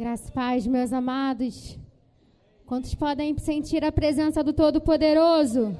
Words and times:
Graças 0.00 0.30
paz, 0.30 0.66
meus 0.66 0.94
amados. 0.94 1.78
Quantos 2.64 2.94
podem 2.94 3.36
sentir 3.36 3.84
a 3.84 3.92
presença 3.92 4.42
do 4.42 4.50
Todo-Poderoso? 4.50 5.76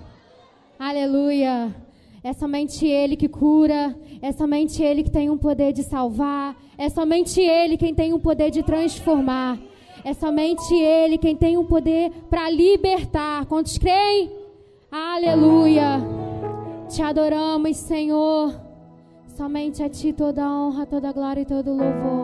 Aleluia. 0.78 1.74
É 2.22 2.34
somente 2.34 2.86
Ele 2.86 3.16
que 3.16 3.30
cura, 3.30 3.98
é 4.20 4.30
somente 4.30 4.82
Ele 4.82 5.04
que 5.04 5.10
tem 5.10 5.30
um 5.30 5.38
poder 5.38 5.72
de 5.72 5.82
salvar, 5.82 6.54
é 6.76 6.90
somente 6.90 7.40
Ele 7.40 7.78
quem 7.78 7.94
tem 7.94 8.12
um 8.12 8.20
poder 8.20 8.50
de 8.50 8.62
transformar, 8.62 9.58
é 10.04 10.12
somente 10.12 10.74
Ele 10.74 11.16
quem 11.16 11.34
tem 11.34 11.56
um 11.56 11.64
poder 11.64 12.10
para 12.28 12.50
libertar. 12.50 13.46
Quantos 13.46 13.78
creem? 13.78 14.30
Aleluia. 14.92 15.98
Te 16.90 17.00
adoramos, 17.00 17.74
Senhor. 17.78 18.52
Somente 19.28 19.82
a 19.82 19.88
Ti 19.88 20.12
toda 20.12 20.44
a 20.44 20.60
honra, 20.60 20.84
toda 20.84 21.08
a 21.08 21.12
glória 21.12 21.40
e 21.40 21.46
todo 21.46 21.70
o 21.70 21.76
louvor. 21.78 22.19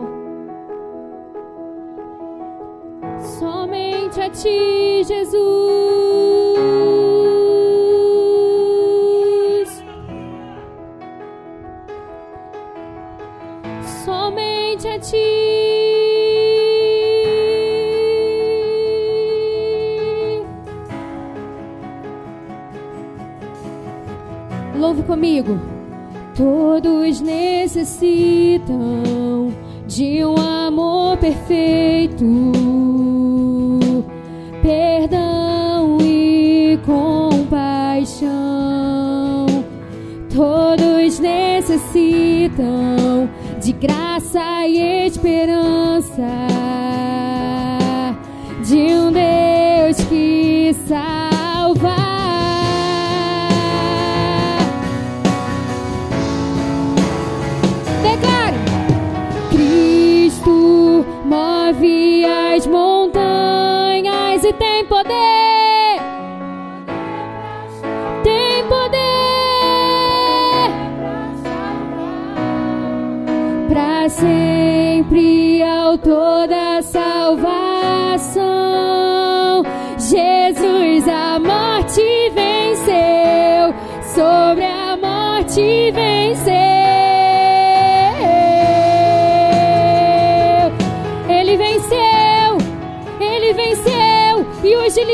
Somente 3.21 4.21
a 4.21 4.29
Ti, 4.29 5.03
Jesus. 5.03 5.37
Somente 14.05 14.87
a 14.87 14.99
Ti. 14.99 15.17
Louve 24.75 25.03
comigo. 25.03 25.59
Todos 26.35 27.19
necessitam 27.19 28.67
de 29.87 30.23
um 30.23 30.35
amor 30.37 31.17
perfeito, 31.17 32.23
compaixão. 38.17 39.45
Todos 40.33 41.19
necessitam 41.19 42.57
de 43.61 43.71
graça 43.73 44.67
e 44.67 45.05
esperança, 45.07 46.21
de 48.63 48.93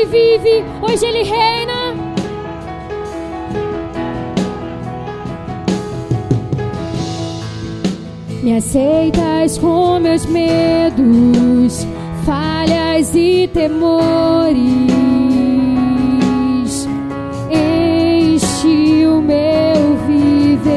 vive, 0.04 0.64
hoje 0.82 1.06
ele 1.06 1.22
reina. 1.22 2.14
Me 8.44 8.56
aceitas 8.56 9.56
com 9.56 9.98
meus 10.00 10.26
medos, 10.26 11.86
falhas 12.26 13.14
e 13.14 13.48
temores. 13.54 14.44
Enche 17.50 19.06
o 19.06 19.22
meu 19.22 19.96
viver, 20.06 20.68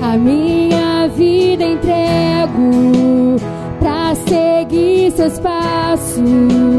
a 0.00 0.16
minha 0.16 1.08
vida 1.08 1.64
entrego 1.64 3.34
pra 3.80 4.14
seguir 4.14 5.10
seus 5.10 5.40
passos. 5.40 6.71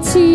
A 0.00 0.29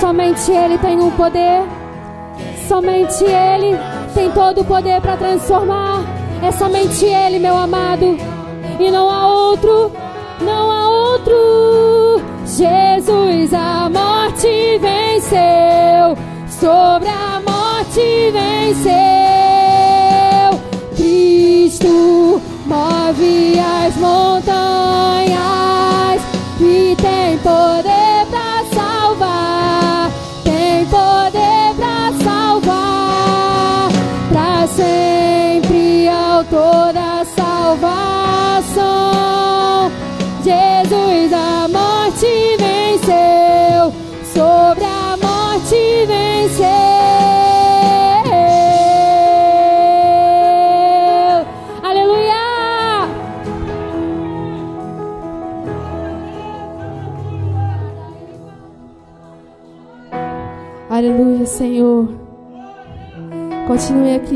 Somente 0.00 0.50
Ele 0.50 0.78
tem 0.78 1.00
um 1.00 1.10
poder. 1.10 1.62
Somente 2.68 3.24
Ele 3.24 3.76
tem 4.14 4.30
todo 4.30 4.60
o 4.60 4.64
poder 4.64 5.00
para 5.00 5.16
transformar. 5.16 6.02
É 6.42 6.50
somente 6.52 7.04
Ele, 7.04 7.38
meu 7.38 7.56
amado. 7.56 8.16
E 8.78 8.90
não 8.90 9.08
há 9.10 9.26
outro, 9.26 9.92
não 10.40 10.70
há 10.70 10.88
outro. 10.88 12.22
Jesus 12.46 13.52
a 13.54 13.88
morte 13.88 14.78
venceu. 14.78 16.16
sobre 16.48 17.08
a 17.08 17.40
morte 17.40 18.30
venceu. 18.30 19.23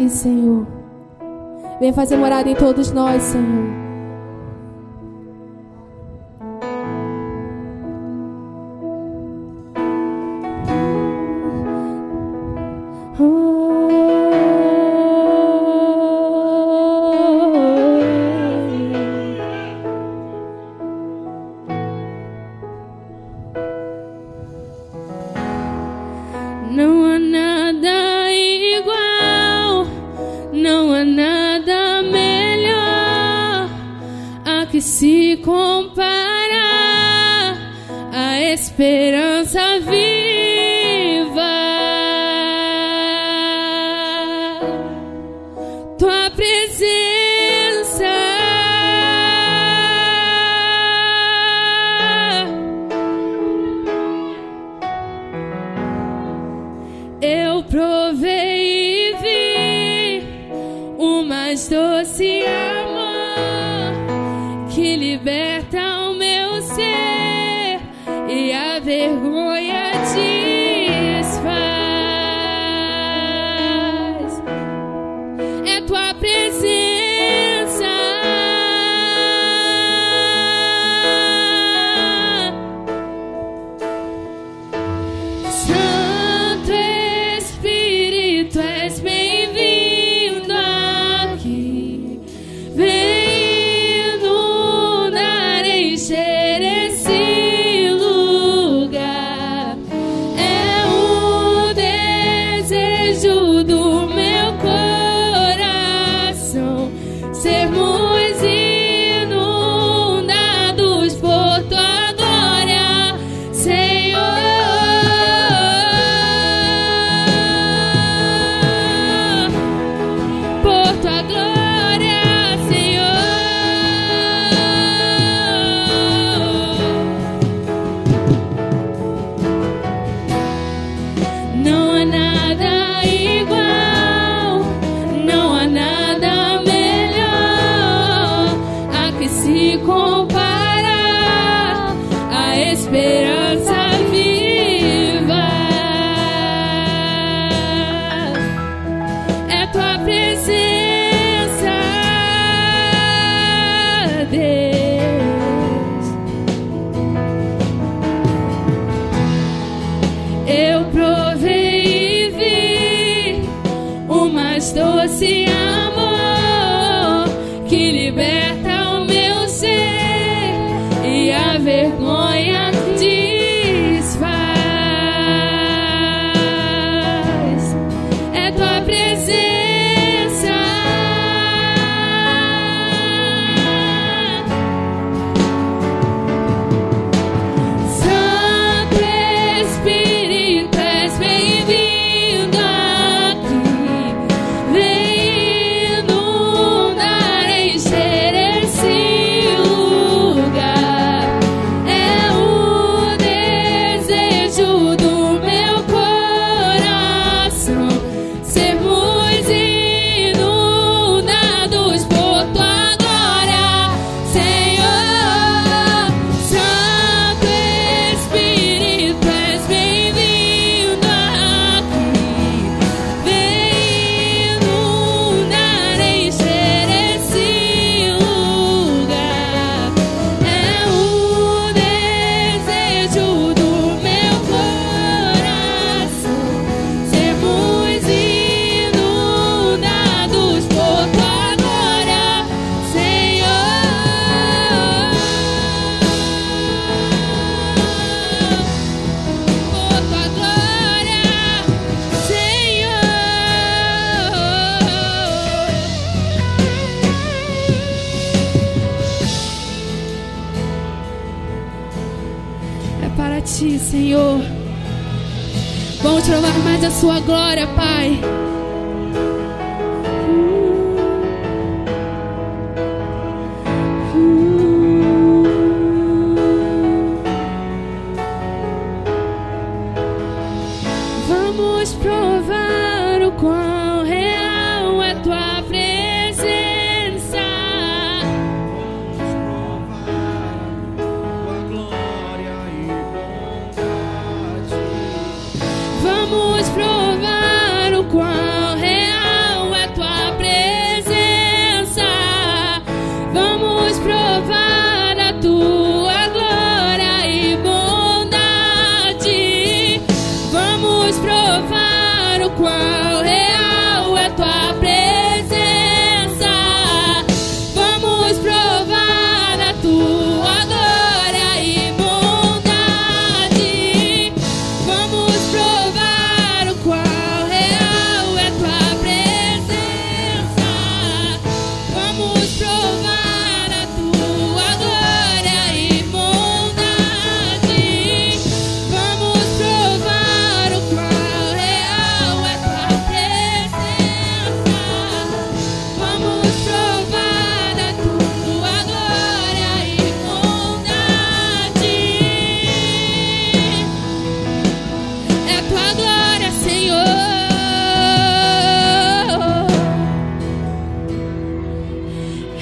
Senhor. 0.09 0.67
Vem 1.81 1.93
fazer 1.93 2.17
morada 2.17 2.49
em 2.49 2.55
todos 2.55 2.91
nós, 2.93 3.23
Senhor. 3.23 3.78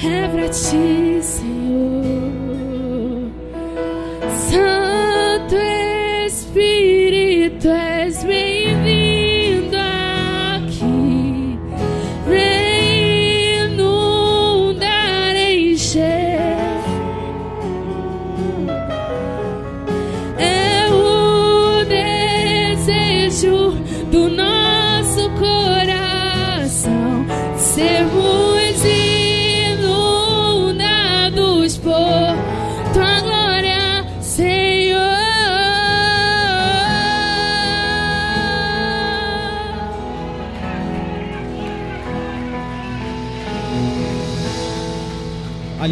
É 0.03 0.27
pra 0.27 0.47
ti, 0.49 1.19
Senhor. 1.23 2.46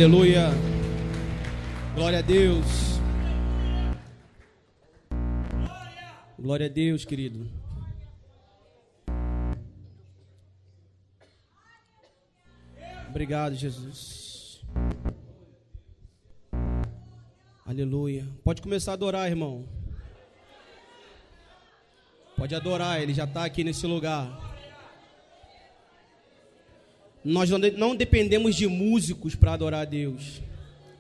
Aleluia. 0.06 0.52
Glória 1.96 2.20
a 2.20 2.22
Deus. 2.22 2.66
Glória 6.38 6.68
a 6.68 6.70
Deus, 6.70 7.04
querido. 7.04 7.50
Obrigado, 13.10 13.56
Jesus. 13.56 14.62
Aleluia. 17.66 18.28
Pode 18.44 18.62
começar 18.62 18.92
a 18.92 18.94
adorar, 18.94 19.28
irmão. 19.28 19.68
Pode 22.38 22.54
adorar, 22.54 23.02
ele 23.02 23.16
já 23.16 23.24
está 23.24 23.44
aqui 23.44 23.64
nesse 23.64 23.88
lugar. 23.88 24.55
Nós 27.26 27.50
não, 27.50 27.60
de- 27.60 27.72
não 27.72 27.96
dependemos 27.96 28.56
de 28.56 28.68
músicos 28.68 29.34
para 29.34 29.54
adorar 29.54 29.82
a 29.82 29.86
Deus. 29.86 30.42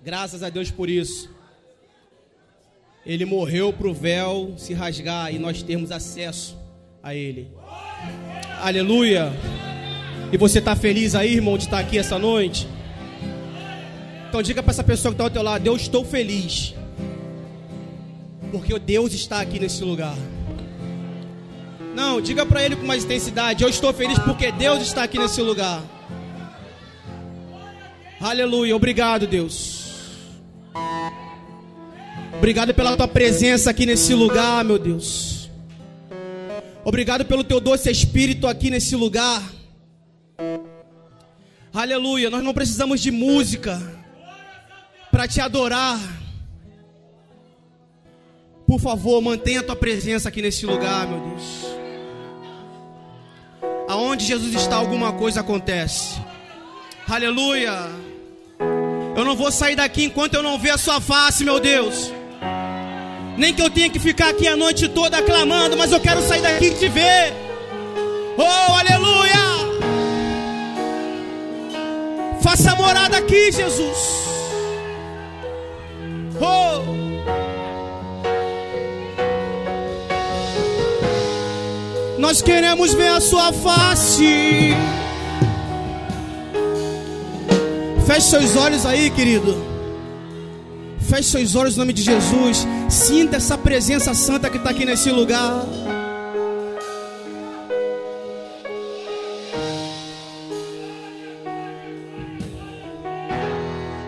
Graças 0.03 0.41
a 0.41 0.49
Deus 0.49 0.71
por 0.71 0.89
isso. 0.89 1.29
Ele 3.05 3.23
morreu 3.25 3.71
para 3.71 3.87
o 3.87 3.93
véu 3.93 4.55
se 4.57 4.73
rasgar 4.73 5.31
e 5.33 5.37
nós 5.37 5.61
termos 5.61 5.91
acesso 5.91 6.57
a 7.03 7.13
Ele. 7.13 7.47
Aleluia. 8.59 9.31
E 10.33 10.37
você 10.37 10.57
está 10.57 10.75
feliz 10.75 11.13
aí, 11.13 11.35
irmão, 11.35 11.55
de 11.57 11.65
estar 11.65 11.77
aqui 11.77 11.99
essa 11.99 12.17
noite? 12.17 12.67
Então 14.27 14.41
diga 14.41 14.63
para 14.63 14.71
essa 14.71 14.83
pessoa 14.83 15.11
que 15.11 15.13
está 15.13 15.23
ao 15.25 15.29
teu 15.29 15.43
lado: 15.43 15.65
Eu 15.67 15.75
estou 15.75 16.03
feliz. 16.03 16.73
Porque 18.51 18.77
Deus 18.79 19.13
está 19.13 19.39
aqui 19.41 19.59
nesse 19.59 19.83
lugar. 19.83 20.15
Não, 21.93 22.19
diga 22.19 22.45
para 22.45 22.63
ele 22.65 22.75
com 22.75 22.85
mais 22.85 23.03
intensidade: 23.03 23.63
Eu 23.63 23.69
estou 23.69 23.93
feliz 23.93 24.17
porque 24.19 24.51
Deus 24.51 24.81
está 24.81 25.03
aqui 25.03 25.19
nesse 25.19 25.41
lugar. 25.41 25.83
Aleluia, 28.19 28.75
obrigado, 28.75 29.27
Deus. 29.27 29.85
Obrigado 32.37 32.73
pela 32.73 32.95
tua 32.95 33.07
presença 33.07 33.69
aqui 33.69 33.85
nesse 33.85 34.13
lugar, 34.13 34.63
meu 34.63 34.77
Deus. 34.77 35.49
Obrigado 36.83 37.25
pelo 37.25 37.43
teu 37.43 37.59
doce 37.59 37.89
espírito 37.89 38.47
aqui 38.47 38.69
nesse 38.69 38.95
lugar. 38.95 39.41
Aleluia, 41.73 42.29
nós 42.29 42.43
não 42.43 42.53
precisamos 42.53 43.01
de 43.01 43.11
música 43.11 43.81
para 45.11 45.27
te 45.27 45.41
adorar. 45.41 45.99
Por 48.67 48.79
favor, 48.79 49.21
mantenha 49.21 49.59
a 49.59 49.63
tua 49.63 49.75
presença 49.75 50.29
aqui 50.29 50.41
nesse 50.41 50.65
lugar, 50.65 51.07
meu 51.07 51.19
Deus. 51.19 51.65
Aonde 53.87 54.25
Jesus 54.25 54.53
está, 54.55 54.75
alguma 54.75 55.13
coisa 55.13 55.41
acontece. 55.41 56.19
Aleluia. 57.07 58.04
Eu 59.15 59.23
não 59.23 59.33
vou 59.33 59.49
sair 59.49 59.77
daqui 59.77 60.03
enquanto 60.03 60.33
eu 60.33 60.43
não 60.43 60.59
ver 60.59 60.71
a 60.71 60.77
sua 60.77 60.99
face, 60.99 61.45
meu 61.45 61.57
Deus. 61.57 62.11
Nem 63.37 63.53
que 63.53 63.61
eu 63.61 63.69
tenha 63.69 63.89
que 63.89 63.97
ficar 63.97 64.29
aqui 64.29 64.45
a 64.45 64.57
noite 64.57 64.89
toda 64.89 65.17
aclamando, 65.17 65.77
mas 65.77 65.91
eu 65.93 66.01
quero 66.01 66.21
sair 66.21 66.41
daqui 66.41 66.65
e 66.65 66.75
te 66.75 66.89
ver. 66.89 67.33
Oh, 68.37 68.73
aleluia! 68.73 69.45
Faça 72.41 72.75
morada 72.75 73.17
aqui, 73.17 73.53
Jesus. 73.53 73.97
Oh! 76.41 76.83
Nós 82.19 82.41
queremos 82.41 82.93
ver 82.93 83.09
a 83.09 83.21
sua 83.21 83.53
face. 83.53 84.73
Feche 88.05 88.29
seus 88.29 88.55
olhos 88.55 88.85
aí, 88.85 89.09
querido. 89.09 89.55
Feche 90.99 91.29
seus 91.29 91.55
olhos 91.55 91.75
em 91.75 91.79
nome 91.79 91.91
de 91.91 92.03
Jesus. 92.03 92.67
Sinta 92.87 93.37
essa 93.37 93.57
presença 93.57 94.13
santa 94.13 94.47
que 94.47 94.57
está 94.57 94.69
aqui 94.69 94.85
nesse 94.85 95.09
lugar. 95.11 95.65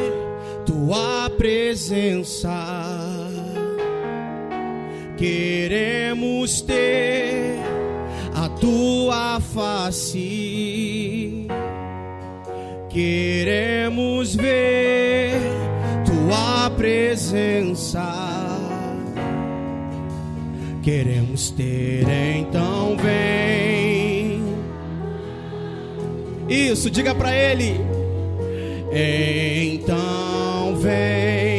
tua 0.67 1.31
presença. 1.39 3.06
Queremos 5.17 6.61
ter 6.61 7.59
a 8.35 8.49
tua 8.49 9.41
face. 9.41 11.47
Queremos 12.91 14.35
ver 14.35 15.41
tua 16.05 16.71
presença. 16.71 18.03
Queremos 20.83 21.51
ter, 21.51 22.07
então 22.37 22.97
vem. 22.97 24.43
Isso, 26.49 26.91
diga 26.91 27.15
para 27.15 27.35
ele. 27.35 27.81
Então 28.93 30.77
vem, 30.77 31.56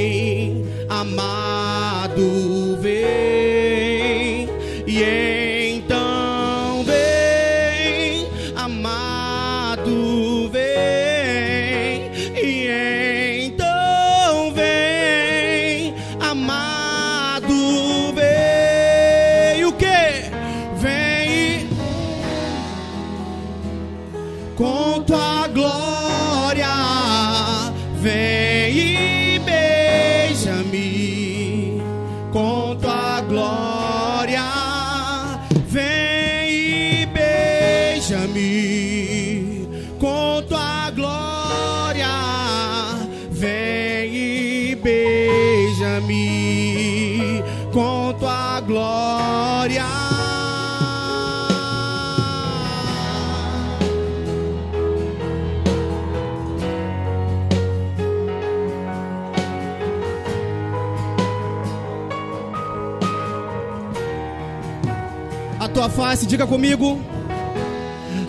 A 65.67 65.69
tua 65.69 65.89
face, 65.89 66.25
diga 66.25 66.47
comigo. 66.47 66.97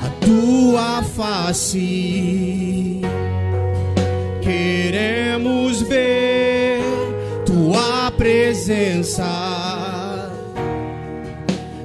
A 0.03 0.09
tua 0.25 1.05
face. 1.05 3.01
Queremos 4.43 5.81
ver 5.83 6.83
tua 7.47 8.11
presença. 8.11 9.23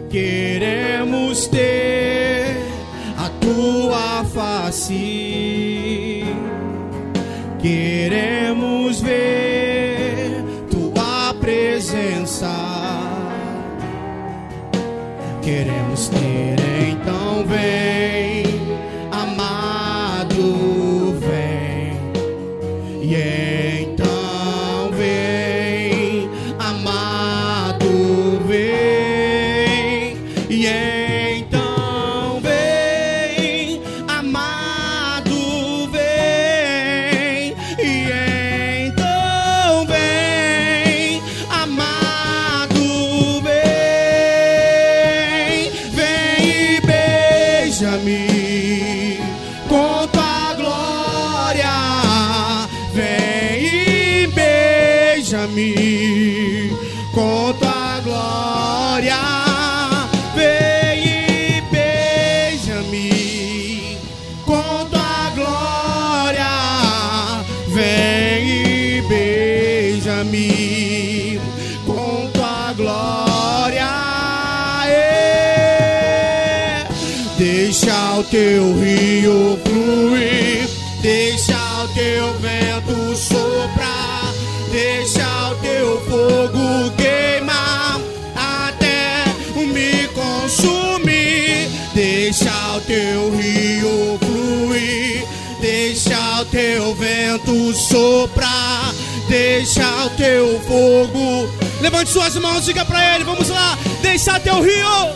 Queremos 0.10 1.46
ter 1.46 2.58
a 3.16 3.30
tua 3.40 4.26
face. 4.34 6.24
Queremos 7.62 9.02
ver 9.02 10.44
tua 10.72 11.36
presença. 11.40 12.73
Queremos 15.44 16.08
ter, 16.08 16.56
então 16.88 17.46
vem, 17.46 18.13
soprar, 97.94 98.92
deixa 99.30 100.06
o 100.06 100.10
teu 100.12 100.60
fogo. 100.62 101.48
Levante 101.80 102.10
suas 102.10 102.36
mãos, 102.38 102.66
diga 102.66 102.84
pra 102.84 103.14
ele, 103.14 103.24
vamos 103.24 103.50
lá, 103.50 103.78
deixa 104.02 104.40
teu 104.40 104.64
rio. 104.64 105.14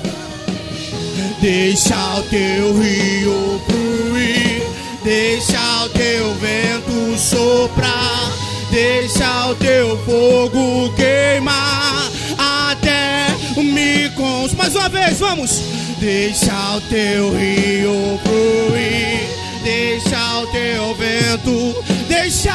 Deixa 1.42 1.96
o 1.96 2.24
teu 2.24 2.80
rio 2.80 3.62
fluir, 3.68 4.62
deixa 5.04 5.86
o 5.86 5.90
teu 5.90 6.36
vento 6.36 7.18
soprar, 7.18 8.32
deixa 8.70 9.48
o 9.48 9.56
teu 9.56 9.98
fogo 10.06 10.94
queimar 10.94 12.12
até 12.38 13.30
me 13.58 14.08
cons. 14.12 14.54
Mais 14.54 14.76
uma 14.76 14.88
vez, 14.90 15.18
vamos. 15.18 15.64
Deixa 16.00 16.76
o 16.76 16.82
teu 16.82 17.36
rio 17.36 18.20
fluir, 18.24 19.28
deixa 19.64 20.42
o 20.42 20.48
teu 20.48 20.94
vento, 20.94 21.97
deixa. 22.28 22.54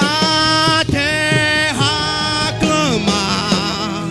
A 0.00 0.84
terra 0.90 2.52
clama. 2.58 4.08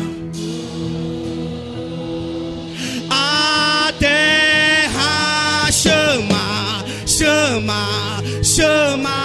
A 3.09 3.91
terra 3.99 5.69
chama, 5.71 6.85
chama, 7.05 8.23
chama. 8.41 9.17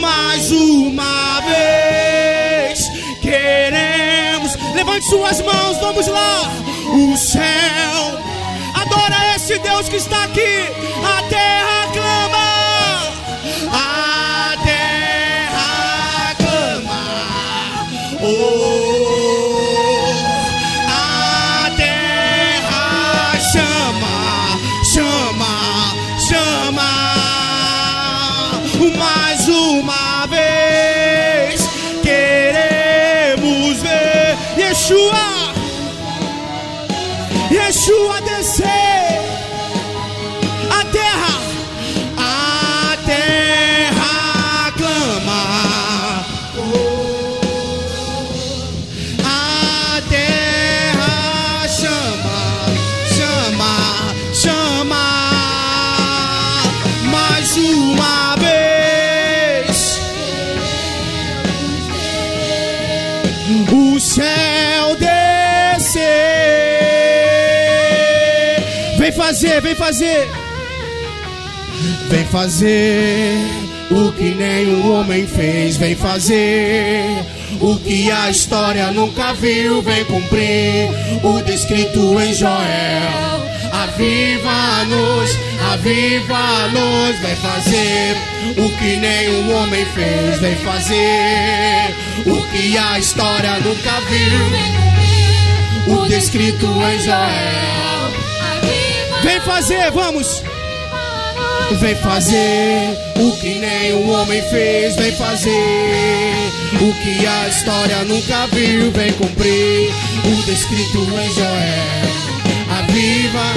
Mais 0.00 0.52
uma 0.52 1.40
vez 1.40 2.78
queremos. 3.20 4.56
Levante 4.76 5.06
suas 5.08 5.40
mãos, 5.40 5.78
vamos 5.80 6.06
lá. 6.06 6.65
Esse 9.48 9.60
Deus 9.60 9.88
que 9.88 9.94
está 9.94 10.24
aqui. 10.24 10.40
A 11.04 11.22
fazer, 69.56 69.60
vem 69.60 69.74
fazer. 69.74 70.28
Vem 72.08 72.24
fazer 72.26 73.36
o 73.90 74.12
que 74.12 74.34
nenhum 74.34 74.92
homem 74.92 75.26
fez. 75.26 75.76
Vem 75.76 75.94
fazer 75.94 77.24
o 77.60 77.76
que 77.76 78.10
a 78.10 78.30
história 78.30 78.90
nunca 78.90 79.32
viu. 79.34 79.82
Vem 79.82 80.04
cumprir 80.04 80.88
o 81.22 81.42
descrito 81.42 82.20
em 82.20 82.34
Joel. 82.34 83.46
Aviva-nos, 83.72 85.30
aviva-nos. 85.72 87.18
Vem 87.20 87.36
fazer 87.36 88.16
o 88.56 88.68
que 88.78 88.96
nenhum 88.96 89.56
homem 89.56 89.84
fez. 89.86 90.40
Vem 90.40 90.56
fazer 90.56 91.94
o 92.26 92.42
que 92.50 92.76
a 92.76 92.98
história 92.98 93.58
nunca 93.60 94.00
viu. 94.08 95.96
O 95.98 96.08
descrito 96.08 96.66
em 96.66 97.00
Joel. 97.00 97.65
Vem 99.26 99.40
fazer, 99.40 99.90
vamos. 99.90 100.40
Vem 101.80 101.96
fazer 101.96 102.96
o 103.16 103.36
que 103.38 103.58
nenhum 103.58 104.08
homem 104.12 104.40
fez. 104.42 104.94
Vem 104.94 105.10
fazer 105.16 105.50
o 106.80 106.94
que 107.02 107.26
a 107.26 107.48
história 107.48 108.04
nunca 108.04 108.46
viu. 108.52 108.92
Vem 108.92 109.12
cumprir 109.14 109.90
o 110.24 110.42
descrito 110.44 110.98
em 110.98 111.32
Joel. 111.34 112.06
Aviva. 112.78 113.52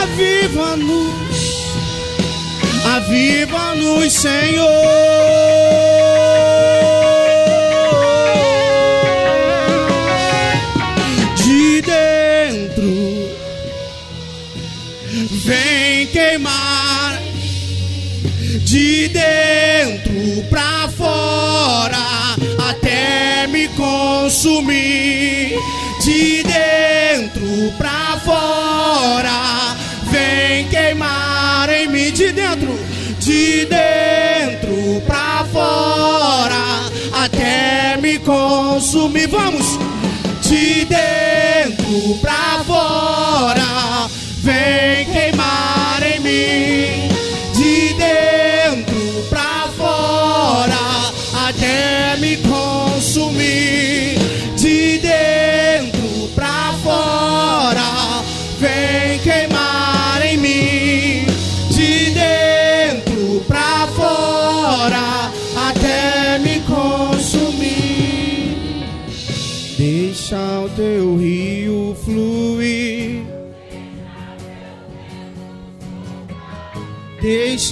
Aviva-nos. 0.00 1.42
Aviva-nos, 2.84 4.12
Senhor. 4.12 5.71
Consumir 24.42 25.01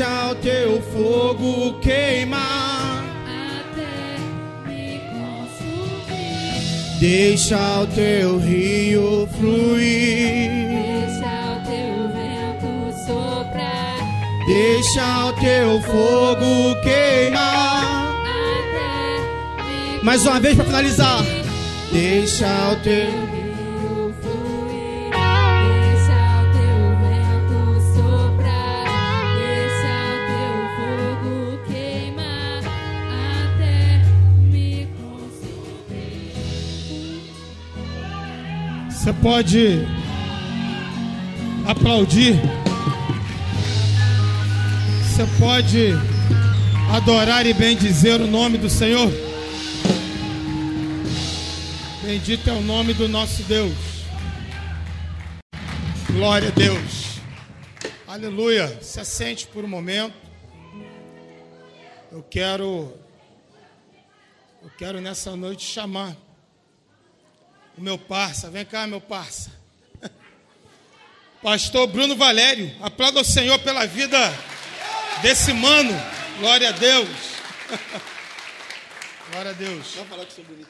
Deixa 0.00 0.30
o 0.30 0.34
teu 0.36 0.80
fogo 0.80 1.78
queimar. 1.80 3.04
Até 3.60 4.16
me 4.66 4.98
consumir. 5.10 6.98
Deixa 6.98 7.82
o 7.82 7.86
teu 7.88 8.38
rio 8.38 9.28
fluir. 9.38 10.48
Deixa 10.70 11.52
o 11.52 11.60
teu 11.66 12.08
vento 12.14 12.96
soprar. 13.04 13.98
Deixa 14.46 15.26
o 15.26 15.32
teu 15.34 15.82
fogo 15.82 16.80
queimar. 16.82 18.14
Até 18.24 19.98
me 19.98 20.02
Mais 20.02 20.24
uma 20.24 20.40
vez 20.40 20.56
para 20.56 20.64
finalizar. 20.64 21.22
Deixa 21.92 22.72
o 22.72 22.76
teu. 22.76 23.29
Pode 39.22 39.86
aplaudir. 41.66 42.34
Você 45.02 45.26
pode 45.38 45.92
adorar 46.94 47.44
e 47.46 47.52
bendizer 47.52 48.20
o 48.20 48.26
nome 48.26 48.56
do 48.56 48.70
Senhor. 48.70 49.10
Bendito 52.02 52.48
é 52.48 52.52
o 52.52 52.62
nome 52.62 52.94
do 52.94 53.08
nosso 53.08 53.42
Deus. 53.42 53.74
Glória 56.10 56.48
a 56.48 56.52
Deus. 56.52 57.20
Aleluia. 58.08 58.82
Se 58.82 59.00
assente 59.00 59.46
por 59.46 59.64
um 59.64 59.68
momento. 59.68 60.14
Eu 62.10 62.22
quero 62.22 62.92
eu 64.62 64.70
quero 64.76 65.00
nessa 65.00 65.36
noite 65.36 65.64
chamar 65.64 66.16
o 67.80 67.82
meu 67.82 67.96
parça. 67.98 68.50
Vem 68.50 68.64
cá, 68.64 68.86
meu 68.86 69.00
parça. 69.00 69.50
Pastor 71.42 71.86
Bruno 71.86 72.14
Valério. 72.14 72.70
Aplauda 72.82 73.20
o 73.20 73.24
Senhor 73.24 73.58
pela 73.60 73.86
vida 73.86 74.18
desse 75.22 75.54
mano. 75.54 75.90
Glória 76.38 76.68
a 76.68 76.72
Deus. 76.72 77.08
Glória 79.32 79.50
a 79.50 79.54
Deus. 79.54 79.96
Não 79.96 80.04
falar 80.04 80.26
que 80.26 80.32
sou 80.34 80.44
bonito, 80.44 80.68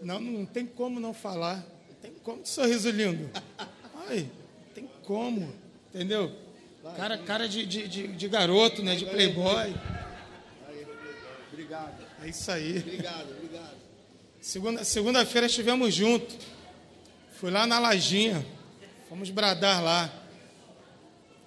não. 0.00 0.20
Não, 0.20 0.20
não 0.20 0.46
tem 0.46 0.64
como 0.64 1.00
não 1.00 1.12
falar. 1.12 1.56
Não 1.88 1.94
tem 2.00 2.12
como 2.22 2.42
de 2.42 2.48
sorriso 2.48 2.88
lindo. 2.90 3.28
Ai, 4.08 4.30
tem 4.74 4.88
como. 5.04 5.52
Entendeu? 5.92 6.32
Cara, 6.96 7.18
cara 7.18 7.48
de, 7.48 7.66
de, 7.66 7.88
de, 7.88 8.06
de 8.08 8.28
garoto, 8.28 8.80
né? 8.80 8.94
De 8.94 9.06
playboy. 9.06 9.74
Obrigado, 11.52 12.06
É 12.22 12.28
isso 12.28 12.48
aí. 12.52 12.78
obrigado, 12.78 13.30
obrigado. 13.32 13.85
Segunda, 14.46 14.84
segunda-feira 14.84 15.48
estivemos 15.48 15.92
juntos. 15.92 16.36
Fui 17.32 17.50
lá 17.50 17.66
na 17.66 17.80
Lajinha. 17.80 18.46
Fomos 19.08 19.28
bradar 19.28 19.82
lá. 19.82 20.08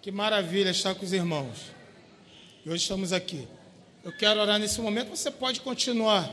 Que 0.02 0.12
maravilha 0.12 0.72
estar 0.72 0.94
com 0.94 1.06
os 1.06 1.14
irmãos. 1.14 1.60
E 2.66 2.70
hoje 2.70 2.82
estamos 2.82 3.14
aqui. 3.14 3.48
Eu 4.04 4.12
quero 4.12 4.42
orar 4.42 4.60
nesse 4.60 4.82
momento. 4.82 5.12
Você 5.12 5.32
pode 5.32 5.62
continuar 5.62 6.30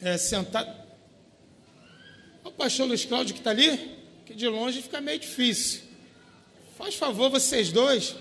é, 0.00 0.16
sentado. 0.16 0.74
O 2.42 2.50
pastor 2.50 2.88
Luiz 2.88 3.04
Cláudio 3.04 3.34
que 3.34 3.40
está 3.40 3.50
ali, 3.50 3.98
que 4.24 4.32
de 4.32 4.48
longe 4.48 4.80
fica 4.80 4.98
meio 4.98 5.18
difícil. 5.18 5.82
Faz 6.78 6.94
favor, 6.94 7.28
vocês 7.28 7.70
dois. 7.70 8.16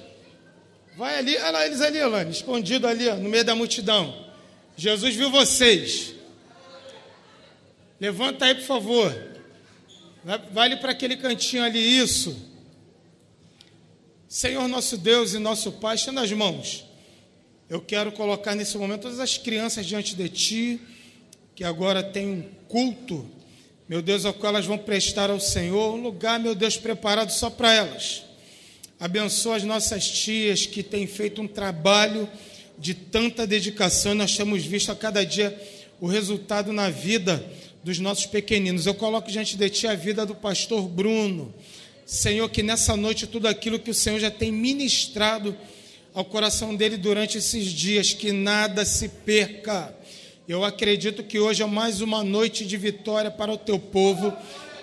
Vai 0.98 1.18
ali, 1.18 1.38
olha 1.38 1.52
lá 1.52 1.66
eles 1.66 1.80
ali, 1.80 2.00
Elane, 2.00 2.32
escondido 2.32 2.86
ali, 2.86 3.08
ó, 3.08 3.16
no 3.16 3.30
meio 3.30 3.46
da 3.46 3.56
multidão. 3.56 4.28
Jesus 4.76 5.16
viu 5.16 5.32
vocês. 5.32 6.19
Levanta 8.00 8.46
aí, 8.46 8.56
por 8.56 8.64
favor. 8.64 9.30
Ali 10.56 10.78
para 10.78 10.92
aquele 10.92 11.18
cantinho 11.18 11.64
ali, 11.64 11.80
isso. 11.80 12.36
Senhor 14.28 14.68
nosso 14.68 14.98
Deus 14.98 15.34
e 15.34 15.40
nosso 15.40 15.72
Pai, 15.74 15.96
estenda 15.96 16.22
as 16.22 16.32
mãos. 16.32 16.86
Eu 17.70 17.82
quero 17.82 18.12
colocar 18.12 18.56
nesse 18.56 18.78
momento 18.78 19.02
todas 19.02 19.20
as 19.20 19.38
crianças 19.38 19.86
diante 19.86 20.16
de 20.16 20.30
Ti, 20.30 20.82
que 21.56 21.64
agora 21.64 22.02
tem 22.02 22.28
um 22.28 22.42
culto, 22.68 23.30
meu 23.88 24.02
Deus, 24.02 24.24
ao 24.24 24.34
qual 24.34 24.54
elas 24.54 24.66
vão 24.66 24.78
prestar 24.78 25.30
ao 25.30 25.40
Senhor, 25.40 25.96
um 25.96 26.02
lugar, 26.02 26.40
meu 26.40 26.56
Deus, 26.56 26.78
preparado 26.78 27.32
só 27.32 27.50
para 27.50 27.74
elas. 27.74 28.24
Abençoa 29.00 29.56
as 29.56 29.64
nossas 29.64 30.08
tias 30.08 30.66
que 30.66 30.84
têm 30.84 31.08
feito 31.08 31.42
um 31.42 31.48
trabalho 31.48 32.30
de 32.78 32.94
tanta 32.94 33.48
dedicação. 33.48 34.14
Nós 34.14 34.36
temos 34.38 34.66
visto 34.66 34.92
a 34.92 34.96
cada 34.96 35.26
dia 35.26 35.58
o 36.00 36.08
resultado 36.08 36.72
na 36.72 36.90
vida 36.90 37.44
dos 37.84 38.00
nossos 38.00 38.26
pequeninos. 38.26 38.86
Eu 38.86 38.94
coloco 38.94 39.32
diante 39.32 39.58
de 39.58 39.70
ti 39.70 39.88
a 39.88 39.96
vida 39.96 40.26
do 40.26 40.36
pastor 40.36 40.88
Bruno. 40.88 41.54
Senhor, 42.06 42.50
que 42.50 42.64
nessa 42.64 42.98
noite 42.98 43.28
tudo 43.28 43.48
aquilo 43.48 43.80
que 43.80 43.92
o 43.92 43.94
Senhor 43.94 44.20
já 44.20 44.32
tem 44.32 44.52
ministrado 44.52 45.56
ao 46.14 46.26
coração 46.26 46.76
dele 46.76 46.98
durante 46.98 47.38
esses 47.38 47.66
dias, 47.66 48.14
que 48.14 48.32
nada 48.32 48.84
se 48.84 49.08
perca. 49.10 49.96
Eu 50.48 50.64
acredito 50.64 51.24
que 51.24 51.38
hoje 51.40 51.62
é 51.62 51.66
mais 51.66 52.02
uma 52.02 52.24
noite 52.24 52.66
de 52.66 52.76
vitória 52.76 53.30
para 53.30 53.52
o 53.52 53.58
teu 53.58 53.78
povo. 53.78 54.34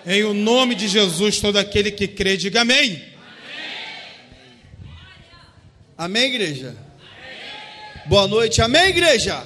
Em 0.05 0.23
o 0.23 0.33
nome 0.33 0.73
de 0.73 0.87
Jesus, 0.87 1.41
todo 1.41 1.57
aquele 1.57 1.91
que 1.91 2.07
crê, 2.07 2.37
diga 2.37 2.61
amém. 2.61 3.03
Amém, 5.97 6.23
igreja? 6.25 6.77
Boa 8.05 8.27
noite, 8.27 8.61
amém, 8.61 8.85
igreja? 8.85 9.45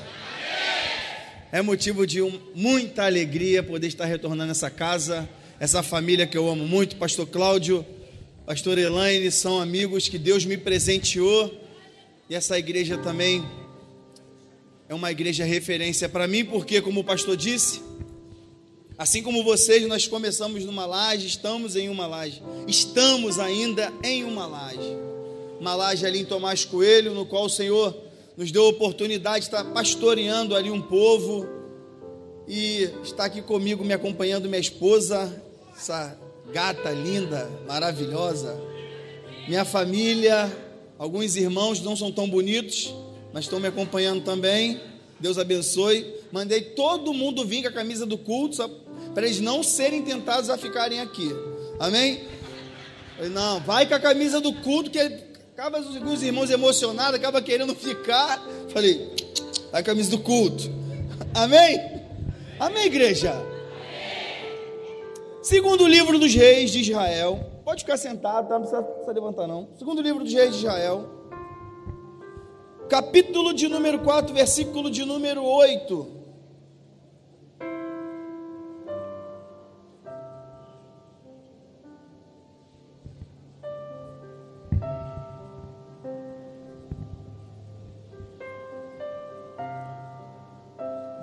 É 1.52 1.62
motivo 1.62 2.08
de 2.08 2.22
um- 2.22 2.40
muita 2.56 3.06
alegria 3.06 3.62
poder 3.62 3.88
estar 3.88 4.06
retornando 4.06 4.52
essa 4.52 4.70
casa, 4.70 5.28
essa 5.60 5.84
família 5.84 6.26
que 6.26 6.38
eu 6.38 6.48
amo 6.50 6.66
muito, 6.66 6.96
Pastor 6.96 7.28
Cláudio, 7.28 7.86
Pastor 8.46 8.78
Elaine, 8.78 9.30
são 9.32 9.60
amigos 9.60 10.08
que 10.08 10.18
Deus 10.18 10.46
me 10.46 10.56
presenteou. 10.58 11.54
E 12.30 12.36
essa 12.36 12.58
igreja 12.58 12.98
também 12.98 13.44
é 14.88 14.96
uma 14.96 15.12
igreja 15.12 15.44
referência 15.44 16.08
para 16.08 16.26
mim, 16.28 16.46
porque, 16.46 16.82
como 16.82 17.02
o 17.02 17.04
pastor 17.04 17.36
disse, 17.36 17.82
assim 18.98 19.22
como 19.22 19.44
vocês, 19.44 19.86
nós 19.88 20.08
começamos 20.08 20.64
numa 20.64 20.86
laje, 20.86 21.28
estamos 21.28 21.76
em 21.76 21.90
uma 21.90 22.08
laje, 22.08 22.42
estamos 22.66 23.40
ainda 23.40 23.92
em 24.04 24.24
uma 24.24 24.48
laje. 24.48 24.98
Uma 25.60 25.76
laje 25.76 26.06
ali 26.06 26.20
em 26.20 26.26
Tomás 26.26 26.64
Coelho, 26.64 27.14
no 27.14 27.26
qual 27.26 27.46
o 27.46 27.50
Senhor 27.50 27.94
nos 28.38 28.52
deu 28.52 28.66
a 28.66 28.70
oportunidade 28.70 29.42
de 29.42 29.46
estar 29.46 29.64
pastoreando 29.66 30.56
ali 30.56 30.72
um 30.72 30.82
povo 30.82 31.48
e 32.48 32.90
está 33.04 33.26
aqui 33.26 33.42
comigo 33.42 33.84
me 33.84 33.94
acompanhando 33.94 34.48
minha 34.48 34.60
esposa, 34.60 35.42
essa 35.76 36.18
gata 36.52 36.92
linda, 36.92 37.50
maravilhosa, 37.68 38.60
minha 39.48 39.66
família, 39.66 40.52
alguns 40.98 41.36
irmãos 41.36 41.82
não 41.82 41.96
são 41.96 42.12
tão 42.12 42.30
bonitos, 42.30 42.94
mas 43.34 43.46
estão 43.46 43.60
me 43.60 43.68
acompanhando 43.68 44.24
também. 44.24 44.80
Deus 45.20 45.38
abençoe. 45.38 46.14
Mandei 46.32 46.62
todo 46.62 47.14
mundo 47.14 47.46
vir 47.46 47.62
com 47.62 47.70
a 47.70 47.72
camisa 47.72 48.06
do 48.06 48.18
culto, 48.18 48.68
para 49.14 49.26
eles 49.26 49.40
não 49.40 49.64
serem 49.64 50.02
tentados 50.02 50.50
a 50.50 50.58
ficarem 50.58 51.00
aqui. 51.00 51.30
Amém? 51.80 52.24
Não, 53.32 53.60
vai 53.60 53.86
com 53.86 53.94
a 53.94 54.00
camisa 54.00 54.42
do 54.42 54.54
culto, 54.54 54.90
que 54.90 55.00
acaba 55.54 55.80
os 55.80 56.24
irmãos 56.24 56.50
emocionados, 56.50 57.16
acaba 57.16 57.42
querendo 57.42 57.76
ficar. 57.76 58.42
Falei, 58.70 59.14
a 59.72 59.84
camisa 59.84 60.10
do 60.12 60.20
culto. 60.20 60.64
Amém? 61.36 61.80
Amém, 62.60 62.86
igreja? 62.86 63.34
Segundo 65.42 65.88
livro 65.88 66.18
dos 66.18 66.34
reis 66.34 66.72
de 66.72 66.80
Israel. 66.80 67.40
Pode 67.66 67.84
ficar 67.84 67.98
sentado, 67.98 68.48
tá? 68.48 68.56
não 68.56 68.62
precisa, 68.62 68.84
precisa 68.84 69.12
levantar, 69.12 69.48
não. 69.48 69.68
Segundo 69.78 70.02
livro 70.02 70.24
dos 70.24 70.34
reis 70.34 70.52
de 70.52 70.60
Israel. 70.60 71.10
Capítulo 72.90 73.54
de 73.54 73.68
número 73.68 74.00
4, 74.00 74.34
versículo 74.34 74.90
de 74.90 75.06
número 75.06 75.44
8. 75.44 76.21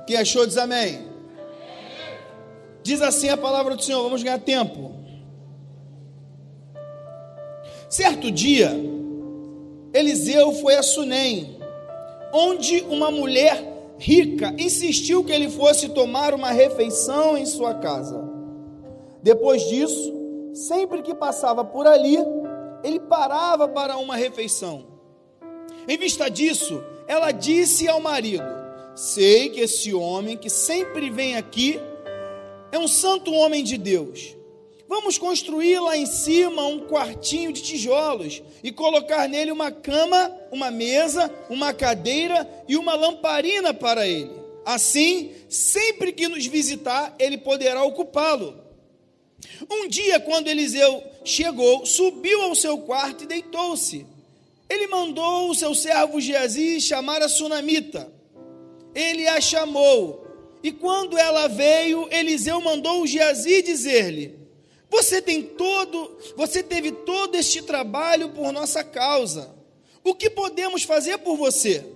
Quem 0.09 0.17
achou 0.17 0.47
diz 0.47 0.57
amém. 0.57 1.07
Diz 2.83 3.03
assim 3.03 3.29
a 3.29 3.37
palavra 3.37 3.77
do 3.77 3.83
Senhor, 3.83 4.03
vamos 4.03 4.23
ganhar 4.23 4.39
tempo. 4.39 4.91
Certo 7.91 8.31
dia, 8.31 8.71
Eliseu 9.93 10.53
foi 10.53 10.77
a 10.77 10.83
Sunem, 10.83 11.59
onde 12.33 12.81
uma 12.89 13.11
mulher 13.11 13.63
rica 13.99 14.55
insistiu 14.57 15.23
que 15.23 15.31
ele 15.31 15.51
fosse 15.51 15.91
tomar 15.91 16.33
uma 16.33 16.53
refeição 16.53 17.37
em 17.37 17.45
sua 17.45 17.75
casa. 17.75 18.27
Depois 19.23 19.61
disso, 19.69 20.15
sempre 20.55 21.03
que 21.03 21.15
passava 21.15 21.63
por 21.63 21.87
ali, 21.87 22.17
ele 22.83 22.99
parava 22.99 23.69
para 23.69 23.99
uma 23.99 24.17
refeição. 24.17 24.87
Em 25.87 25.99
vista 25.99 26.31
disso, 26.31 26.83
ela 27.07 27.31
disse 27.31 27.87
ao 27.87 28.01
marido: 28.01 28.58
Sei 28.99 29.49
que 29.51 29.61
esse 29.61 29.95
homem 29.95 30.37
que 30.37 30.51
sempre 30.51 31.09
vem 31.09 31.37
aqui 31.37 31.79
é 32.73 32.79
um 32.81 32.89
santo 32.89 33.33
homem 33.33 33.63
de 33.63 33.79
Deus. 33.79 34.35
Vamos 34.89 35.17
construir 35.17 35.79
lá 35.79 35.97
em 35.97 36.05
cima 36.05 36.67
um 36.67 36.81
quartinho 36.81 37.53
de 37.53 37.63
tijolos 37.63 38.43
e 38.61 38.73
colocar 38.73 39.29
nele 39.29 39.53
uma 39.53 39.71
cama, 39.71 40.37
uma 40.51 40.73
mesa, 40.73 41.33
uma 41.49 41.73
cadeira 41.73 42.45
e 42.67 42.77
uma 42.77 42.97
lamparina 42.97 43.73
para 43.73 44.05
ele. 44.05 44.33
Assim, 44.67 45.31
sempre 45.49 46.11
que 46.11 46.27
nos 46.27 46.45
visitar, 46.47 47.15
ele 47.21 47.39
poderá 47.39 47.85
ocupá-lo. 47.85 48.59
Um 49.71 49.87
dia, 49.87 50.19
quando 50.19 50.49
Eliseu 50.49 51.05
chegou, 51.25 51.87
subiu 51.87 52.43
ao 52.43 52.55
seu 52.57 52.79
quarto 52.79 53.23
e 53.23 53.29
deitou-se. 53.29 54.05
Ele 54.69 54.89
mandou 54.89 55.51
o 55.51 55.55
seu 55.55 55.73
servo 55.73 56.21
Geazi 56.21 56.81
chamar 56.81 57.23
a 57.23 57.29
sunamita. 57.29 58.18
Ele 58.99 59.29
a 59.29 59.41
chamou, 59.41 60.27
e 60.61 60.73
quando 60.73 61.17
ela 61.17 61.47
veio, 61.47 62.09
Eliseu 62.11 62.61
mandou 62.61 63.01
o 63.01 63.07
Geazi 63.07 63.63
dizer-lhe: 63.63 64.37
Você 64.91 65.23
tem 65.23 65.41
todo, 65.41 66.19
você 66.37 66.65
teve 66.65 66.91
todo 66.91 67.37
este 67.37 67.63
trabalho 67.63 68.31
por 68.31 68.53
nossa 68.53 68.83
causa. 68.83 69.55
O 70.03 70.17
que 70.17 70.29
podemos 70.29 70.83
fazer 70.83 71.19
por 71.19 71.37
você? 71.37 71.87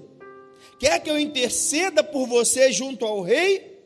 Quer 0.79 1.01
que 1.01 1.11
eu 1.11 1.19
interceda 1.19 2.05
por 2.05 2.29
você 2.29 2.71
junto 2.71 3.05
ao 3.05 3.21
rei 3.21 3.81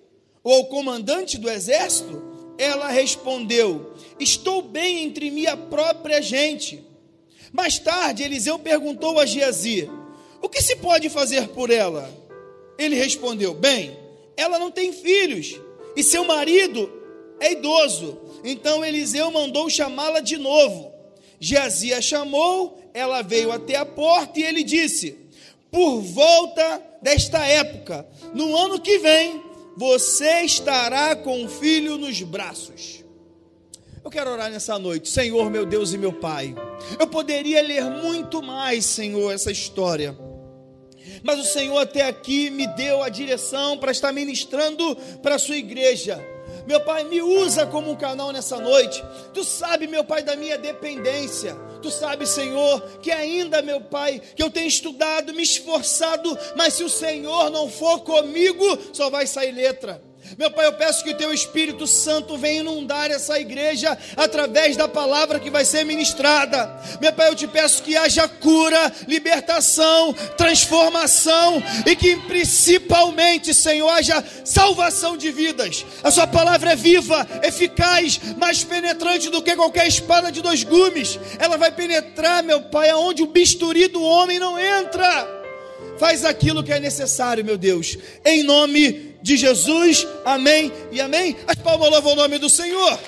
ou 0.45 0.53
ao 0.53 0.67
comandante 0.67 1.39
do 1.39 1.49
exército? 1.49 2.23
Ela 2.59 2.89
respondeu: 2.89 3.95
Estou 4.21 4.61
bem 4.61 5.05
entre 5.05 5.31
minha 5.31 5.57
própria 5.57 6.21
gente. 6.21 6.85
Mais 7.51 7.79
tarde, 7.79 8.25
Eliseu 8.25 8.59
perguntou 8.59 9.19
a 9.19 9.25
Geazi: 9.25 9.91
O 10.43 10.51
que 10.51 10.61
se 10.61 10.77
pode 10.77 11.09
fazer 11.09 11.49
por 11.49 11.71
ela? 11.71 12.26
Ele 12.79 12.95
respondeu: 12.95 13.55
Bem, 13.55 13.97
ela 14.37 14.59
não 14.59 14.71
tem 14.71 14.93
filhos 14.93 15.61
e 15.97 16.03
seu 16.03 16.25
marido 16.25 16.91
é 17.41 17.53
idoso. 17.53 18.19
Então 18.45 18.85
Eliseu 18.85 19.31
mandou 19.31 19.69
chamá-la 19.71 20.21
de 20.21 20.37
novo. 20.37 20.93
Geazi 21.41 21.93
a 21.93 22.01
chamou, 22.01 22.79
ela 22.95 23.23
veio 23.23 23.51
até 23.51 23.77
a 23.77 23.87
porta 23.87 24.39
e 24.39 24.43
ele 24.43 24.63
disse: 24.63 25.19
Por 25.71 26.01
volta 26.01 26.83
desta 27.03 27.45
época, 27.47 28.07
no 28.35 28.57
ano 28.57 28.81
que 28.81 28.99
vem, 28.99 29.43
você 29.77 30.43
estará 30.43 31.15
com 31.17 31.43
um 31.43 31.49
filho 31.49 31.99
nos 31.99 32.23
braços. 32.23 33.05
Eu 34.03 34.11
quero 34.11 34.31
orar 34.31 34.51
nessa 34.51 34.79
noite, 34.79 35.09
Senhor, 35.09 35.51
meu 35.51 35.67
Deus 35.67 35.93
e 35.93 35.99
meu 35.99 36.13
Pai. 36.13 36.55
Eu 36.99 37.09
poderia 37.09 37.61
ler 37.61 37.85
muito 37.85 38.41
mais, 38.41 38.85
Senhor, 38.85 39.33
essa 39.33 39.51
história. 39.51 40.17
Mas 41.23 41.39
o 41.39 41.45
Senhor 41.45 41.79
até 41.79 42.03
aqui 42.03 42.51
me 42.51 42.67
deu 42.69 43.03
a 43.03 43.09
direção 43.09 43.79
para 43.79 43.93
estar 43.93 44.13
ministrando 44.13 44.97
para 45.23 45.37
a 45.37 45.39
sua 45.39 45.57
igreja. 45.57 46.25
Meu 46.67 46.81
Pai, 46.81 47.05
me 47.05 47.23
usa 47.23 47.65
como 47.65 47.93
um 47.93 47.97
canal 47.97 48.33
nessa 48.33 48.59
noite. 48.59 49.03
Tu 49.33 49.45
sabe, 49.45 49.87
meu 49.87 50.03
Pai, 50.03 50.23
da 50.23 50.35
minha 50.35 50.59
dependência. 50.59 51.55
Tu 51.81 51.91
sabe, 51.91 52.27
Senhor, 52.27 52.81
que 53.01 53.13
ainda, 53.13 53.63
meu 53.63 53.81
Pai, 53.81 54.21
que 54.35 54.43
eu 54.43 54.51
tenho 54.51 54.67
estudado, 54.67 55.33
me 55.33 55.43
esforçado, 55.43 56.37
mas 56.57 56.75
se 56.75 56.83
o 56.83 56.89
Senhor 56.89 57.51
não 57.51 57.71
for 57.71 58.01
comigo, 58.01 58.65
só 58.93 59.09
vai 59.09 59.27
sair 59.27 59.53
letra. 59.53 60.03
Meu 60.37 60.51
Pai, 60.51 60.67
eu 60.67 60.73
peço 60.73 61.05
que 61.05 61.11
o 61.11 61.17
Teu 61.17 61.33
Espírito 61.33 61.87
Santo 61.87 62.37
venha 62.37 62.61
inundar 62.61 63.11
essa 63.11 63.39
igreja 63.39 63.97
através 64.17 64.77
da 64.77 64.89
palavra 64.89 65.39
que 65.39 65.51
vai 65.51 65.65
ser 65.65 65.85
ministrada. 65.85 66.81
Meu 67.01 67.13
Pai, 67.13 67.29
eu 67.29 67.35
te 67.35 67.47
peço 67.47 67.83
que 67.83 67.97
haja 67.97 68.29
cura, 68.29 68.93
libertação, 69.07 70.13
transformação 70.37 71.63
e 71.87 71.95
que 71.95 72.17
principalmente, 72.17 73.55
Senhor, 73.55 73.89
haja 73.89 74.23
salvação 74.45 75.17
de 75.17 75.31
vidas. 75.31 75.85
A 76.03 76.11
Sua 76.11 76.27
palavra 76.27 76.73
é 76.73 76.77
viva, 76.77 77.27
eficaz, 77.43 78.21
mais 78.37 78.65
penetrante 78.65 79.31
do 79.31 79.43
que 79.43 79.55
qualquer 79.55 79.87
espada 79.87 80.33
de 80.33 80.43
dois 80.43 80.65
gumes. 80.65 81.19
Ela 81.39 81.57
vai 81.57 81.71
penetrar, 81.71 82.43
meu 82.43 82.63
Pai, 82.63 82.91
aonde 82.91 83.23
o 83.23 83.27
bisturi 83.27 83.89
do 83.89 84.03
homem 84.03 84.39
não 84.39 84.59
entra. 84.59 85.37
Faz 85.99 86.25
aquilo 86.25 86.63
que 86.63 86.73
é 86.73 86.81
necessário, 86.81 87.45
meu 87.45 87.57
Deus. 87.57 87.97
Em 88.25 88.43
nome 88.43 89.16
de 89.23 89.37
Jesus, 89.37 90.07
amém 90.25 90.73
e 90.91 91.01
amém. 91.01 91.37
As 91.47 91.57
palmas 91.57 91.91
louvam 91.91 92.13
o 92.13 92.17
nome 92.17 92.39
do 92.39 92.49
Senhor. 92.49 92.99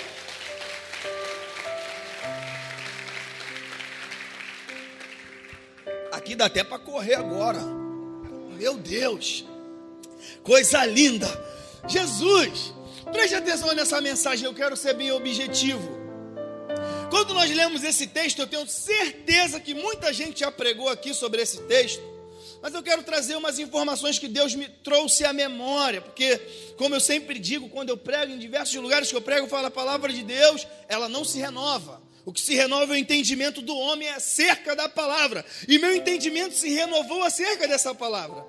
Aqui 6.12 6.34
dá 6.34 6.46
até 6.46 6.64
para 6.64 6.78
correr 6.78 7.14
agora. 7.14 7.60
Meu 8.58 8.74
Deus, 8.74 9.44
coisa 10.42 10.84
linda. 10.84 11.28
Jesus, 11.86 12.74
preste 13.12 13.34
atenção 13.34 13.72
nessa 13.72 14.00
mensagem, 14.00 14.44
eu 14.44 14.54
quero 14.54 14.76
ser 14.76 14.94
bem 14.94 15.12
objetivo. 15.12 15.96
Quando 17.08 17.32
nós 17.32 17.50
lemos 17.50 17.82
esse 17.82 18.06
texto, 18.06 18.40
eu 18.40 18.46
tenho 18.46 18.66
certeza 18.68 19.58
que 19.60 19.74
muita 19.74 20.12
gente 20.12 20.40
já 20.40 20.50
pregou 20.50 20.88
aqui 20.88 21.14
sobre 21.14 21.40
esse 21.40 21.62
texto, 21.62 22.02
mas 22.60 22.74
eu 22.74 22.82
quero 22.82 23.02
trazer 23.02 23.36
umas 23.36 23.58
informações 23.58 24.18
que 24.18 24.28
Deus 24.28 24.54
me 24.54 24.68
trouxe 24.68 25.24
à 25.24 25.32
memória, 25.32 26.00
porque, 26.00 26.36
como 26.76 26.94
eu 26.94 27.00
sempre 27.00 27.38
digo, 27.38 27.68
quando 27.68 27.90
eu 27.90 27.96
prego 27.96 28.32
em 28.32 28.38
diversos 28.38 28.74
lugares 28.76 29.10
que 29.10 29.16
eu 29.16 29.22
prego, 29.22 29.46
eu 29.46 29.50
falo 29.50 29.66
a 29.66 29.70
palavra 29.70 30.12
de 30.12 30.22
Deus, 30.22 30.66
ela 30.88 31.08
não 31.08 31.24
se 31.24 31.38
renova. 31.38 32.02
O 32.24 32.32
que 32.32 32.40
se 32.40 32.54
renova 32.54 32.92
é 32.92 32.96
o 32.96 32.98
entendimento 32.98 33.62
do 33.62 33.74
homem 33.74 34.08
acerca 34.10 34.76
da 34.76 34.88
palavra, 34.88 35.44
e 35.66 35.78
meu 35.78 35.94
entendimento 35.94 36.54
se 36.54 36.68
renovou 36.68 37.22
acerca 37.22 37.66
dessa 37.66 37.94
palavra. 37.94 38.44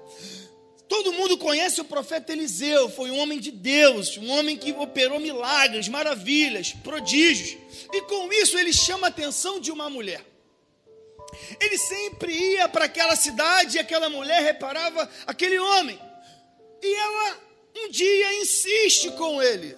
Todo 0.89 1.13
mundo 1.13 1.37
conhece 1.37 1.79
o 1.79 1.85
profeta 1.85 2.33
Eliseu, 2.33 2.89
foi 2.89 3.11
um 3.11 3.19
homem 3.19 3.39
de 3.39 3.51
Deus, 3.51 4.17
um 4.17 4.27
homem 4.31 4.57
que 4.57 4.71
operou 4.71 5.19
milagres, 5.19 5.87
maravilhas, 5.87 6.73
prodígios. 6.83 7.55
E 7.93 8.01
com 8.01 8.33
isso 8.33 8.57
ele 8.57 8.73
chama 8.73 9.05
a 9.05 9.09
atenção 9.11 9.59
de 9.59 9.71
uma 9.71 9.87
mulher. 9.87 10.25
Ele 11.59 11.77
sempre 11.77 12.33
ia 12.33 12.67
para 12.67 12.85
aquela 12.85 13.15
cidade 13.15 13.77
e 13.77 13.79
aquela 13.79 14.09
mulher 14.09 14.41
reparava 14.41 15.09
aquele 15.25 15.59
homem. 15.59 15.99
E 16.81 16.95
ela 16.95 17.49
um 17.75 17.89
dia 17.89 18.33
insiste 18.41 19.11
com 19.11 19.41
ele. 19.41 19.77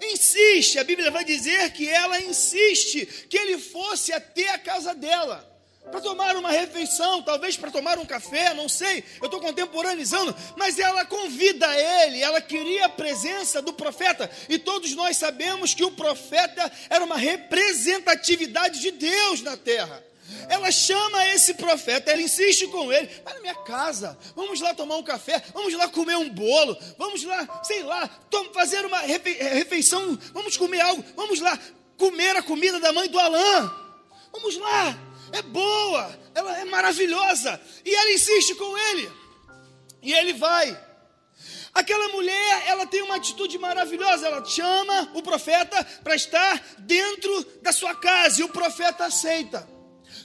Insiste, 0.00 0.78
a 0.78 0.84
Bíblia 0.84 1.10
vai 1.10 1.24
dizer 1.24 1.72
que 1.72 1.88
ela 1.88 2.20
insiste 2.20 3.06
que 3.28 3.36
ele 3.36 3.58
fosse 3.58 4.12
até 4.12 4.50
a 4.50 4.58
casa 4.58 4.94
dela 4.94 5.48
para 5.90 6.00
tomar 6.00 6.36
uma 6.36 6.50
refeição, 6.50 7.22
talvez 7.22 7.56
para 7.56 7.70
tomar 7.70 7.98
um 7.98 8.04
café, 8.04 8.52
não 8.54 8.68
sei, 8.68 9.02
eu 9.20 9.26
estou 9.26 9.40
contemporaneizando, 9.40 10.36
mas 10.56 10.78
ela 10.78 11.04
convida 11.04 11.66
ele, 11.80 12.20
ela 12.20 12.40
queria 12.40 12.86
a 12.86 12.90
presença 12.90 13.60
do 13.62 13.72
profeta, 13.72 14.30
e 14.48 14.58
todos 14.58 14.94
nós 14.94 15.16
sabemos 15.16 15.74
que 15.74 15.84
o 15.84 15.92
profeta 15.92 16.70
era 16.90 17.04
uma 17.04 17.16
representatividade 17.16 18.80
de 18.80 18.90
Deus 18.90 19.40
na 19.40 19.56
terra. 19.56 20.04
Ela 20.48 20.70
chama 20.70 21.26
esse 21.28 21.54
profeta, 21.54 22.10
ela 22.10 22.22
insiste 22.22 22.66
com 22.68 22.92
ele, 22.92 23.08
vai 23.24 23.34
na 23.34 23.40
minha 23.40 23.54
casa, 23.54 24.18
vamos 24.36 24.60
lá 24.60 24.74
tomar 24.74 24.96
um 24.96 25.02
café, 25.02 25.42
vamos 25.54 25.72
lá 25.74 25.88
comer 25.88 26.16
um 26.16 26.28
bolo, 26.28 26.76
vamos 26.98 27.24
lá, 27.24 27.62
sei 27.64 27.82
lá, 27.82 28.08
fazer 28.52 28.84
uma 28.84 28.98
refeição, 28.98 30.18
vamos 30.32 30.56
comer 30.56 30.80
algo, 30.80 31.04
vamos 31.16 31.40
lá 31.40 31.58
comer 31.96 32.36
a 32.36 32.42
comida 32.42 32.78
da 32.78 32.92
mãe 32.92 33.08
do 33.08 33.18
Alain, 33.18 33.70
vamos 34.32 34.56
lá, 34.58 34.98
é 35.32 35.42
boa, 35.42 36.18
ela 36.34 36.58
é 36.58 36.64
maravilhosa. 36.64 37.60
E 37.84 37.94
ela 37.94 38.12
insiste 38.12 38.54
com 38.54 38.78
ele. 38.78 39.10
E 40.02 40.12
ele 40.12 40.32
vai. 40.32 40.78
Aquela 41.74 42.08
mulher, 42.08 42.64
ela 42.66 42.86
tem 42.86 43.02
uma 43.02 43.16
atitude 43.16 43.58
maravilhosa. 43.58 44.26
Ela 44.26 44.44
chama 44.44 45.10
o 45.14 45.22
profeta 45.22 45.84
para 46.02 46.14
estar 46.14 46.62
dentro 46.78 47.44
da 47.62 47.72
sua 47.72 47.94
casa. 47.94 48.40
E 48.40 48.44
o 48.44 48.48
profeta 48.48 49.04
aceita. 49.06 49.68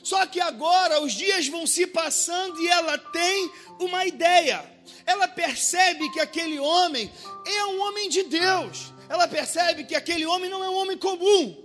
Só 0.03 0.25
que 0.25 0.41
agora 0.41 1.01
os 1.01 1.13
dias 1.13 1.47
vão 1.47 1.65
se 1.65 1.87
passando 1.87 2.59
e 2.61 2.67
ela 2.67 2.97
tem 2.97 3.51
uma 3.79 4.05
ideia. 4.05 4.69
Ela 5.05 5.27
percebe 5.27 6.11
que 6.11 6.19
aquele 6.19 6.59
homem 6.59 7.11
é 7.45 7.65
um 7.65 7.81
homem 7.81 8.09
de 8.09 8.23
Deus. 8.23 8.93
Ela 9.07 9.27
percebe 9.27 9.85
que 9.85 9.95
aquele 9.95 10.25
homem 10.25 10.49
não 10.49 10.63
é 10.63 10.69
um 10.69 10.75
homem 10.75 10.97
comum 10.97 11.62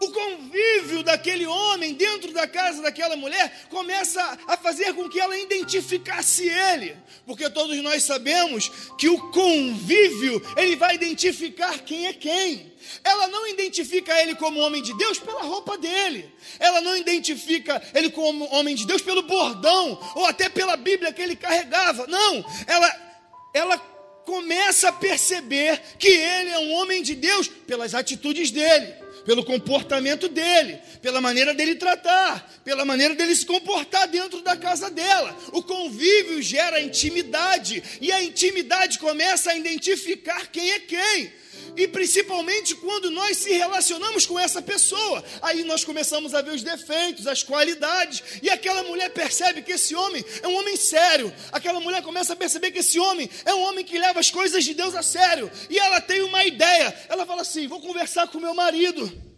o 0.00 0.10
convívio 0.10 1.02
daquele 1.02 1.46
homem 1.46 1.92
dentro 1.92 2.32
da 2.32 2.46
casa 2.46 2.80
daquela 2.80 3.16
mulher 3.16 3.66
começa 3.68 4.38
a 4.46 4.56
fazer 4.56 4.94
com 4.94 5.08
que 5.10 5.20
ela 5.20 5.38
identificasse 5.38 6.48
ele, 6.48 6.96
porque 7.26 7.48
todos 7.50 7.76
nós 7.82 8.02
sabemos 8.02 8.70
que 8.98 9.10
o 9.10 9.30
convívio 9.30 10.42
ele 10.56 10.74
vai 10.74 10.94
identificar 10.94 11.78
quem 11.80 12.06
é 12.06 12.14
quem. 12.14 12.72
Ela 13.04 13.28
não 13.28 13.46
identifica 13.46 14.18
ele 14.22 14.34
como 14.34 14.60
homem 14.60 14.82
de 14.82 14.96
Deus 14.96 15.18
pela 15.18 15.42
roupa 15.42 15.76
dele. 15.76 16.32
Ela 16.58 16.80
não 16.80 16.96
identifica 16.96 17.80
ele 17.94 18.10
como 18.10 18.50
homem 18.54 18.74
de 18.74 18.86
Deus 18.86 19.02
pelo 19.02 19.22
bordão 19.22 20.00
ou 20.14 20.24
até 20.24 20.48
pela 20.48 20.76
Bíblia 20.78 21.12
que 21.12 21.20
ele 21.20 21.36
carregava. 21.36 22.06
Não, 22.06 22.44
ela 22.66 23.10
ela 23.52 23.76
começa 24.24 24.88
a 24.88 24.92
perceber 24.92 25.82
que 25.98 26.08
ele 26.08 26.50
é 26.50 26.58
um 26.58 26.72
homem 26.74 27.02
de 27.02 27.14
Deus 27.14 27.48
pelas 27.48 27.94
atitudes 27.94 28.50
dele 28.50 28.99
pelo 29.24 29.44
comportamento 29.44 30.28
dele, 30.28 30.78
pela 31.00 31.20
maneira 31.20 31.54
dele 31.54 31.74
tratar, 31.74 32.60
pela 32.64 32.84
maneira 32.84 33.14
dele 33.14 33.34
se 33.34 33.46
comportar 33.46 34.08
dentro 34.08 34.42
da 34.42 34.56
casa 34.56 34.90
dela. 34.90 35.36
O 35.52 35.62
convívio 35.62 36.42
gera 36.42 36.80
intimidade 36.80 37.82
e 38.00 38.12
a 38.12 38.22
intimidade 38.22 38.98
começa 38.98 39.50
a 39.50 39.56
identificar 39.56 40.46
quem 40.48 40.70
é 40.72 40.78
quem 40.80 41.40
e 41.76 41.86
principalmente 41.88 42.74
quando 42.74 43.10
nós 43.10 43.36
se 43.36 43.52
relacionamos 43.52 44.26
com 44.26 44.38
essa 44.38 44.60
pessoa. 44.62 45.24
Aí 45.42 45.64
nós 45.64 45.84
começamos 45.84 46.34
a 46.34 46.42
ver 46.42 46.52
os 46.52 46.62
defeitos, 46.62 47.26
as 47.26 47.42
qualidades, 47.42 48.22
e 48.42 48.50
aquela 48.50 48.82
mulher 48.82 49.10
percebe 49.10 49.62
que 49.62 49.72
esse 49.72 49.94
homem 49.94 50.24
é 50.42 50.48
um 50.48 50.56
homem 50.56 50.76
sério. 50.76 51.32
Aquela 51.52 51.80
mulher 51.80 52.02
começa 52.02 52.32
a 52.32 52.36
perceber 52.36 52.70
que 52.70 52.80
esse 52.80 52.98
homem 52.98 53.28
é 53.44 53.54
um 53.54 53.62
homem 53.62 53.84
que 53.84 53.98
leva 53.98 54.20
as 54.20 54.30
coisas 54.30 54.64
de 54.64 54.74
Deus 54.74 54.94
a 54.94 55.02
sério. 55.02 55.50
E 55.68 55.78
ela 55.78 56.00
tem 56.00 56.22
uma 56.22 56.44
ideia. 56.44 56.94
Ela 57.08 57.24
fala 57.26 57.42
assim: 57.42 57.66
"Vou 57.66 57.80
conversar 57.80 58.28
com 58.28 58.40
meu 58.40 58.54
marido". 58.54 59.29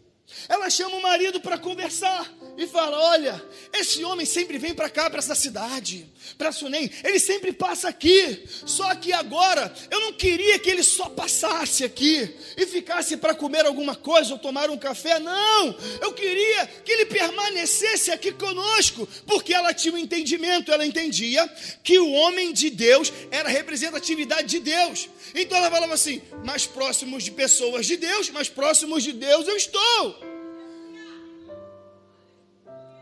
Ela 0.48 0.68
chama 0.70 0.96
o 0.96 1.02
marido 1.02 1.40
para 1.40 1.58
conversar 1.58 2.32
e 2.56 2.66
fala: 2.66 2.98
Olha, 2.98 3.42
esse 3.72 4.04
homem 4.04 4.26
sempre 4.26 4.58
vem 4.58 4.74
para 4.74 4.90
cá, 4.90 5.08
para 5.08 5.18
essa 5.18 5.34
cidade, 5.34 6.06
para 6.36 6.52
Sunem, 6.52 6.90
ele 7.02 7.18
sempre 7.18 7.52
passa 7.52 7.88
aqui. 7.88 8.44
Só 8.66 8.94
que 8.94 9.12
agora 9.12 9.72
eu 9.90 10.00
não 10.00 10.12
queria 10.12 10.58
que 10.58 10.70
ele 10.70 10.82
só 10.82 11.08
passasse 11.08 11.84
aqui 11.84 12.34
e 12.56 12.66
ficasse 12.66 13.16
para 13.16 13.34
comer 13.34 13.66
alguma 13.66 13.94
coisa 13.94 14.32
ou 14.32 14.38
tomar 14.38 14.70
um 14.70 14.76
café, 14.76 15.18
não. 15.18 15.76
Eu 16.00 16.12
queria 16.12 16.66
que 16.84 16.92
ele 16.92 17.06
permanecesse 17.06 18.10
aqui 18.10 18.32
conosco, 18.32 19.08
porque 19.26 19.54
ela 19.54 19.72
tinha 19.72 19.94
um 19.94 19.98
entendimento, 19.98 20.72
ela 20.72 20.86
entendia 20.86 21.48
que 21.82 21.98
o 21.98 22.10
homem 22.12 22.52
de 22.52 22.70
Deus 22.70 23.12
era 23.30 23.48
representatividade 23.48 24.48
de 24.48 24.60
Deus. 24.60 25.08
Então 25.34 25.56
ela 25.58 25.70
falava 25.70 25.94
assim: 25.94 26.20
mais 26.44 26.66
próximos 26.66 27.24
de 27.24 27.30
pessoas 27.30 27.86
de 27.86 27.96
Deus, 27.96 28.30
mais 28.30 28.48
próximos 28.48 29.02
de 29.02 29.12
Deus 29.12 29.46
eu 29.46 29.56
estou. 29.56 30.21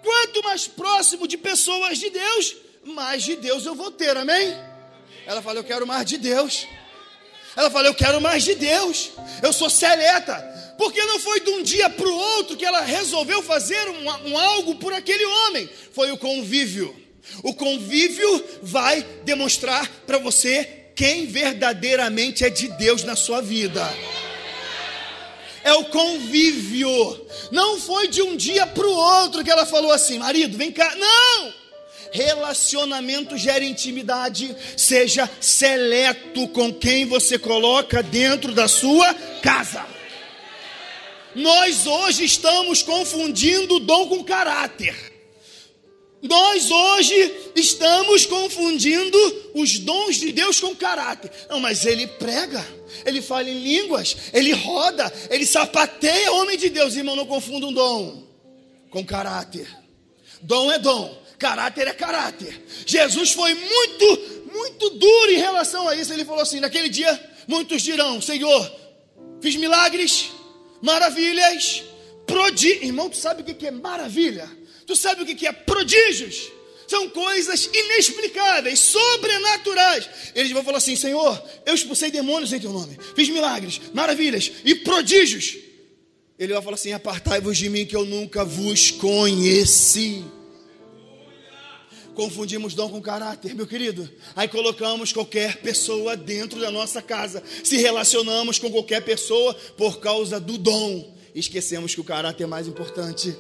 Quanto 0.02 0.42
mais 0.42 0.66
próximo 0.66 1.26
de 1.26 1.36
pessoas 1.36 1.98
de 1.98 2.10
Deus, 2.10 2.56
mais 2.84 3.22
de 3.22 3.36
Deus 3.36 3.66
eu 3.66 3.74
vou 3.74 3.90
ter, 3.90 4.16
amém? 4.16 4.56
Ela 5.26 5.42
falou: 5.42 5.58
Eu 5.58 5.64
quero 5.64 5.86
mais 5.86 6.06
de 6.06 6.18
Deus. 6.18 6.66
Ela 7.56 7.70
falou: 7.70 7.86
Eu 7.86 7.94
quero 7.94 8.20
mais 8.20 8.42
de 8.42 8.54
Deus. 8.54 9.10
Eu 9.42 9.52
sou 9.52 9.68
seleta. 9.68 10.48
Porque 10.78 11.02
não 11.02 11.18
foi 11.18 11.40
de 11.40 11.50
um 11.50 11.62
dia 11.62 11.90
para 11.90 12.08
o 12.08 12.16
outro 12.16 12.56
que 12.56 12.64
ela 12.64 12.80
resolveu 12.80 13.42
fazer 13.42 13.86
um, 13.90 14.30
um 14.30 14.38
algo 14.38 14.76
por 14.76 14.94
aquele 14.94 15.24
homem. 15.26 15.68
Foi 15.92 16.10
o 16.10 16.16
convívio. 16.16 16.96
O 17.42 17.52
convívio 17.52 18.44
vai 18.62 19.02
demonstrar 19.24 19.86
para 20.06 20.16
você 20.16 20.88
quem 20.96 21.26
verdadeiramente 21.26 22.44
é 22.44 22.50
de 22.50 22.68
Deus 22.68 23.04
na 23.04 23.14
sua 23.14 23.42
vida 23.42 23.86
é 25.64 25.72
o 25.72 25.84
convívio. 25.84 27.26
Não 27.50 27.78
foi 27.78 28.08
de 28.08 28.22
um 28.22 28.36
dia 28.36 28.66
para 28.66 28.86
o 28.86 28.94
outro 28.94 29.44
que 29.44 29.50
ela 29.50 29.66
falou 29.66 29.92
assim: 29.92 30.18
marido, 30.18 30.56
vem 30.56 30.72
cá. 30.72 30.94
Não! 30.96 31.52
Relacionamento 32.12 33.36
gera 33.36 33.64
intimidade. 33.64 34.54
Seja 34.76 35.30
seleto 35.40 36.48
com 36.48 36.72
quem 36.72 37.06
você 37.06 37.38
coloca 37.38 38.02
dentro 38.02 38.52
da 38.52 38.66
sua 38.66 39.14
casa. 39.42 39.86
Nós 41.34 41.86
hoje 41.86 42.24
estamos 42.24 42.82
confundindo 42.82 43.78
dom 43.78 44.08
com 44.08 44.24
caráter. 44.24 45.19
Nós 46.22 46.70
hoje 46.70 47.52
estamos 47.56 48.26
confundindo 48.26 49.18
os 49.54 49.78
dons 49.78 50.16
de 50.16 50.32
Deus 50.32 50.60
com 50.60 50.76
caráter. 50.76 51.30
Não, 51.48 51.58
mas 51.58 51.86
ele 51.86 52.06
prega, 52.06 52.66
ele 53.06 53.22
fala 53.22 53.48
em 53.48 53.58
línguas, 53.58 54.16
ele 54.32 54.52
roda, 54.52 55.10
ele 55.30 55.46
sapateia 55.46 56.32
homem 56.32 56.58
de 56.58 56.68
Deus. 56.68 56.94
Irmão, 56.94 57.16
não 57.16 57.26
confunda 57.26 57.66
um 57.66 57.72
dom 57.72 58.22
com 58.90 59.04
caráter. 59.04 59.66
Dom 60.42 60.70
é 60.70 60.78
dom, 60.78 61.16
caráter 61.38 61.88
é 61.88 61.92
caráter. 61.94 62.64
Jesus 62.84 63.32
foi 63.32 63.54
muito, 63.54 64.46
muito 64.52 64.90
duro 64.90 65.32
em 65.32 65.38
relação 65.38 65.88
a 65.88 65.96
isso. 65.96 66.12
Ele 66.12 66.24
falou 66.24 66.42
assim: 66.42 66.60
naquele 66.60 66.90
dia, 66.90 67.18
muitos 67.48 67.80
dirão: 67.80 68.20
Senhor, 68.20 68.70
fiz 69.40 69.56
milagres, 69.56 70.30
maravilhas, 70.82 71.82
prodígios. 72.26 72.82
Irmão, 72.82 73.08
tu 73.08 73.16
sabe 73.16 73.40
o 73.40 73.44
que 73.44 73.66
é 73.66 73.70
maravilha? 73.70 74.59
Tu 74.90 74.96
sabe 74.96 75.22
o 75.22 75.24
que 75.24 75.46
é 75.46 75.52
prodígios? 75.52 76.50
São 76.88 77.08
coisas 77.10 77.70
inexplicáveis, 77.72 78.80
sobrenaturais. 78.80 80.10
Eles 80.34 80.50
vão 80.50 80.64
falar 80.64 80.78
assim: 80.78 80.96
Senhor, 80.96 81.40
eu 81.64 81.72
expulsei 81.72 82.10
demônios 82.10 82.52
em 82.52 82.58
teu 82.58 82.72
nome, 82.72 82.98
fiz 83.14 83.28
milagres, 83.28 83.80
maravilhas 83.94 84.50
e 84.64 84.74
prodígios. 84.74 85.58
Ele 86.36 86.52
vai 86.52 86.60
falar 86.60 86.74
assim: 86.74 86.92
Apartai-vos 86.92 87.56
de 87.56 87.68
mim, 87.68 87.86
que 87.86 87.94
eu 87.94 88.04
nunca 88.04 88.44
vos 88.44 88.90
conheci. 88.90 90.24
Confundimos 92.12 92.74
dom 92.74 92.90
com 92.90 93.00
caráter, 93.00 93.54
meu 93.54 93.68
querido. 93.68 94.10
Aí 94.34 94.48
colocamos 94.48 95.12
qualquer 95.12 95.58
pessoa 95.58 96.16
dentro 96.16 96.58
da 96.58 96.72
nossa 96.72 97.00
casa. 97.00 97.44
Se 97.62 97.76
relacionamos 97.76 98.58
com 98.58 98.72
qualquer 98.72 99.04
pessoa 99.04 99.54
por 99.76 100.00
causa 100.00 100.40
do 100.40 100.58
dom 100.58 101.16
esquecemos 101.32 101.94
que 101.94 102.00
o 102.00 102.04
caráter 102.04 102.42
é 102.42 102.46
mais 102.46 102.66
importante. 102.66 103.36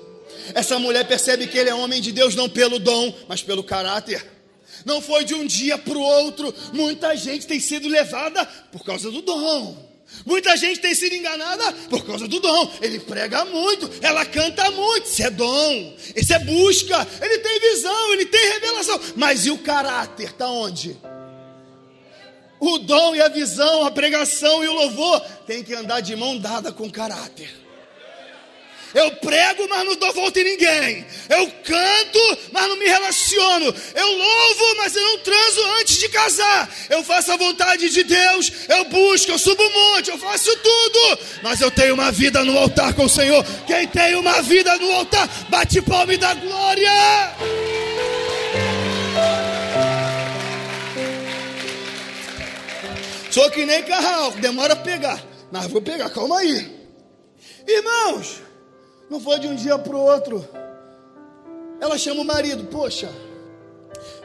Essa 0.54 0.78
mulher 0.78 1.06
percebe 1.06 1.46
que 1.46 1.58
ele 1.58 1.70
é 1.70 1.74
homem 1.74 2.00
de 2.00 2.12
Deus 2.12 2.34
não 2.34 2.48
pelo 2.48 2.78
dom, 2.78 3.14
mas 3.28 3.42
pelo 3.42 3.62
caráter. 3.62 4.24
Não 4.84 5.00
foi 5.00 5.24
de 5.24 5.34
um 5.34 5.46
dia 5.46 5.76
para 5.76 5.96
o 5.96 6.00
outro. 6.00 6.54
Muita 6.72 7.14
gente 7.16 7.46
tem 7.46 7.60
sido 7.60 7.88
levada 7.88 8.44
por 8.72 8.84
causa 8.84 9.10
do 9.10 9.22
dom. 9.22 9.90
Muita 10.26 10.56
gente 10.56 10.80
tem 10.80 10.94
sido 10.94 11.14
enganada 11.14 11.72
por 11.88 12.04
causa 12.04 12.26
do 12.26 12.40
dom. 12.40 12.72
Ele 12.82 12.98
prega 12.98 13.44
muito, 13.44 13.90
ela 14.02 14.24
canta 14.24 14.70
muito. 14.70 15.06
Isso 15.06 15.22
é 15.22 15.30
dom, 15.30 15.96
isso 16.16 16.32
é 16.32 16.38
busca. 16.40 17.06
Ele 17.20 17.38
tem 17.38 17.60
visão, 17.60 18.12
ele 18.12 18.26
tem 18.26 18.52
revelação. 18.52 19.00
Mas 19.16 19.46
e 19.46 19.50
o 19.50 19.58
caráter? 19.58 20.30
Está 20.30 20.48
onde? 20.50 20.96
O 22.58 22.78
dom 22.78 23.14
e 23.14 23.22
a 23.22 23.28
visão, 23.28 23.86
a 23.86 23.90
pregação 23.90 24.62
e 24.62 24.68
o 24.68 24.74
louvor 24.74 25.20
tem 25.46 25.62
que 25.62 25.74
andar 25.74 26.00
de 26.00 26.14
mão 26.14 26.36
dada 26.36 26.70
com 26.70 26.90
caráter. 26.90 27.59
Eu 28.94 29.12
prego, 29.12 29.68
mas 29.68 29.84
não 29.84 29.94
dou 29.94 30.12
volta 30.12 30.40
em 30.40 30.44
ninguém. 30.44 31.06
Eu 31.28 31.50
canto, 31.64 32.38
mas 32.52 32.68
não 32.68 32.76
me 32.76 32.86
relaciono. 32.86 33.74
Eu 33.94 34.12
louvo, 34.12 34.76
mas 34.78 34.96
eu 34.96 35.02
não 35.02 35.18
transo 35.18 35.62
antes 35.80 35.98
de 35.98 36.08
casar. 36.08 36.68
Eu 36.88 37.04
faço 37.04 37.32
a 37.32 37.36
vontade 37.36 37.88
de 37.88 38.02
Deus. 38.02 38.52
Eu 38.68 38.84
busco, 38.86 39.30
eu 39.30 39.38
subo 39.38 39.62
o 39.62 39.72
monte, 39.72 40.10
eu 40.10 40.18
faço 40.18 40.54
tudo. 40.56 41.18
Mas 41.42 41.60
eu 41.60 41.70
tenho 41.70 41.94
uma 41.94 42.10
vida 42.10 42.44
no 42.44 42.58
altar 42.58 42.92
com 42.94 43.04
o 43.04 43.08
Senhor. 43.08 43.44
Quem 43.66 43.86
tem 43.86 44.16
uma 44.16 44.42
vida 44.42 44.76
no 44.76 44.92
altar, 44.92 45.28
bate 45.48 45.80
palma 45.82 46.12
e 46.12 46.16
dá 46.16 46.34
glória. 46.34 46.90
Sou 53.30 53.48
que 53.50 53.64
nem 53.64 53.84
carral, 53.84 54.32
demora 54.32 54.72
a 54.72 54.76
pegar. 54.76 55.22
Mas 55.52 55.66
vou 55.68 55.80
pegar, 55.80 56.10
calma 56.10 56.38
aí. 56.38 56.80
Irmãos, 57.66 58.42
não 59.10 59.18
foi 59.20 59.40
de 59.40 59.48
um 59.48 59.54
dia 59.56 59.76
para 59.76 59.96
o 59.96 60.00
outro. 60.00 60.48
Ela 61.80 61.98
chama 61.98 62.20
o 62.20 62.24
marido, 62.24 62.64
poxa, 62.66 63.10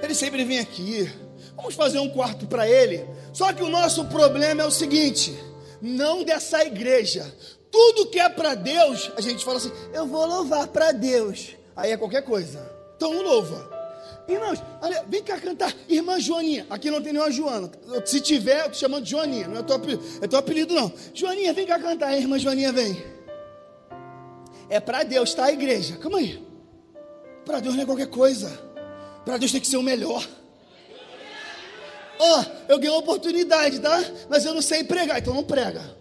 ele 0.01 0.13
sempre 0.13 0.43
vem 0.43 0.59
aqui. 0.59 1.11
Vamos 1.55 1.73
fazer 1.73 1.99
um 1.99 2.09
quarto 2.09 2.45
para 2.45 2.69
ele. 2.69 3.03
Só 3.33 3.51
que 3.51 3.63
o 3.63 3.69
nosso 3.69 4.05
problema 4.05 4.61
é 4.61 4.65
o 4.65 4.71
seguinte: 4.71 5.35
não 5.81 6.23
dessa 6.23 6.63
igreja. 6.63 7.25
Tudo 7.71 8.05
que 8.05 8.19
é 8.19 8.29
para 8.29 8.55
Deus, 8.55 9.11
a 9.17 9.21
gente 9.21 9.43
fala 9.43 9.57
assim: 9.57 9.71
eu 9.93 10.05
vou 10.05 10.25
louvar 10.25 10.67
para 10.67 10.91
Deus. 10.91 11.55
Aí 11.75 11.91
é 11.91 11.97
qualquer 11.97 12.21
coisa. 12.23 12.71
Então 12.95 13.21
louva. 13.21 13.73
Irmãos, 14.27 14.61
olha, 14.81 15.03
vem 15.07 15.21
cá 15.21 15.39
cantar, 15.39 15.71
irmã 15.87 16.19
Joaninha. 16.19 16.65
Aqui 16.69 16.89
não 16.89 17.01
tem 17.01 17.13
nenhuma 17.13 17.31
Joana. 17.31 17.69
Se 18.05 18.19
tiver, 18.19 18.65
eu 18.65 18.69
tô 18.69 18.73
chamando 18.73 19.03
de 19.03 19.11
Joaninha. 19.11 19.47
Não 19.47 19.59
é 19.59 19.63
teu 19.63 19.75
apelido, 19.75 20.03
é 20.21 20.27
teu 20.27 20.39
apelido 20.39 20.73
não. 20.73 20.91
Joaninha, 21.13 21.53
vem 21.53 21.65
cá 21.65 21.79
cantar. 21.79 22.17
Irmã 22.17 22.39
Joaninha 22.39 22.71
vem. 22.71 23.14
É 24.69 24.79
para 24.79 25.03
Deus, 25.03 25.33
tá, 25.33 25.51
igreja? 25.51 25.97
Calma 25.97 26.17
aí. 26.17 26.43
Para 27.45 27.59
Deus 27.59 27.75
não 27.75 27.83
é 27.83 27.85
qualquer 27.85 28.07
coisa. 28.07 28.59
Para 29.23 29.37
Deus 29.37 29.51
tem 29.51 29.61
que 29.61 29.67
ser 29.67 29.77
o 29.77 29.83
melhor. 29.83 30.27
Ó, 32.17 32.39
oh, 32.39 32.71
eu 32.71 32.77
ganhei 32.77 32.91
uma 32.91 32.99
oportunidade, 32.99 33.79
tá? 33.79 34.03
Mas 34.29 34.45
eu 34.45 34.53
não 34.53 34.61
sei 34.61 34.83
pregar, 34.83 35.19
então 35.19 35.33
não 35.33 35.43
prega. 35.43 35.95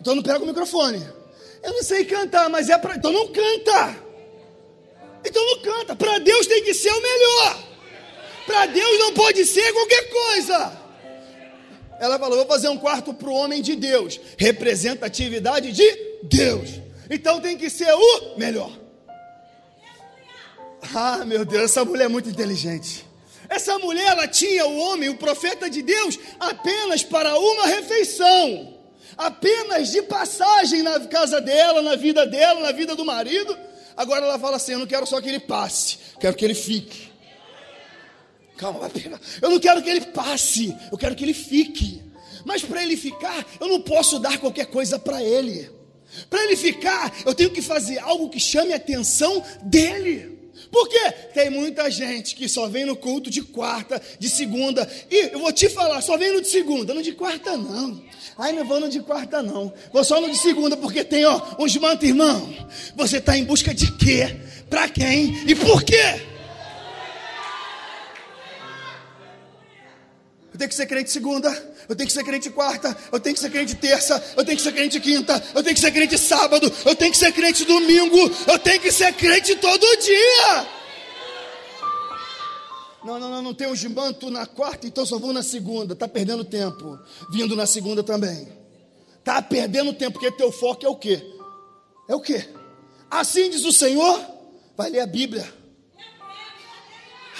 Então 0.00 0.14
não 0.14 0.22
pega 0.22 0.42
o 0.42 0.46
microfone. 0.46 1.04
Eu 1.62 1.72
não 1.72 1.82
sei 1.82 2.04
cantar, 2.04 2.48
mas 2.48 2.70
é 2.70 2.78
para. 2.78 2.96
Então 2.96 3.12
não 3.12 3.28
canta. 3.28 3.96
Então 5.24 5.44
não 5.44 5.58
canta. 5.60 5.96
Para 5.96 6.18
Deus 6.18 6.46
tem 6.46 6.62
que 6.62 6.72
ser 6.72 6.90
o 6.90 7.02
melhor. 7.02 7.64
Para 8.46 8.66
Deus 8.66 8.98
não 9.00 9.12
pode 9.12 9.44
ser 9.44 9.72
qualquer 9.72 10.08
coisa. 10.08 10.72
Ela 12.00 12.18
falou: 12.18 12.38
vou 12.38 12.46
fazer 12.46 12.68
um 12.68 12.78
quarto 12.78 13.12
para 13.12 13.28
o 13.28 13.34
homem 13.34 13.60
de 13.60 13.74
Deus. 13.74 14.20
Representatividade 14.36 15.72
de 15.72 16.18
Deus. 16.22 16.87
Então 17.10 17.40
tem 17.40 17.56
que 17.56 17.70
ser 17.70 17.92
o 17.92 18.38
melhor. 18.38 18.70
Ah, 20.94 21.24
meu 21.24 21.44
Deus, 21.44 21.64
essa 21.64 21.84
mulher 21.84 22.04
é 22.04 22.08
muito 22.08 22.28
inteligente. 22.28 23.06
Essa 23.48 23.78
mulher, 23.78 24.08
ela 24.08 24.28
tinha 24.28 24.66
o 24.66 24.78
homem, 24.78 25.08
o 25.08 25.16
profeta 25.16 25.70
de 25.70 25.82
Deus, 25.82 26.18
apenas 26.38 27.02
para 27.02 27.38
uma 27.38 27.66
refeição. 27.66 28.74
Apenas 29.16 29.90
de 29.90 30.02
passagem 30.02 30.82
na 30.82 31.00
casa 31.00 31.40
dela, 31.40 31.82
na 31.82 31.96
vida 31.96 32.26
dela, 32.26 32.60
na 32.60 32.72
vida 32.72 32.94
do 32.94 33.04
marido. 33.04 33.58
Agora 33.96 34.24
ela 34.24 34.38
fala 34.38 34.56
assim: 34.56 34.72
Eu 34.72 34.78
não 34.78 34.86
quero 34.86 35.06
só 35.06 35.20
que 35.20 35.28
ele 35.28 35.40
passe, 35.40 35.98
quero 36.20 36.36
que 36.36 36.44
ele 36.44 36.54
fique. 36.54 37.08
Calma, 38.56 38.90
eu 39.40 39.50
não 39.50 39.58
quero 39.58 39.82
que 39.82 39.88
ele 39.88 40.00
passe, 40.02 40.76
eu 40.90 40.98
quero 40.98 41.14
que 41.16 41.24
ele 41.24 41.34
fique. 41.34 42.02
Mas 42.44 42.62
para 42.62 42.82
ele 42.82 42.96
ficar, 42.96 43.44
eu 43.60 43.66
não 43.68 43.80
posso 43.80 44.18
dar 44.18 44.38
qualquer 44.38 44.66
coisa 44.66 44.98
para 44.98 45.22
ele. 45.22 45.77
Para 46.28 46.44
ele 46.44 46.56
ficar, 46.56 47.12
eu 47.24 47.34
tenho 47.34 47.50
que 47.50 47.62
fazer 47.62 47.98
algo 47.98 48.28
que 48.28 48.40
chame 48.40 48.72
a 48.72 48.76
atenção 48.76 49.42
dele. 49.62 50.38
Por 50.70 50.88
quê? 50.88 51.12
Tem 51.32 51.50
muita 51.50 51.90
gente 51.90 52.34
que 52.34 52.48
só 52.48 52.68
vem 52.68 52.84
no 52.84 52.96
culto 52.96 53.30
de 53.30 53.42
quarta, 53.42 54.00
de 54.18 54.28
segunda. 54.28 54.88
E 55.10 55.30
eu 55.32 55.38
vou 55.38 55.52
te 55.52 55.68
falar, 55.68 56.00
só 56.02 56.16
vem 56.16 56.32
no 56.32 56.40
de 56.40 56.48
segunda, 56.48 56.92
no 56.92 57.02
de 57.02 57.12
quarta 57.12 57.56
não. 57.56 58.02
Ai, 58.36 58.52
não 58.52 58.64
vou 58.64 58.78
no 58.78 58.88
de 58.88 59.00
quarta 59.00 59.42
não. 59.42 59.72
Vou 59.92 60.04
só 60.04 60.20
no 60.20 60.30
de 60.30 60.36
segunda, 60.36 60.76
porque 60.76 61.02
tem, 61.04 61.24
ó, 61.24 61.40
uns 61.58 61.76
mantos, 61.76 62.08
irmão. 62.08 62.54
Você 62.96 63.18
está 63.18 63.36
em 63.36 63.44
busca 63.44 63.74
de 63.74 63.90
quê? 63.92 64.36
Para 64.68 64.88
quem? 64.88 65.42
E 65.46 65.54
por 65.54 65.82
quê? 65.82 66.20
Eu 70.58 70.66
tenho 70.66 70.70
que 70.70 70.74
ser 70.74 70.86
crente 70.86 71.10
segunda, 71.12 71.72
eu 71.88 71.94
tenho 71.94 72.08
que 72.08 72.12
ser 72.12 72.24
crente 72.24 72.50
quarta, 72.50 72.96
eu 73.12 73.20
tenho 73.20 73.32
que 73.32 73.40
ser 73.40 73.48
crente 73.48 73.76
terça, 73.76 74.20
eu 74.36 74.44
tenho 74.44 74.56
que 74.56 74.64
ser 74.64 74.72
crente 74.72 74.98
quinta, 74.98 75.40
eu 75.54 75.62
tenho 75.62 75.72
que 75.72 75.80
ser 75.80 75.92
crente 75.92 76.18
sábado, 76.18 76.72
eu 76.84 76.96
tenho 76.96 77.12
que 77.12 77.16
ser 77.16 77.30
crente 77.30 77.64
domingo, 77.64 78.18
eu 78.44 78.58
tenho 78.58 78.80
que 78.80 78.90
ser 78.90 79.12
crente 79.12 79.54
todo 79.54 79.86
dia. 79.98 80.66
Não, 83.04 83.20
não, 83.20 83.30
não, 83.30 83.40
não 83.40 83.54
tem 83.54 83.68
um 83.68 83.90
manto 83.94 84.30
na 84.32 84.46
quarta, 84.46 84.84
então 84.84 85.06
só 85.06 85.16
vou 85.16 85.32
na 85.32 85.44
segunda. 85.44 85.92
Está 85.92 86.08
perdendo 86.08 86.42
tempo. 86.44 86.98
Vindo 87.30 87.54
na 87.54 87.64
segunda 87.64 88.02
também. 88.02 88.48
Está 89.20 89.40
perdendo 89.40 89.92
tempo, 89.92 90.18
porque 90.18 90.32
teu 90.32 90.50
foco 90.50 90.84
é 90.84 90.88
o 90.88 90.96
quê? 90.96 91.24
É 92.08 92.16
o 92.16 92.20
quê? 92.20 92.48
Assim 93.08 93.48
diz 93.48 93.64
o 93.64 93.72
Senhor, 93.72 94.20
vai 94.76 94.90
ler 94.90 95.00
a 95.02 95.06
Bíblia. 95.06 95.57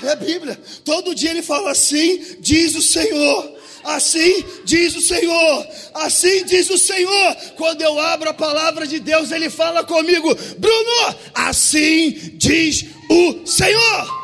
É 0.03 0.11
a 0.11 0.17
Bíblia. 0.17 0.61
Todo 0.85 1.15
dia 1.15 1.31
ele 1.31 1.43
fala 1.43 1.71
assim, 1.71 2.37
diz 2.41 2.75
o 2.75 2.83
Senhor. 2.83 3.59
Assim 3.85 4.45
diz 4.65 4.95
o 4.97 5.01
Senhor. 5.01 5.67
Assim 5.95 6.45
diz 6.45 6.69
o 6.71 6.79
Senhor. 6.79 7.37
Quando 7.57 7.83
eu 7.83 7.99
abro 7.99 8.29
a 8.29 8.35
palavra 8.35 8.87
de 8.87 9.01
Deus, 9.01 9.31
ele 9.31 9.51
fala 9.51 9.85
comigo, 9.85 10.35
Bruno, 10.59 11.17
assim 11.35 12.11
diz 12.37 12.85
o 13.09 13.47
Senhor. 13.47 14.19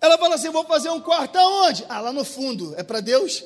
Ela 0.00 0.16
fala 0.18 0.34
assim: 0.34 0.50
vou 0.50 0.64
fazer 0.64 0.88
um 0.90 1.00
quarto 1.00 1.36
aonde? 1.36 1.84
Ah, 1.88 2.00
lá 2.00 2.12
no 2.12 2.24
fundo. 2.24 2.74
É 2.76 2.82
para 2.82 3.00
Deus? 3.00 3.44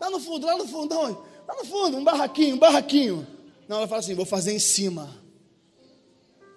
Lá 0.00 0.08
no 0.10 0.18
fundo, 0.18 0.46
lá 0.46 0.56
no 0.56 0.66
fundo, 0.66 0.94
aonde? 0.94 1.18
Lá 1.46 1.54
no 1.56 1.64
fundo, 1.64 1.96
um 1.98 2.04
barraquinho, 2.04 2.56
um 2.56 2.58
barraquinho. 2.58 3.26
Não, 3.68 3.78
ela 3.78 3.88
fala 3.88 4.00
assim: 4.00 4.14
vou 4.14 4.24
fazer 4.26 4.52
em 4.52 4.58
cima. 4.58 5.19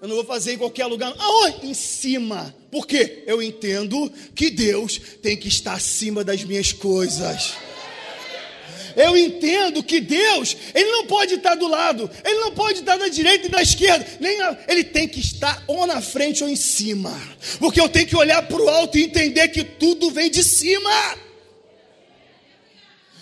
Eu 0.04 0.10
não 0.10 0.18
vou 0.18 0.26
fazer 0.26 0.56
em 0.56 0.58
qualquer 0.58 0.86
lugar. 0.86 1.16
Aonde? 1.18 1.66
Em 1.66 1.74
cima. 1.74 2.54
Por 2.70 2.86
quê? 2.86 3.24
Eu 3.26 3.41
entendo 3.41 4.12
que 4.36 4.49
Deus 4.49 4.99
tem 5.22 5.38
que 5.38 5.47
estar 5.47 5.76
acima 5.76 6.26
das 6.26 6.43
minhas 6.43 6.74
coisas. 6.74 7.54
Eu 8.97 9.16
entendo 9.16 9.82
que 9.82 10.01
Deus, 10.01 10.58
Ele 10.76 10.91
não 10.91 11.08
pode 11.08 11.36
estar 11.36 11.56
do 11.56 11.70
lado, 11.70 12.12
Ele 12.26 12.38
não 12.39 12.51
pode 12.51 12.80
estar 12.80 12.97
da 12.97 13.08
direita 13.08 13.47
e 13.47 13.49
da 13.49 13.62
esquerda, 13.62 14.06
nem 14.20 14.38
na, 14.38 14.58
Ele 14.68 14.84
tem 14.84 15.08
que 15.08 15.22
estar 15.22 15.64
ou 15.68 15.88
na 15.88 16.01
frente 16.01 16.43
ou 16.43 16.49
em 16.49 16.56
cima, 16.58 17.18
porque 17.58 17.80
eu 17.80 17.88
tenho 17.88 18.06
que 18.06 18.16
olhar 18.18 18.45
para 18.45 18.62
o 18.62 18.68
alto 18.68 18.97
e 18.97 19.06
entender 19.06 19.47
que 19.47 19.64
tudo 19.64 20.12
vem 20.12 20.30
de 20.30 20.43
cima. 20.43 20.91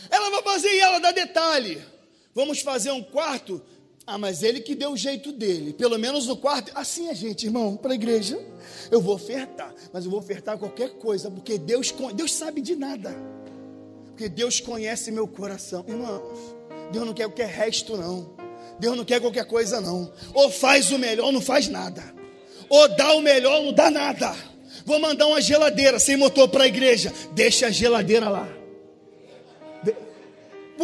Ela 0.09 0.31
vai 0.31 0.41
fazer 0.41 0.73
e 0.73 0.79
ela 0.79 0.97
dá 0.97 1.11
detalhe. 1.11 1.79
Vamos 2.33 2.59
fazer 2.61 2.89
um 2.89 3.03
quarto 3.03 3.61
ah, 4.05 4.17
mas 4.17 4.41
ele 4.41 4.59
que 4.59 4.73
deu 4.75 4.91
o 4.91 4.97
jeito 4.97 5.31
dele. 5.31 5.73
Pelo 5.73 5.97
menos 5.97 6.27
no 6.27 6.35
quarto. 6.35 6.71
Assim 6.75 7.07
é, 7.09 7.15
gente, 7.15 7.45
irmão, 7.45 7.77
para 7.77 7.91
a 7.91 7.95
igreja. 7.95 8.39
Eu 8.89 8.99
vou 8.99 9.15
ofertar, 9.15 9.73
mas 9.93 10.05
eu 10.05 10.11
vou 10.11 10.19
ofertar 10.19 10.57
qualquer 10.57 10.89
coisa, 10.91 11.29
porque 11.29 11.57
Deus, 11.57 11.93
Deus 12.13 12.33
sabe 12.33 12.61
de 12.61 12.75
nada. 12.75 13.15
Porque 14.07 14.27
Deus 14.27 14.59
conhece 14.59 15.11
meu 15.11 15.27
coração. 15.27 15.85
Irmãos, 15.87 16.21
Deus 16.91 17.05
não 17.05 17.13
quer 17.13 17.25
qualquer 17.25 17.47
resto, 17.47 17.95
não. 17.95 18.35
Deus 18.79 18.97
não 18.97 19.05
quer 19.05 19.21
qualquer 19.21 19.45
coisa, 19.45 19.79
não. 19.79 20.11
Ou 20.33 20.49
faz 20.49 20.91
o 20.91 20.97
melhor, 20.97 21.27
ou 21.27 21.31
não 21.31 21.41
faz 21.41 21.67
nada. 21.67 22.03
Ou 22.69 22.87
dá 22.95 23.13
o 23.13 23.21
melhor, 23.21 23.59
ou 23.59 23.65
não 23.65 23.73
dá 23.73 23.89
nada. 23.91 24.35
Vou 24.85 24.99
mandar 24.99 25.27
uma 25.27 25.41
geladeira 25.41 25.99
sem 25.99 26.17
motor 26.17 26.49
para 26.49 26.63
a 26.63 26.67
igreja. 26.67 27.13
Deixa 27.33 27.67
a 27.67 27.71
geladeira 27.71 28.29
lá 28.29 28.60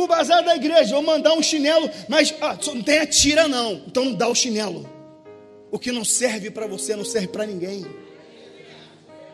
o 0.04 0.08
bazar 0.08 0.43
da 0.43 0.56
igreja, 0.56 0.95
vou 0.95 1.04
mandar 1.04 1.34
um 1.34 1.41
chinelo, 1.41 1.89
mas 2.08 2.34
ah, 2.41 2.58
não 2.68 2.82
tem 2.82 3.00
a 3.00 3.08
tira 3.08 3.48
não, 3.48 3.74
então 3.88 4.06
não 4.06 4.14
dá 4.14 4.28
o 4.28 4.36
chinelo. 4.36 4.88
O 5.72 5.78
que 5.78 5.91
não 5.91 6.06
serve 6.06 6.50
para 6.50 6.66
você 6.66 6.95
não 6.95 7.06
serve 7.06 7.28
para 7.28 7.45
ninguém. 7.45 7.86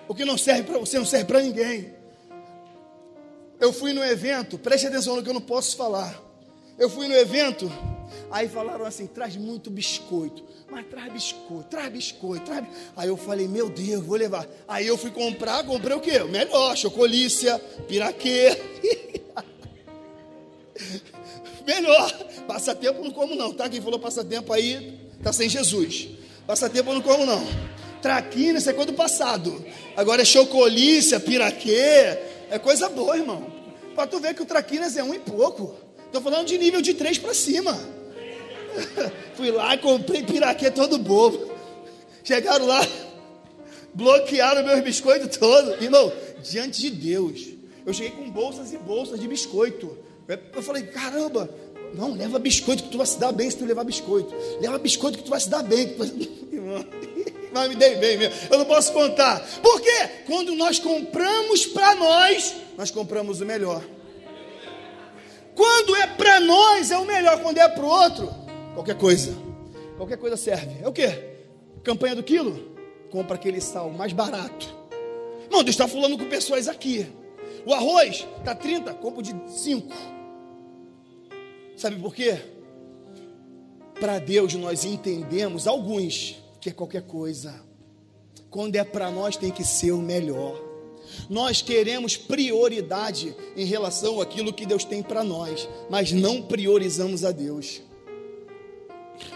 O 0.08 0.16
que 0.16 0.26
não 0.26 0.38
serve 0.38 0.64
para 0.64 0.78
você 0.78 0.98
não 0.98 1.06
serve 1.06 1.26
para 1.26 1.42
ninguém. 1.42 1.94
Eu 3.60 3.72
fui 3.72 3.94
no 3.94 4.04
evento, 4.04 4.58
preste 4.58 4.88
atenção 4.88 5.16
no 5.16 5.24
que 5.24 5.30
eu 5.30 5.34
não 5.34 5.42
posso 5.42 5.78
falar. 5.78 6.22
Eu 6.78 6.90
fui 6.90 7.08
no 7.08 7.14
evento, 7.14 7.72
aí 8.32 8.50
falaram 8.50 8.86
assim: 8.86 9.06
traz 9.06 9.36
muito 9.36 9.70
biscoito. 9.70 10.44
Mas 10.70 10.88
traz 10.88 11.14
biscoito, 11.14 11.70
traz 11.70 11.92
biscoito, 11.92 12.46
traz. 12.46 12.66
Aí 12.96 13.08
eu 13.08 13.16
falei: 13.16 13.48
meu 13.48 13.70
Deus, 13.70 14.04
vou 14.04 14.18
levar. 14.18 14.48
Aí 14.68 14.88
eu 14.88 14.98
fui 14.98 15.12
comprar, 15.12 15.64
comprei 15.64 15.96
o 15.96 16.00
quê? 16.00 16.18
O 16.18 16.28
melhor: 16.28 16.76
chocolícia, 16.76 17.60
piraquê. 17.88 18.60
melhor. 21.66 22.12
Passatempo 22.48 23.04
não 23.04 23.12
como 23.12 23.36
não, 23.36 23.54
tá? 23.54 23.70
Quem 23.70 23.82
falou 23.82 24.00
passatempo 24.00 24.52
aí 24.54 25.00
tá 25.22 25.32
sem 25.32 25.50
Jesus. 25.50 26.10
Passatempo 26.46 26.94
não 26.94 27.02
como 27.02 27.26
não. 27.26 27.46
Traquina, 28.02 28.60
isso 28.60 28.70
é 28.70 28.74
coisa 28.74 28.92
do 28.92 28.98
passado. 28.98 29.64
Agora 29.96 30.22
é 30.22 30.26
chocolícia, 30.26 31.20
piraquê. 31.20 32.18
É 32.50 32.60
coisa 32.60 32.90
boa, 32.90 33.18
irmão. 33.18 33.48
Pra 33.96 34.06
tu 34.06 34.20
ver 34.20 34.34
que 34.34 34.42
o 34.42 34.46
traquinas 34.46 34.98
é 34.98 35.04
um 35.04 35.14
e 35.14 35.20
pouco. 35.20 35.76
Tô 36.12 36.20
falando 36.22 36.48
de 36.48 36.58
nível 36.58 36.82
de 36.82 36.94
três 36.94 37.18
para 37.18 37.34
cima. 37.34 37.80
Fui 39.36 39.52
lá 39.52 39.78
comprei 39.78 40.24
piraquê 40.24 40.70
todo 40.70 40.98
bobo. 40.98 41.52
Chegaram 42.24 42.66
lá, 42.66 42.86
bloquearam 43.94 44.64
meus 44.64 44.82
biscoitos 44.82 45.38
todos. 45.38 45.82
Irmão, 45.82 46.12
diante 46.42 46.82
de 46.82 46.90
Deus, 46.90 47.50
eu 47.86 47.94
cheguei 47.94 48.12
com 48.12 48.30
bolsas 48.30 48.72
e 48.74 48.78
bolsas 48.78 49.20
de 49.20 49.28
biscoito. 49.28 49.98
Eu 50.28 50.64
falei, 50.64 50.84
caramba, 50.84 51.50
não, 51.94 52.14
leva 52.14 52.40
biscoito 52.40 52.84
que 52.84 52.90
tu 52.90 52.98
vai 52.98 53.06
se 53.06 53.20
dar 53.20 53.32
bem 53.32 53.50
se 53.50 53.58
tu 53.58 53.66
levar 53.66 53.84
biscoito. 53.84 54.34
Leva 54.60 54.78
biscoito 54.80 55.18
que 55.18 55.24
tu 55.24 55.30
vai 55.30 55.40
se 55.40 55.50
dar 55.50 55.64
bem. 55.64 55.96
Mas 57.54 57.70
me 57.70 57.76
dei 57.76 57.96
bem 57.96 58.18
mesmo. 58.18 58.34
Eu 58.50 58.58
não 58.58 58.66
posso 58.66 58.92
contar. 58.92 59.40
Por 59.62 59.80
quê? 59.80 60.10
Quando 60.26 60.56
nós 60.56 60.80
compramos 60.80 61.68
para 61.68 61.94
nós, 61.96 62.56
nós 62.76 62.90
compramos 62.90 63.42
o 63.42 63.46
melhor. 63.46 63.84
Quando 65.54 65.96
é 65.96 66.08
para 66.08 66.40
nós 66.40 66.90
é 66.90 66.98
o 66.98 67.06
melhor, 67.06 67.40
quando 67.44 67.60
é 67.60 67.70
para 67.70 67.84
o 67.84 67.88
outro, 67.88 68.34
qualquer 68.74 68.98
coisa. 68.98 69.38
Qualquer 69.98 70.18
coisa 70.18 70.36
serve. 70.36 70.82
É 70.82 70.88
o 70.88 70.92
quê? 70.92 71.36
Campanha 71.84 72.16
do 72.16 72.24
quilo? 72.24 72.74
Compra 73.12 73.36
aquele 73.36 73.62
sal 73.62 73.92
mais 73.92 74.14
barato. 74.14 74.76
Irmão, 75.44 75.64
Deus 75.64 75.76
está 75.76 75.88
falando 75.88 76.18
com 76.18 76.26
pessoas 76.26 76.68
aqui. 76.68 77.08
O 77.66 77.74
arroz 77.74 78.28
está 78.38 78.54
30, 78.54 78.94
compro 78.96 79.22
de 79.22 79.34
5. 79.48 79.88
Sabe 81.78 81.96
por 81.98 82.14
quê? 82.14 82.40
Para 84.00 84.20
Deus 84.20 84.54
nós 84.56 84.84
entendemos, 84.84 85.68
alguns, 85.68 86.36
que 86.60 86.70
é 86.70 86.74
qualquer 86.74 87.04
coisa. 87.04 87.64
Quando 88.50 88.76
é 88.76 88.84
para 88.84 89.10
nós 89.10 89.38
tem 89.38 89.52
que 89.52 89.64
ser 89.64 89.92
o 89.92 90.00
melhor. 90.00 90.62
Nós 91.30 91.62
queremos 91.62 92.18
prioridade 92.18 93.36
em 93.56 93.66
relação 93.66 94.22
àquilo 94.22 94.54
que 94.54 94.66
Deus 94.66 94.84
tem 94.84 95.02
para 95.02 95.24
nós, 95.24 95.68
mas 95.90 96.12
não 96.12 96.42
priorizamos 96.42 97.24
a 97.24 97.32
Deus. 97.32 97.82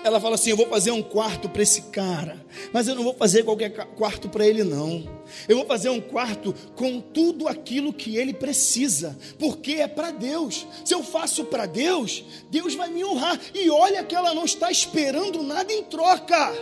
Ela 0.03 0.19
fala 0.19 0.35
assim: 0.35 0.49
Eu 0.49 0.57
vou 0.57 0.67
fazer 0.67 0.91
um 0.91 1.01
quarto 1.01 1.49
para 1.49 1.61
esse 1.61 1.83
cara, 1.83 2.43
mas 2.71 2.87
eu 2.87 2.95
não 2.95 3.03
vou 3.03 3.13
fazer 3.13 3.43
qualquer 3.43 3.69
quarto 3.69 4.29
para 4.29 4.45
ele, 4.45 4.63
não. 4.63 5.07
Eu 5.47 5.57
vou 5.57 5.65
fazer 5.65 5.89
um 5.89 6.01
quarto 6.01 6.53
com 6.75 6.99
tudo 6.99 7.47
aquilo 7.47 7.93
que 7.93 8.15
ele 8.15 8.33
precisa, 8.33 9.17
porque 9.37 9.73
é 9.73 9.87
para 9.87 10.11
Deus. 10.11 10.65
Se 10.85 10.93
eu 10.93 11.03
faço 11.03 11.45
para 11.45 11.65
Deus, 11.65 12.23
Deus 12.49 12.75
vai 12.75 12.89
me 12.89 13.03
honrar. 13.03 13.39
E 13.53 13.69
olha 13.69 14.03
que 14.03 14.15
ela 14.15 14.33
não 14.33 14.45
está 14.45 14.71
esperando 14.71 15.43
nada 15.43 15.71
em 15.71 15.83
troca, 15.83 16.53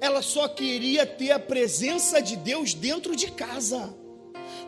ela 0.00 0.22
só 0.22 0.48
queria 0.48 1.06
ter 1.06 1.30
a 1.30 1.38
presença 1.38 2.20
de 2.20 2.36
Deus 2.36 2.74
dentro 2.74 3.14
de 3.14 3.30
casa. 3.30 3.94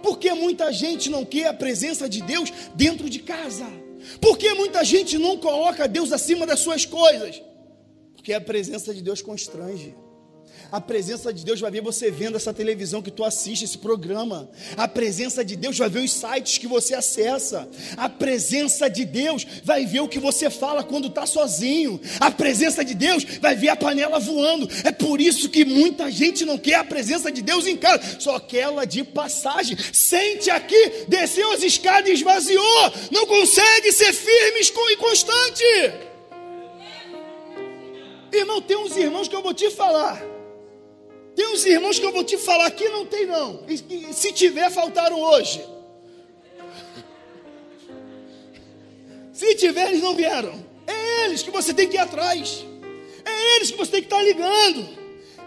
Porque 0.02 0.32
muita 0.32 0.72
gente 0.72 1.08
não 1.08 1.24
quer 1.24 1.46
a 1.46 1.54
presença 1.54 2.08
de 2.08 2.22
Deus 2.22 2.52
dentro 2.74 3.08
de 3.08 3.20
casa? 3.20 3.66
Porque 4.20 4.52
muita 4.54 4.84
gente 4.84 5.16
não 5.16 5.36
coloca 5.36 5.86
Deus 5.86 6.12
acima 6.12 6.44
das 6.44 6.60
suas 6.60 6.84
coisas? 6.84 7.40
Porque 8.22 8.32
a 8.32 8.40
presença 8.40 8.94
de 8.94 9.02
Deus 9.02 9.20
constrange. 9.20 9.96
A 10.70 10.80
presença 10.80 11.32
de 11.32 11.44
Deus 11.44 11.58
vai 11.58 11.72
ver 11.72 11.80
você 11.80 12.08
vendo 12.08 12.36
essa 12.36 12.54
televisão 12.54 13.02
que 13.02 13.10
tu 13.10 13.24
assiste, 13.24 13.64
esse 13.64 13.76
programa. 13.76 14.48
A 14.76 14.86
presença 14.86 15.44
de 15.44 15.56
Deus 15.56 15.76
vai 15.76 15.88
ver 15.88 16.04
os 16.04 16.12
sites 16.12 16.56
que 16.56 16.68
você 16.68 16.94
acessa. 16.94 17.68
A 17.96 18.08
presença 18.08 18.88
de 18.88 19.04
Deus 19.04 19.44
vai 19.64 19.84
ver 19.86 19.98
o 20.02 20.06
que 20.06 20.20
você 20.20 20.48
fala 20.48 20.84
quando 20.84 21.08
está 21.08 21.26
sozinho. 21.26 22.00
A 22.20 22.30
presença 22.30 22.84
de 22.84 22.94
Deus 22.94 23.24
vai 23.40 23.56
ver 23.56 23.70
a 23.70 23.76
panela 23.76 24.20
voando. 24.20 24.68
É 24.84 24.92
por 24.92 25.20
isso 25.20 25.48
que 25.48 25.64
muita 25.64 26.08
gente 26.08 26.44
não 26.44 26.56
quer 26.56 26.76
a 26.76 26.84
presença 26.84 27.28
de 27.32 27.42
Deus 27.42 27.66
em 27.66 27.76
casa, 27.76 28.20
só 28.20 28.38
quer 28.38 28.58
ela 28.58 28.84
de 28.84 29.02
passagem. 29.02 29.76
Sente 29.92 30.48
aqui, 30.48 31.06
desceu 31.08 31.50
as 31.50 31.64
escadas 31.64 32.08
e 32.08 32.12
esvaziou. 32.12 32.92
Não 33.10 33.26
consegue 33.26 33.90
ser 33.90 34.12
firme 34.12 34.60
e 34.92 34.96
constante. 34.96 36.11
Irmão, 38.32 38.62
tem 38.62 38.76
uns 38.76 38.96
irmãos 38.96 39.28
que 39.28 39.36
eu 39.36 39.42
vou 39.42 39.52
te 39.52 39.70
falar. 39.70 40.22
Tem 41.34 41.46
uns 41.52 41.64
irmãos 41.64 41.98
que 41.98 42.04
eu 42.04 42.12
vou 42.12 42.24
te 42.24 42.36
falar 42.38 42.70
que 42.70 42.88
não 42.88 43.04
tem 43.06 43.26
não. 43.26 43.64
E, 43.68 44.12
se 44.12 44.32
tiver, 44.32 44.70
faltaram 44.70 45.20
hoje. 45.20 45.64
Se 49.32 49.54
tiver, 49.54 49.88
eles 49.88 50.02
não 50.02 50.14
vieram. 50.14 50.64
É 50.86 51.24
eles 51.24 51.42
que 51.42 51.50
você 51.50 51.74
tem 51.74 51.88
que 51.88 51.96
ir 51.96 52.00
atrás. 52.00 52.64
É 53.24 53.56
eles 53.56 53.70
que 53.70 53.76
você 53.76 53.92
tem 53.92 54.00
que 54.00 54.06
estar 54.06 54.22
ligando. 54.22 54.88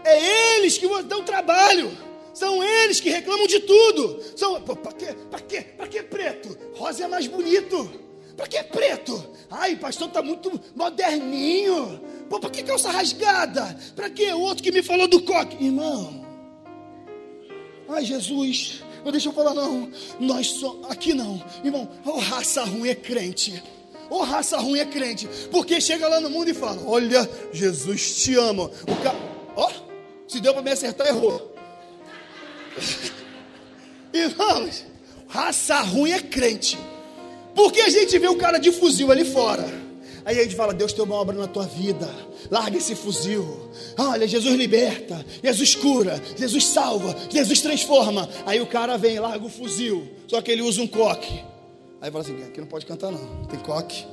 É 0.04 0.56
eles 0.56 0.76
que 0.76 0.86
dão 1.04 1.22
trabalho. 1.22 1.96
São 2.34 2.62
eles 2.62 3.00
que 3.00 3.08
reclamam 3.08 3.46
de 3.46 3.60
tudo. 3.60 4.20
São, 4.36 4.60
para 4.60 4.92
quê? 4.92 5.16
Para 5.30 5.40
quê? 5.40 5.60
Para 5.62 5.86
que 5.86 6.02
preto? 6.02 6.58
Rosa 6.74 7.04
é 7.04 7.08
mais 7.08 7.26
bonito. 7.26 8.05
Para 8.36 8.46
que 8.46 8.62
preto? 8.64 9.24
Ai, 9.50 9.76
pastor, 9.76 10.08
tá 10.10 10.22
muito 10.22 10.60
moderninho. 10.74 12.00
Pô, 12.28 12.38
para 12.38 12.50
que 12.50 12.62
calça 12.62 12.90
rasgada? 12.90 13.78
Para 13.94 14.10
que 14.10 14.30
o 14.32 14.40
outro 14.40 14.62
que 14.62 14.70
me 14.70 14.82
falou 14.82 15.08
do 15.08 15.22
coque? 15.22 15.64
Irmão. 15.64 16.26
Ai, 17.88 18.04
Jesus. 18.04 18.82
Não 19.04 19.12
deixa 19.12 19.28
eu 19.28 19.32
falar 19.32 19.54
não. 19.54 19.90
Nós 20.18 20.48
só 20.48 20.80
aqui 20.88 21.14
não. 21.14 21.42
Irmão, 21.64 21.88
oh, 22.04 22.18
raça 22.18 22.64
ruim 22.64 22.88
é 22.88 22.94
crente. 22.94 23.62
Ô 24.10 24.16
oh, 24.16 24.22
raça 24.22 24.58
ruim 24.58 24.80
é 24.80 24.84
crente. 24.84 25.28
Porque 25.50 25.80
chega 25.80 26.08
lá 26.08 26.20
no 26.20 26.28
mundo 26.28 26.50
e 26.50 26.54
fala: 26.54 26.82
Olha, 26.84 27.28
Jesus 27.52 28.16
te 28.16 28.34
ama. 28.34 28.64
O 28.64 28.96
ca... 29.02 29.14
Ó, 29.54 29.70
oh, 29.70 30.28
se 30.28 30.40
deu 30.40 30.52
para 30.52 30.62
me 30.62 30.72
acertar, 30.72 31.06
errou. 31.06 31.54
Irmãos, 34.12 34.84
raça 35.28 35.80
ruim 35.80 36.10
é 36.10 36.20
crente. 36.20 36.76
Porque 37.56 37.80
a 37.80 37.88
gente 37.88 38.18
vê 38.18 38.28
o 38.28 38.36
cara 38.36 38.58
de 38.58 38.70
fuzil 38.70 39.10
ali 39.10 39.24
fora. 39.24 39.66
Aí 40.26 40.38
a 40.38 40.42
gente 40.42 40.54
fala: 40.54 40.74
Deus 40.74 40.92
tem 40.92 41.02
uma 41.02 41.14
obra 41.14 41.34
na 41.34 41.46
tua 41.46 41.64
vida. 41.64 42.08
Larga 42.50 42.76
esse 42.76 42.94
fuzil. 42.94 43.70
Olha, 43.96 44.28
Jesus 44.28 44.54
liberta, 44.54 45.24
Jesus 45.42 45.74
cura, 45.74 46.22
Jesus 46.36 46.66
salva, 46.66 47.16
Jesus 47.30 47.60
transforma. 47.60 48.28
Aí 48.44 48.60
o 48.60 48.66
cara 48.66 48.98
vem, 48.98 49.18
larga 49.18 49.44
o 49.44 49.48
fuzil. 49.48 50.06
Só 50.28 50.42
que 50.42 50.52
ele 50.52 50.62
usa 50.62 50.82
um 50.82 50.86
coque. 50.86 51.42
Aí 52.00 52.10
fala 52.10 52.22
assim: 52.22 52.42
aqui 52.44 52.60
não 52.60 52.68
pode 52.68 52.84
cantar, 52.84 53.10
não. 53.10 53.46
Tem 53.46 53.58
coque. 53.58 54.04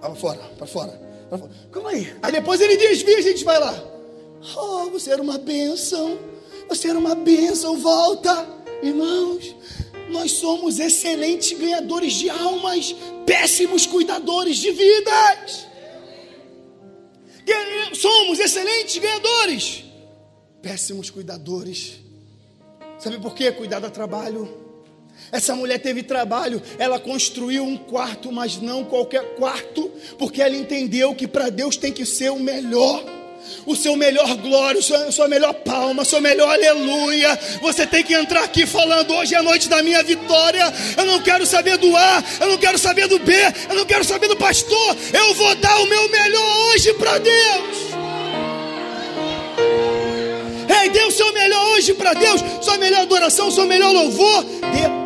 Para 0.00 0.14
fora, 0.14 0.38
para 0.56 0.66
fora. 0.66 1.00
Pra 1.28 1.36
fora. 1.38 1.50
Calma 1.70 1.90
aí. 1.90 2.14
Aí 2.22 2.32
depois 2.32 2.60
ele 2.60 2.76
desvia, 2.76 3.18
a 3.18 3.22
gente 3.22 3.44
vai 3.44 3.60
lá. 3.60 3.74
Oh, 4.56 4.88
você 4.90 5.10
era 5.10 5.20
uma 5.20 5.36
bênção. 5.36 6.18
Você 6.68 6.88
era 6.88 6.98
uma 6.98 7.14
bênção. 7.14 7.76
Volta, 7.76 8.46
irmãos. 8.82 9.54
Nós 10.10 10.32
somos 10.32 10.78
excelentes 10.78 11.56
ganhadores 11.58 12.14
de 12.14 12.30
almas, 12.30 12.94
péssimos 13.26 13.86
cuidadores 13.86 14.56
de 14.56 14.70
vidas. 14.70 15.66
Somos 17.94 18.38
excelentes 18.38 18.98
ganhadores, 18.98 19.84
péssimos 20.60 21.10
cuidadores. 21.10 21.96
Sabe 22.98 23.18
por 23.18 23.34
quê? 23.34 23.50
Cuidar 23.52 23.80
dá 23.80 23.90
trabalho. 23.90 24.66
Essa 25.32 25.54
mulher 25.54 25.78
teve 25.78 26.02
trabalho, 26.02 26.62
ela 26.78 26.98
construiu 26.98 27.64
um 27.64 27.76
quarto, 27.76 28.30
mas 28.30 28.58
não 28.58 28.84
qualquer 28.84 29.34
quarto, 29.34 29.90
porque 30.18 30.40
ela 30.40 30.56
entendeu 30.56 31.14
que 31.14 31.26
para 31.26 31.50
Deus 31.50 31.76
tem 31.76 31.92
que 31.92 32.06
ser 32.06 32.30
o 32.30 32.38
melhor 32.38 33.17
o 33.66 33.76
seu 33.76 33.96
melhor 33.96 34.36
glória, 34.36 34.80
a 34.80 35.12
sua 35.12 35.28
melhor 35.28 35.52
palma, 35.54 36.02
o 36.02 36.04
seu 36.04 36.20
melhor 36.20 36.50
aleluia. 36.50 37.38
Você 37.60 37.86
tem 37.86 38.02
que 38.02 38.14
entrar 38.14 38.44
aqui 38.44 38.66
falando: 38.66 39.12
hoje 39.14 39.34
é 39.34 39.38
a 39.38 39.42
noite 39.42 39.68
da 39.68 39.82
minha 39.82 40.02
vitória. 40.02 40.72
Eu 40.96 41.06
não 41.06 41.20
quero 41.20 41.46
saber 41.46 41.76
do 41.78 41.96
A, 41.96 42.24
eu 42.40 42.48
não 42.48 42.58
quero 42.58 42.78
saber 42.78 43.08
do 43.08 43.18
B, 43.18 43.34
eu 43.68 43.76
não 43.76 43.84
quero 43.84 44.04
saber 44.04 44.28
do 44.28 44.36
pastor. 44.36 44.96
Eu 45.12 45.34
vou 45.34 45.54
dar 45.56 45.80
o 45.80 45.86
meu 45.86 46.08
melhor 46.08 46.58
hoje 46.68 46.94
para 46.94 47.18
Deus. 47.18 47.88
Ei, 50.82 50.90
dê 50.90 51.02
o 51.04 51.10
seu 51.10 51.32
melhor 51.32 51.64
hoje 51.70 51.94
para 51.94 52.14
Deus, 52.14 52.42
sua 52.60 52.76
melhor 52.78 53.02
adoração, 53.02 53.50
seu 53.50 53.66
melhor 53.66 53.92
louvor. 53.92 54.44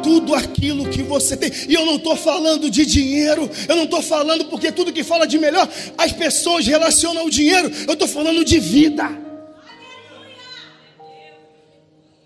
Tudo 0.03 0.35
aquilo 0.35 0.89
que 0.89 1.03
você 1.03 1.37
tem. 1.37 1.51
E 1.69 1.75
eu 1.75 1.87
não 1.87 1.97
estou 1.97 2.17
falando 2.17 2.69
de 2.71 2.85
dinheiro, 2.85 3.49
eu 3.69 3.77
não 3.77 3.85
estou 3.85 4.03
falando 4.03 4.47
porque 4.47 4.73
tudo 4.73 4.93
que 4.93 5.05
fala 5.05 5.27
de 5.27 5.39
melhor, 5.39 5.69
as 5.97 6.13
pessoas 6.13 6.67
relacionam 6.67 7.27
o 7.27 7.31
dinheiro. 7.31 7.71
Eu 7.87 7.95
estou 7.95 8.09
falando 8.09 8.45
de 8.45 8.59
vida. 8.59 9.09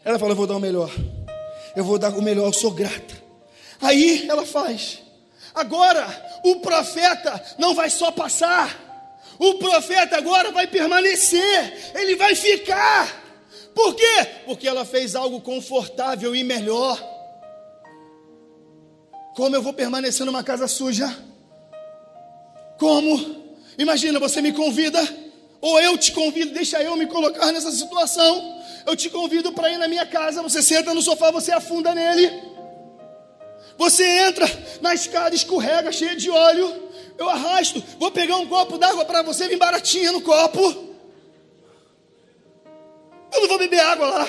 Ela 0.04 0.18
fala: 0.18 0.32
Eu 0.32 0.36
vou 0.36 0.46
dar 0.46 0.56
o 0.56 0.60
melhor, 0.60 0.90
eu 1.74 1.84
vou 1.84 1.98
dar 1.98 2.10
o 2.10 2.22
melhor, 2.22 2.46
eu 2.46 2.52
sou 2.52 2.70
grata. 2.70 3.14
Aí 3.80 4.26
ela 4.28 4.46
faz. 4.46 4.98
Agora, 5.54 6.06
o 6.44 6.56
profeta 6.56 7.42
não 7.58 7.74
vai 7.74 7.90
só 7.90 8.10
passar. 8.10 8.84
O 9.38 9.54
profeta 9.54 10.16
agora 10.16 10.50
vai 10.50 10.66
permanecer. 10.66 11.92
Ele 11.94 12.16
vai 12.16 12.34
ficar. 12.34 13.24
Por 13.74 13.94
quê? 13.94 14.26
Porque 14.46 14.66
ela 14.66 14.84
fez 14.84 15.14
algo 15.14 15.40
confortável 15.40 16.34
e 16.34 16.44
melhor. 16.44 17.15
Como 19.37 19.55
eu 19.55 19.61
vou 19.61 19.74
permanecer 19.74 20.24
numa 20.24 20.43
casa 20.43 20.66
suja? 20.66 21.14
Como? 22.78 23.45
Imagina, 23.78 24.18
você 24.18 24.41
me 24.41 24.51
convida, 24.51 24.99
ou 25.61 25.78
eu 25.78 25.99
te 25.99 26.11
convido, 26.12 26.55
deixa 26.55 26.82
eu 26.82 26.97
me 26.97 27.07
colocar 27.07 27.53
nessa 27.53 27.70
situação. 27.70 28.62
Eu 28.87 28.97
te 28.97 29.11
convido 29.11 29.53
para 29.53 29.70
ir 29.70 29.76
na 29.76 29.87
minha 29.89 30.07
casa, 30.07 30.43
você 30.43 30.62
senta 30.62 30.95
no 30.95 31.03
sofá, 31.03 31.30
você 31.30 31.53
afunda 31.53 31.95
nele. 31.95 32.32
Você 33.76 34.03
entra 34.20 34.47
na 34.80 34.95
escada, 34.95 35.34
escorrega, 35.34 35.93
cheia 35.93 36.16
de 36.16 36.30
óleo. 36.30 36.84
Eu 37.18 37.28
arrasto, 37.28 37.84
vou 37.99 38.11
pegar 38.11 38.37
um 38.37 38.47
copo 38.47 38.78
d'água 38.78 39.05
para 39.05 39.20
você, 39.20 39.49
vir 39.49 39.59
baratinha 39.59 40.12
no 40.12 40.22
copo. 40.22 40.62
Eu 43.34 43.41
não 43.43 43.49
vou 43.49 43.59
beber 43.59 43.80
água 43.80 44.07
lá. 44.07 44.28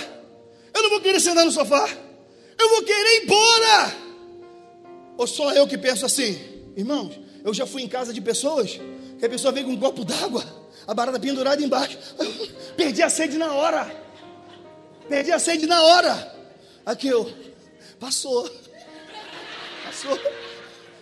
Eu 0.73 0.83
não 0.83 0.89
vou 0.89 0.99
querer 0.99 1.21
sentar 1.21 1.45
no 1.45 1.51
sofá. 1.51 1.87
Eu 2.59 2.69
vou 2.71 2.83
querer 2.83 3.19
ir 3.19 3.23
embora. 3.23 4.06
Ou 5.17 5.25
só 5.25 5.51
eu 5.53 5.67
que 5.67 5.77
penso 5.77 6.05
assim, 6.05 6.39
irmãos, 6.75 7.19
eu 7.43 7.53
já 7.53 7.65
fui 7.65 7.81
em 7.81 7.87
casa 7.87 8.13
de 8.13 8.21
pessoas 8.21 8.79
que 9.17 9.25
a 9.25 9.29
pessoa 9.29 9.51
veio 9.51 9.65
com 9.65 9.73
um 9.73 9.79
copo 9.79 10.05
d'água, 10.05 10.45
a 10.85 10.93
barata 10.93 11.19
pendurada 11.19 11.61
embaixo. 11.61 11.97
Perdi 12.77 13.01
a 13.01 13.09
sede 13.09 13.37
na 13.37 13.53
hora. 13.53 13.91
Perdi 15.09 15.31
a 15.31 15.39
sede 15.39 15.65
na 15.65 15.81
hora. 15.81 16.35
Aqui 16.85 17.07
eu, 17.07 17.31
passou. 17.99 18.49
Passou. 19.85 20.19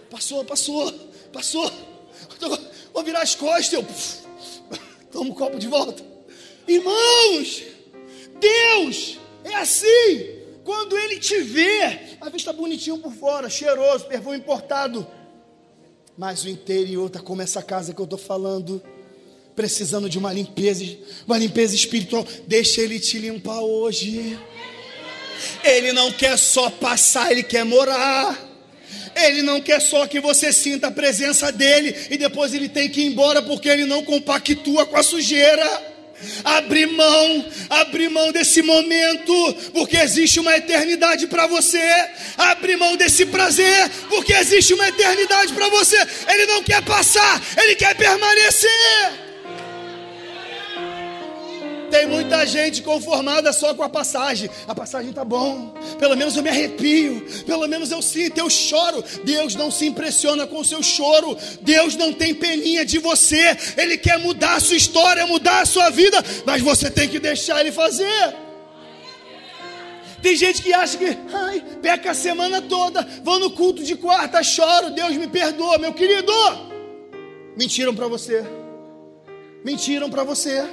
Passou, 0.09 0.45
passou, 0.45 0.93
passou. 1.34 1.72
Vou 2.93 3.03
virar 3.03 3.22
as 3.22 3.36
costas, 3.36 3.74
eu 3.74 3.86
tomo 5.11 5.34
o 5.34 5.36
copo 5.36 5.59
de 5.59 5.68
volta. 5.68 6.01
Irmãos, 6.66 7.63
Deus 8.39 9.20
é 9.43 9.55
assim. 9.55 10.44
Quando 10.66 10.97
Ele 10.97 11.20
te 11.20 11.41
vê, 11.41 11.84
às 12.20 12.26
vezes 12.26 12.38
está 12.38 12.51
bonitinho 12.51 12.97
por 12.97 13.13
fora, 13.13 13.47
cheiroso, 13.47 14.05
perfume 14.05 14.38
importado. 14.38 15.05
Mas 16.18 16.43
o 16.43 16.49
interior 16.49 17.05
está 17.05 17.20
como 17.20 17.43
essa 17.43 17.61
casa 17.61 17.93
que 17.93 18.01
eu 18.01 18.05
estou 18.05 18.18
falando, 18.18 18.82
precisando 19.55 20.09
de 20.09 20.18
uma 20.18 20.34
limpeza, 20.34 20.84
uma 21.28 21.38
limpeza 21.38 21.76
espiritual. 21.76 22.26
Deixa 22.47 22.82
Ele 22.82 22.99
te 22.99 23.20
limpar 23.20 23.59
hoje. 23.61 24.39
Ele 25.63 25.93
não 25.93 26.11
quer 26.11 26.36
só 26.36 26.72
passar, 26.72 27.32
Ele 27.32 27.43
quer 27.43 27.63
morar. 27.63 28.36
Ele 29.16 29.43
não 29.43 29.61
quer 29.61 29.80
só 29.80 30.07
que 30.07 30.20
você 30.20 30.51
sinta 30.51 30.88
a 30.88 30.91
presença 30.91 31.51
dele 31.51 31.95
e 32.09 32.18
depois 32.18 32.53
ele 32.53 32.68
tem 32.68 32.89
que 32.89 32.99
ir 32.99 33.05
embora 33.05 33.41
porque 33.41 33.70
ele 33.70 33.86
não 33.86 34.03
compactua 34.03 34.86
com 34.86 34.97
a 34.97 35.03
sujeira. 35.03 35.94
Abrir 36.43 36.88
mão, 36.88 37.45
abrir 37.70 38.09
mão 38.09 38.32
desse 38.32 38.61
momento, 38.61 39.53
porque 39.74 39.97
existe 39.97 40.39
uma 40.39 40.55
eternidade 40.55 41.28
para 41.28 41.47
você. 41.47 41.84
Abrir 42.38 42.78
mão 42.78 42.95
desse 42.95 43.26
prazer, 43.26 43.89
porque 44.09 44.34
existe 44.34 44.74
uma 44.74 44.88
eternidade 44.88 45.53
para 45.53 45.70
você. 45.70 45.97
Ele 46.28 46.45
não 46.47 46.63
quer 46.63 46.82
passar, 46.84 47.41
ele 47.57 47.76
quer 47.76 47.95
permanecer. 47.95 49.24
Tem 51.95 52.05
muita 52.07 52.45
gente 52.45 52.81
conformada 52.81 53.53
só 53.53 53.73
com 53.73 53.81
a 53.81 53.87
passagem. 53.87 54.49
A 54.67 54.75
passagem 54.75 55.13
tá 55.13 55.23
bom. 55.23 55.73
Pelo 55.97 56.17
menos 56.17 56.35
eu 56.35 56.43
me 56.43 56.49
arrepio. 56.49 57.25
Pelo 57.45 57.65
menos 57.69 57.89
eu 57.89 58.01
sinto, 58.01 58.37
eu 58.37 58.49
choro. 58.49 59.01
Deus 59.23 59.55
não 59.55 59.71
se 59.71 59.85
impressiona 59.85 60.45
com 60.45 60.59
o 60.59 60.65
seu 60.65 60.83
choro. 60.83 61.37
Deus 61.61 61.95
não 61.95 62.11
tem 62.11 62.35
peninha 62.35 62.83
de 62.83 62.99
você. 62.99 63.57
Ele 63.77 63.97
quer 63.97 64.19
mudar 64.19 64.55
a 64.55 64.59
sua 64.59 64.75
história, 64.75 65.25
mudar 65.25 65.61
a 65.61 65.65
sua 65.65 65.89
vida, 65.89 66.21
mas 66.45 66.61
você 66.61 66.91
tem 66.91 67.07
que 67.07 67.17
deixar 67.17 67.61
ele 67.61 67.71
fazer. 67.71 68.35
Tem 70.21 70.35
gente 70.35 70.61
que 70.61 70.73
acha 70.73 70.97
que, 70.97 71.17
ai, 71.33 71.63
peca 71.81 72.11
a 72.11 72.13
semana 72.13 72.61
toda, 72.61 73.07
vou 73.23 73.39
no 73.39 73.51
culto 73.51 73.81
de 73.83 73.95
quarta, 73.95 74.43
choro, 74.43 74.89
Deus 74.89 75.15
me 75.15 75.27
perdoa, 75.27 75.77
meu 75.77 75.93
querido. 75.93 76.33
Mentiram 77.55 77.95
para 77.95 78.07
você. 78.09 78.43
Mentiram 79.63 80.09
para 80.09 80.25
você. 80.25 80.67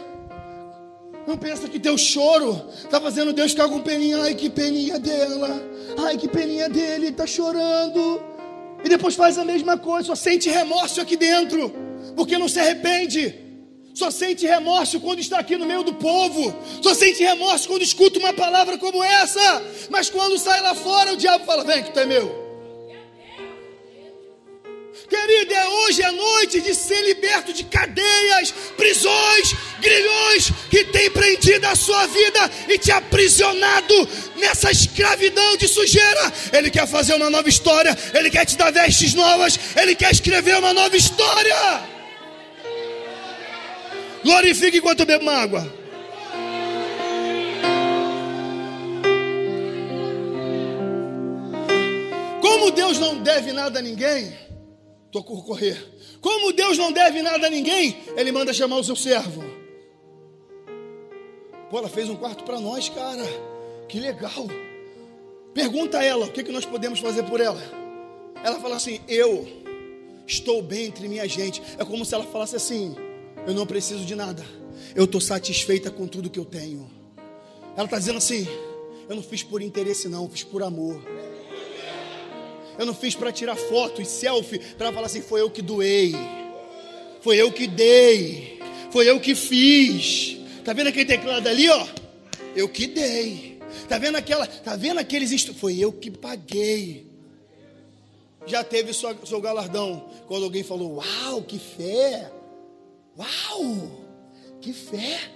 Não 1.26 1.36
pensa 1.36 1.68
que 1.68 1.78
teu 1.78 1.96
choro 1.96 2.68
está 2.84 3.00
fazendo 3.00 3.32
Deus 3.32 3.52
ficar 3.52 3.68
com 3.68 3.80
peninha. 3.80 4.18
Ai, 4.22 4.34
que 4.34 4.50
peninha 4.50 4.98
dela. 4.98 5.62
Ai, 5.98 6.16
que 6.16 6.28
peninha 6.28 6.68
dele. 6.68 7.08
Está 7.08 7.26
chorando. 7.26 8.20
E 8.84 8.88
depois 8.88 9.14
faz 9.14 9.38
a 9.38 9.44
mesma 9.44 9.78
coisa. 9.78 10.08
Só 10.08 10.14
sente 10.14 10.50
remorso 10.50 11.00
aqui 11.00 11.16
dentro. 11.16 11.72
Porque 12.16 12.36
não 12.36 12.48
se 12.48 12.58
arrepende. 12.58 13.34
Só 13.94 14.10
sente 14.10 14.46
remorso 14.46 14.98
quando 15.00 15.20
está 15.20 15.38
aqui 15.38 15.56
no 15.56 15.66
meio 15.66 15.82
do 15.82 15.94
povo. 15.94 16.54
Só 16.80 16.94
sente 16.94 17.22
remorso 17.22 17.68
quando 17.68 17.82
escuta 17.82 18.18
uma 18.18 18.32
palavra 18.32 18.76
como 18.78 19.02
essa. 19.02 19.62
Mas 19.90 20.10
quando 20.10 20.38
sai 20.38 20.60
lá 20.60 20.74
fora, 20.74 21.12
o 21.12 21.16
diabo 21.16 21.44
fala: 21.44 21.62
Vem 21.62 21.84
que 21.84 21.92
tu 21.92 22.00
é 22.00 22.06
meu. 22.06 22.41
Querido, 25.12 25.52
é 25.52 25.68
hoje 25.68 26.02
a 26.02 26.10
noite 26.10 26.62
de 26.62 26.74
ser 26.74 27.02
liberto 27.02 27.52
de 27.52 27.64
cadeias, 27.64 28.50
prisões, 28.78 29.54
grilhões 29.78 30.50
que 30.70 30.84
tem 30.84 31.10
prendido 31.10 31.66
a 31.66 31.76
sua 31.76 32.06
vida 32.06 32.50
e 32.66 32.78
te 32.78 32.90
aprisionado 32.90 34.08
nessa 34.36 34.70
escravidão 34.70 35.54
de 35.58 35.68
sujeira. 35.68 36.32
Ele 36.50 36.70
quer 36.70 36.86
fazer 36.86 37.12
uma 37.12 37.28
nova 37.28 37.46
história, 37.46 37.94
ele 38.14 38.30
quer 38.30 38.46
te 38.46 38.56
dar 38.56 38.72
vestes 38.72 39.12
novas, 39.12 39.60
ele 39.76 39.94
quer 39.94 40.12
escrever 40.12 40.56
uma 40.56 40.72
nova 40.72 40.96
história. 40.96 41.82
Glorifique 44.24 44.78
enquanto 44.78 45.04
bebo 45.04 45.24
uma 45.24 45.36
água. 45.36 45.82
Como 52.40 52.70
Deus 52.70 52.98
não 52.98 53.18
deve 53.18 53.52
nada 53.52 53.78
a 53.78 53.82
ninguém, 53.82 54.41
Estou 55.12 55.22
por 55.22 55.44
correr. 55.44 55.76
Como 56.22 56.54
Deus 56.54 56.78
não 56.78 56.90
deve 56.90 57.20
nada 57.20 57.46
a 57.46 57.50
ninguém, 57.50 57.98
Ele 58.16 58.32
manda 58.32 58.50
chamar 58.50 58.78
o 58.78 58.84
seu 58.84 58.96
servo. 58.96 59.44
Pô, 61.68 61.76
ela 61.76 61.88
fez 61.90 62.08
um 62.08 62.16
quarto 62.16 62.44
para 62.44 62.58
nós, 62.58 62.88
cara. 62.88 63.22
Que 63.90 64.00
legal. 64.00 64.46
Pergunta 65.52 65.98
a 65.98 66.04
ela 66.04 66.24
o 66.24 66.32
que, 66.32 66.42
que 66.42 66.50
nós 66.50 66.64
podemos 66.64 66.98
fazer 66.98 67.24
por 67.24 67.42
ela. 67.42 67.60
Ela 68.42 68.58
fala 68.58 68.76
assim: 68.76 69.00
Eu 69.06 69.46
estou 70.26 70.62
bem 70.62 70.86
entre 70.86 71.06
minha 71.08 71.28
gente. 71.28 71.60
É 71.76 71.84
como 71.84 72.06
se 72.06 72.14
ela 72.14 72.24
falasse 72.24 72.56
assim: 72.56 72.96
Eu 73.46 73.52
não 73.52 73.66
preciso 73.66 74.06
de 74.06 74.14
nada. 74.14 74.42
Eu 74.94 75.04
estou 75.04 75.20
satisfeita 75.20 75.90
com 75.90 76.06
tudo 76.06 76.30
que 76.30 76.38
eu 76.38 76.46
tenho. 76.46 76.90
Ela 77.76 77.84
está 77.84 77.98
dizendo 77.98 78.16
assim: 78.16 78.48
Eu 79.10 79.16
não 79.16 79.22
fiz 79.22 79.42
por 79.42 79.60
interesse, 79.60 80.08
não, 80.08 80.26
fiz 80.30 80.42
por 80.42 80.62
amor. 80.62 81.02
Eu 82.78 82.86
não 82.86 82.94
fiz 82.94 83.14
para 83.14 83.32
tirar 83.32 83.56
foto 83.56 84.00
e 84.00 84.04
selfie 84.04 84.58
para 84.58 84.92
falar 84.92 85.06
assim: 85.06 85.22
foi 85.22 85.40
eu 85.40 85.50
que 85.50 85.62
doei, 85.62 86.14
foi 87.20 87.36
eu 87.36 87.52
que 87.52 87.66
dei, 87.66 88.60
foi 88.90 89.08
eu 89.08 89.20
que 89.20 89.34
fiz. 89.34 90.38
Tá 90.64 90.72
vendo 90.72 90.88
aquele 90.88 91.04
teclado 91.04 91.46
ali, 91.48 91.68
ó? 91.68 91.86
Eu 92.54 92.68
que 92.68 92.86
dei. 92.86 93.60
Tá 93.88 93.98
vendo 93.98 94.16
aquela? 94.16 94.46
Tá 94.46 94.76
vendo 94.76 94.98
aqueles 94.98 95.32
instru... 95.32 95.54
Foi 95.54 95.76
eu 95.78 95.92
que 95.92 96.10
paguei. 96.10 97.06
Já 98.46 98.64
teve 98.64 98.92
sua, 98.92 99.16
seu 99.24 99.40
galardão 99.40 100.08
quando 100.26 100.44
alguém 100.44 100.62
falou: 100.62 100.96
Uau, 100.96 101.42
que 101.42 101.58
fé! 101.58 102.30
Uau, 103.18 103.90
que 104.60 104.72
fé! 104.72 105.30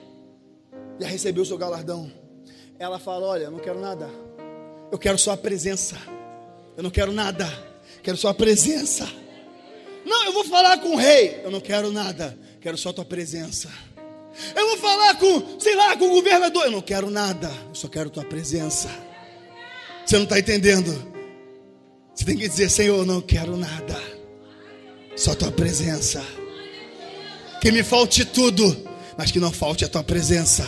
Já 0.98 1.06
recebeu 1.06 1.44
seu 1.44 1.58
galardão. 1.58 2.10
Ela 2.78 2.98
fala: 2.98 3.26
Olha, 3.26 3.50
não 3.50 3.58
quero 3.58 3.80
nada. 3.80 4.08
Eu 4.90 4.98
quero 4.98 5.18
só 5.18 5.32
a 5.32 5.36
presença. 5.36 5.96
Eu 6.76 6.82
não 6.82 6.90
quero 6.90 7.12
nada. 7.12 7.46
Quero 8.02 8.16
só 8.16 8.28
a 8.28 8.34
presença. 8.34 9.08
Não, 10.04 10.24
eu 10.26 10.32
vou 10.32 10.44
falar 10.44 10.78
com 10.78 10.90
o 10.90 10.96
rei. 10.96 11.40
Eu 11.42 11.50
não 11.50 11.60
quero 11.60 11.90
nada. 11.90 12.38
Quero 12.60 12.76
só 12.76 12.90
a 12.90 12.92
tua 12.92 13.04
presença. 13.04 13.68
Eu 14.54 14.68
vou 14.68 14.76
falar 14.78 15.14
com, 15.16 15.58
sei 15.58 15.74
lá, 15.74 15.96
com 15.96 16.06
o 16.06 16.10
governador. 16.10 16.66
Eu 16.66 16.70
não 16.70 16.82
quero 16.82 17.10
nada. 17.10 17.50
Eu 17.68 17.74
só 17.74 17.88
quero 17.88 18.08
a 18.08 18.12
tua 18.12 18.24
presença. 18.24 18.88
Você 20.04 20.16
não 20.16 20.24
está 20.24 20.38
entendendo? 20.38 20.92
Você 22.14 22.24
tem 22.24 22.36
que 22.36 22.48
dizer, 22.48 22.70
Senhor, 22.70 22.98
eu 22.98 23.06
não 23.06 23.20
quero 23.20 23.56
nada. 23.56 24.00
Só 25.16 25.32
a 25.32 25.34
tua 25.34 25.50
presença. 25.50 26.24
Que 27.60 27.72
me 27.72 27.82
falte 27.82 28.24
tudo, 28.24 28.86
mas 29.18 29.32
que 29.32 29.40
não 29.40 29.50
falte 29.50 29.84
a 29.84 29.88
tua 29.88 30.04
presença. 30.04 30.66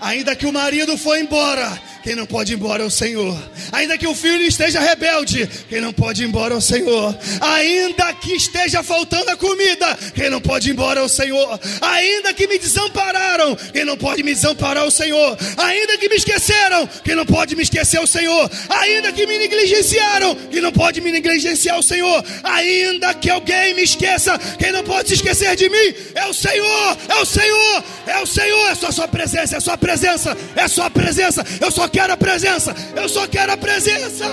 Ainda 0.00 0.36
que 0.36 0.46
o 0.46 0.52
marido 0.52 0.96
for 0.96 1.18
embora, 1.18 1.80
quem 2.02 2.14
não 2.14 2.26
pode 2.26 2.52
ir 2.52 2.56
embora 2.56 2.82
é 2.82 2.86
o 2.86 2.90
Senhor. 2.90 3.36
Ainda 3.72 3.98
que 3.98 4.06
o 4.06 4.14
filho 4.14 4.42
esteja 4.42 4.80
rebelde, 4.80 5.48
quem 5.68 5.80
não 5.80 5.92
pode 5.92 6.22
ir 6.22 6.26
embora 6.26 6.54
é 6.54 6.56
o 6.56 6.60
Senhor. 6.60 7.16
Ainda 7.40 8.12
que 8.14 8.32
esteja 8.34 8.82
faltando 8.82 9.30
a 9.30 9.36
comida, 9.36 9.98
quem 10.14 10.30
não 10.30 10.40
pode 10.40 10.68
ir 10.68 10.72
embora 10.72 11.00
é 11.00 11.02
o 11.02 11.08
Senhor. 11.08 11.60
Ainda 11.80 12.32
que 12.32 12.46
me 12.46 12.58
desampararam, 12.58 13.56
quem 13.72 13.84
não 13.84 13.96
pode 13.96 14.22
me 14.22 14.34
desamparar 14.34 14.84
é 14.84 14.86
o 14.86 14.90
Senhor. 14.90 15.36
Ainda 15.56 15.98
que 15.98 16.08
me 16.08 16.16
esqueceram, 16.16 16.88
quem 17.04 17.14
não 17.14 17.26
pode 17.26 17.54
me 17.54 17.62
esquecer 17.62 17.98
é 17.98 18.00
o 18.00 18.06
Senhor. 18.06 18.50
Ainda 18.68 19.12
que 19.12 19.26
me 19.26 19.38
negligenciaram, 19.38 20.34
quem 20.50 20.60
não 20.60 20.72
pode 20.72 21.00
me 21.00 21.12
negligenciar 21.12 21.76
é 21.76 21.78
o 21.78 21.82
Senhor. 21.82 22.24
Ainda 22.42 23.14
que 23.14 23.28
alguém 23.30 23.74
me 23.74 23.82
esqueça, 23.82 24.38
quem 24.58 24.72
não 24.72 24.82
pode 24.82 25.08
se 25.08 25.14
esquecer 25.14 25.54
de 25.56 25.68
mim 25.68 25.94
é 26.14 26.26
o 26.26 26.34
Senhor, 26.34 26.96
é 27.08 27.14
o 27.16 27.24
Senhor, 27.24 27.84
é 28.06 28.18
o 28.18 28.26
Senhor, 28.26 28.70
é 28.70 28.74
só 28.74 28.88
a 28.88 28.92
sua 28.92 29.08
presença, 29.08 29.54
é 29.54 29.58
a 29.58 29.60
sua 29.60 29.76
presença, 29.76 30.36
é 30.56 30.62
a 30.62 30.68
sua 30.68 30.90
presença. 30.90 31.44
Eu 31.60 31.70
só 31.70 31.89
quero 31.90 32.12
a 32.12 32.16
presença, 32.16 32.74
eu 32.96 33.08
só 33.08 33.26
quero 33.26 33.52
a 33.52 33.56
presença. 33.56 34.24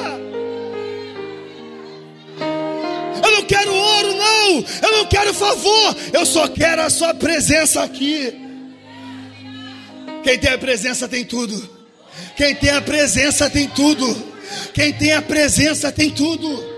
Eu 3.24 3.32
não 3.32 3.43
quero 3.43 3.74
ouro, 3.74 4.16
não. 4.16 4.66
Eu 4.82 4.97
não 4.97 5.05
quero 5.08 5.34
favor. 5.34 5.95
Eu 6.14 6.26
só 6.26 6.47
quero 6.47 6.82
a 6.82 6.89
sua 6.89 7.14
presença 7.14 7.84
aqui. 7.84 8.34
Quem 10.24 10.39
tem 10.39 10.51
a 10.51 10.58
presença 10.58 11.08
tem 11.08 11.26
tudo. 11.26 11.78
Quem 12.36 12.55
tem 12.55 12.70
a 12.70 12.82
presença 12.82 13.49
tem 13.49 13.68
tudo. 13.68 14.05
Quem 14.74 14.93
tem 14.93 15.14
a 15.14 15.22
presença 15.22 15.91
tem 15.91 16.10
tudo. 16.10 16.78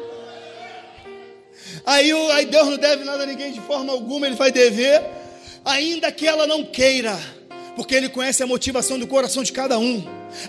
Aí, 1.86 2.12
aí 2.12 2.46
Deus 2.46 2.68
não 2.68 2.78
deve 2.78 3.04
nada 3.04 3.24
a 3.24 3.26
ninguém 3.26 3.52
de 3.52 3.62
forma 3.62 3.92
alguma, 3.92 4.28
Ele 4.28 4.36
vai 4.36 4.52
dever, 4.52 5.02
ainda 5.66 6.12
que 6.12 6.28
ela 6.28 6.46
não 6.46 6.64
queira, 6.64 7.18
porque 7.80 7.96
Ele 7.96 8.10
conhece 8.10 8.44
a 8.44 8.46
motivação 8.46 9.00
do 9.00 9.08
coração 9.08 9.42
de 9.42 9.54
cada 9.54 9.80
um. 9.80 10.04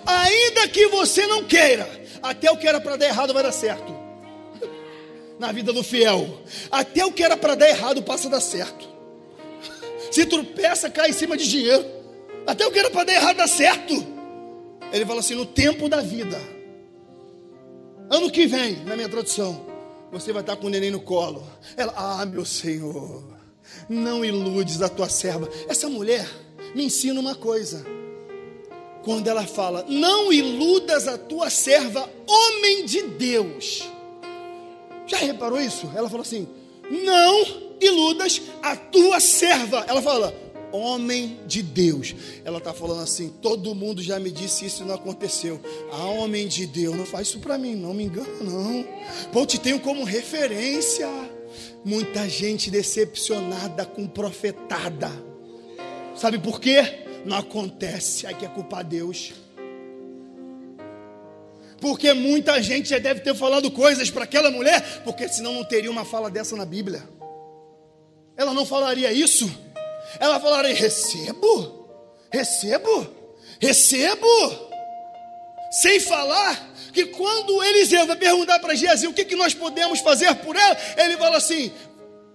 Ainda 0.05 0.67
que 0.67 0.89
você 0.89 1.29
não 1.29 1.45
queira, 1.45 1.89
até 2.21 2.51
o 2.51 2.57
que 2.57 2.67
era 2.67 2.81
para 2.81 2.97
dar 2.97 3.07
errado 3.07 3.33
vai 3.33 3.41
dar 3.41 3.53
certo. 3.53 3.95
Na 5.39 5.53
vida 5.53 5.73
do 5.73 5.85
fiel, 5.85 6.41
até 6.73 7.07
o 7.07 7.13
que 7.13 7.23
era 7.23 7.37
para 7.37 7.55
dar 7.55 7.69
errado 7.69 8.03
passa 8.03 8.27
a 8.27 8.33
dar 8.33 8.41
certo. 8.41 8.89
Se 10.11 10.27
tropeça, 10.27 10.91
cai 10.91 11.11
em 11.11 11.13
cima 11.13 11.37
de 11.37 11.49
dinheiro. 11.49 11.87
Até 12.45 12.67
o 12.67 12.73
que 12.73 12.81
era 12.81 12.91
para 12.91 13.05
dar 13.05 13.13
errado 13.13 13.37
dá 13.37 13.47
certo. 13.47 13.95
Ele 14.93 15.07
fala 15.07 15.21
assim: 15.21 15.37
no 15.37 15.47
tempo 15.47 15.89
da 15.89 16.01
vida, 16.01 16.37
ano 18.11 18.29
que 18.29 18.45
vem, 18.49 18.83
na 18.85 18.97
minha 18.97 19.09
tradução, 19.09 19.65
você 20.11 20.33
vai 20.33 20.43
estar 20.43 20.57
com 20.57 20.67
o 20.67 20.69
neném 20.69 20.91
no 20.91 21.01
colo. 21.01 21.47
Ela, 21.77 21.95
ah, 21.97 22.27
meu 22.27 22.45
Senhor, 22.45 23.23
não 23.89 24.25
iludes 24.25 24.83
a 24.83 24.89
tua 24.89 25.09
serva. 25.09 25.49
Essa 25.69 25.89
mulher 25.89 26.27
me 26.75 26.85
ensina 26.85 27.19
uma 27.19 27.35
coisa. 27.35 27.85
Quando 29.03 29.29
ela 29.29 29.47
fala, 29.47 29.85
não 29.89 30.33
iludas 30.33 31.09
a 31.09 31.17
tua 31.17 31.49
serva, 31.49 32.09
homem 32.27 32.85
de 32.85 33.03
Deus. 33.03 33.83
Já 35.07 35.19
reparou 35.19 35.61
isso? 35.61 35.91
Ela 35.97 36.09
fala 36.09 36.23
assim: 36.23 36.47
não 36.91 37.45
iludas 37.81 38.43
a 38.63 38.77
tua 38.77 39.19
serva. 39.19 39.85
Ela 39.89 40.03
fala, 40.03 40.35
homem 40.73 41.41
de 41.47 41.63
Deus. 41.63 42.15
Ela 42.45 42.59
está 42.59 42.73
falando 42.73 43.03
assim: 43.03 43.33
todo 43.41 43.75
mundo 43.75 44.03
já 44.03 44.21
me 44.21 44.31
disse 44.31 44.67
isso 44.67 44.83
e 44.83 44.87
não 44.87 44.95
aconteceu. 44.95 45.61
Ah, 45.93 46.07
homem 46.07 46.47
de 46.47 46.67
Deus, 46.67 46.95
não 46.95 47.07
faz 47.07 47.29
isso 47.29 47.41
para 47.41 47.59
mim, 47.59 47.75
não 47.75 47.95
me 47.95 48.05
engana, 48.05 48.29
não. 48.43 48.87
Pô, 49.33 49.47
te 49.47 49.59
tenho 49.59 49.81
como 49.81 50.05
referência. 50.05 51.09
Muita 51.85 52.29
gente 52.29 52.71
decepcionada 52.71 53.85
com 53.85 54.07
profetada. 54.07 55.30
Sabe 56.21 56.39
por 56.39 56.61
quê? 56.61 57.07
Não 57.25 57.39
acontece. 57.39 58.27
Aí 58.27 58.35
que 58.35 58.45
é 58.45 58.49
culpar 58.49 58.85
Deus. 58.85 59.33
Porque 61.81 62.13
muita 62.13 62.63
gente 62.63 62.91
já 62.91 62.99
deve 62.99 63.21
ter 63.21 63.35
falado 63.35 63.71
coisas 63.71 64.11
para 64.11 64.25
aquela 64.25 64.51
mulher, 64.51 65.03
porque 65.03 65.27
senão 65.31 65.55
não 65.55 65.65
teria 65.65 65.91
uma 65.91 66.05
fala 66.05 66.31
dessa 66.31 66.55
na 66.55 66.67
Bíblia. 66.67 67.03
Ela 68.37 68.53
não 68.53 68.67
falaria 68.67 69.11
isso. 69.11 69.51
Ela 70.19 70.39
falaria: 70.39 70.75
recebo, 70.75 71.89
recebo, 72.31 73.07
recebo. 73.59 74.27
Sem 75.71 76.01
falar 76.01 76.71
que 76.93 77.07
quando 77.07 77.65
Eliseu 77.65 78.07
vai 78.07 78.17
perguntar 78.17 78.59
para 78.59 78.75
Geazi 78.75 79.07
o 79.07 79.15
que, 79.15 79.25
que 79.25 79.37
nós 79.37 79.55
podemos 79.55 80.01
fazer 80.01 80.35
por 80.35 80.55
ela, 80.55 80.77
ele 80.99 81.17
fala 81.17 81.39
assim: 81.39 81.73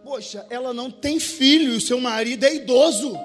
Poxa, 0.04 0.44
ela 0.50 0.74
não 0.74 0.90
tem 0.90 1.20
filho 1.20 1.76
o 1.76 1.82
seu 1.82 2.02
marido 2.02 2.46
é 2.46 2.56
idoso. 2.56 3.16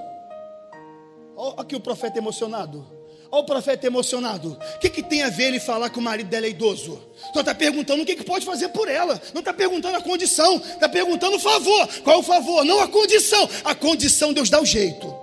Olha 1.43 1.55
aqui 1.59 1.75
o 1.75 1.81
profeta 1.81 2.19
emocionado. 2.19 2.87
Olha 3.33 3.43
o 3.43 3.47
profeta 3.47 3.87
emocionado. 3.87 4.59
O 4.77 4.79
que, 4.79 4.91
que 4.91 5.03
tem 5.03 5.23
a 5.23 5.31
ver 5.31 5.45
ele 5.45 5.61
falar 5.61 5.89
que 5.89 5.99
o 5.99 6.03
marido 6.03 6.29
dela 6.29 6.45
é 6.47 6.51
idoso? 6.51 7.01
Só 7.33 7.41
está 7.41 7.55
perguntando 7.55 8.03
o 8.03 8.07
que, 8.07 8.17
que 8.17 8.25
pode 8.25 8.45
fazer 8.45 8.69
por 8.71 8.89
ela. 8.89 9.21
Não 9.33 9.39
está 9.41 9.55
perguntando 9.55 9.97
a 9.97 10.03
condição. 10.03 10.57
Está 10.57 10.89
perguntando 10.89 11.37
o 11.37 11.39
favor. 11.39 11.89
Qual 12.03 12.17
é 12.17 12.19
o 12.19 12.23
favor? 12.23 12.65
Não 12.65 12.81
a 12.81 12.89
condição. 12.89 13.49
A 13.65 13.75
condição 13.75 14.33
Deus 14.33 14.51
dá 14.51 14.61
o 14.61 14.67
jeito. 14.67 15.15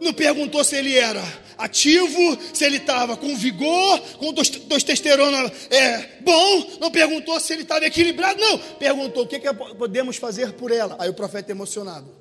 Não 0.00 0.14
perguntou 0.14 0.64
se 0.64 0.76
ele 0.76 0.96
era 0.96 1.22
ativo, 1.58 2.38
se 2.54 2.64
ele 2.64 2.78
estava 2.78 3.18
com 3.18 3.36
vigor, 3.36 4.00
com 4.18 4.32
tos- 4.32 4.48
testosterona 4.48 5.52
é, 5.68 5.98
bom. 6.22 6.66
Não 6.80 6.90
perguntou 6.90 7.38
se 7.38 7.52
ele 7.52 7.62
estava 7.62 7.84
equilibrado. 7.84 8.40
Não. 8.40 8.56
Perguntou 8.78 9.24
o 9.24 9.26
que, 9.26 9.38
que 9.38 9.52
podemos 9.52 10.16
fazer 10.16 10.52
por 10.54 10.70
ela. 10.70 10.96
Aí 10.98 11.10
o 11.10 11.14
profeta 11.14 11.50
emocionado. 11.50 12.20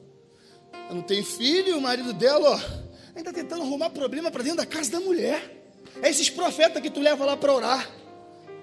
Ela 0.89 0.95
não 0.95 1.03
tem 1.03 1.23
filho, 1.23 1.77
o 1.77 1.81
marido 1.81 2.11
dela, 2.13 2.49
ó, 2.49 2.59
ainda 3.15 3.31
tentando 3.31 3.61
arrumar 3.61 3.91
problema 3.91 4.31
para 4.31 4.41
dentro 4.41 4.57
da 4.57 4.65
casa 4.65 4.89
da 4.89 4.99
mulher. 4.99 5.63
É 6.01 6.09
esses 6.09 6.31
profetas 6.31 6.81
que 6.81 6.89
tu 6.89 6.99
leva 6.99 7.23
lá 7.23 7.37
para 7.37 7.53
orar, 7.53 7.87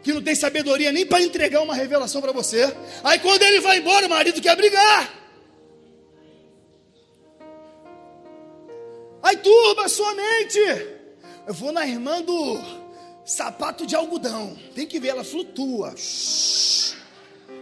que 0.02 0.12
não 0.12 0.20
tem 0.20 0.34
sabedoria 0.34 0.90
nem 0.90 1.06
para 1.06 1.22
entregar 1.22 1.62
uma 1.62 1.72
revelação 1.72 2.20
para 2.20 2.32
você. 2.32 2.64
Aí 3.04 3.20
quando 3.20 3.42
ele 3.44 3.60
vai 3.60 3.78
embora, 3.78 4.06
o 4.06 4.10
marido 4.10 4.40
quer 4.40 4.56
brigar. 4.56 5.14
Aí 9.22 9.36
turba 9.36 9.88
sua 9.88 10.12
mente. 10.12 10.58
Eu 11.46 11.54
vou 11.54 11.70
na 11.70 11.86
irmã 11.86 12.20
do 12.22 12.58
sapato 13.24 13.86
de 13.86 13.94
algodão. 13.94 14.58
Tem 14.74 14.84
que 14.84 14.98
ver, 14.98 15.08
ela 15.08 15.22
flutua. 15.22 15.94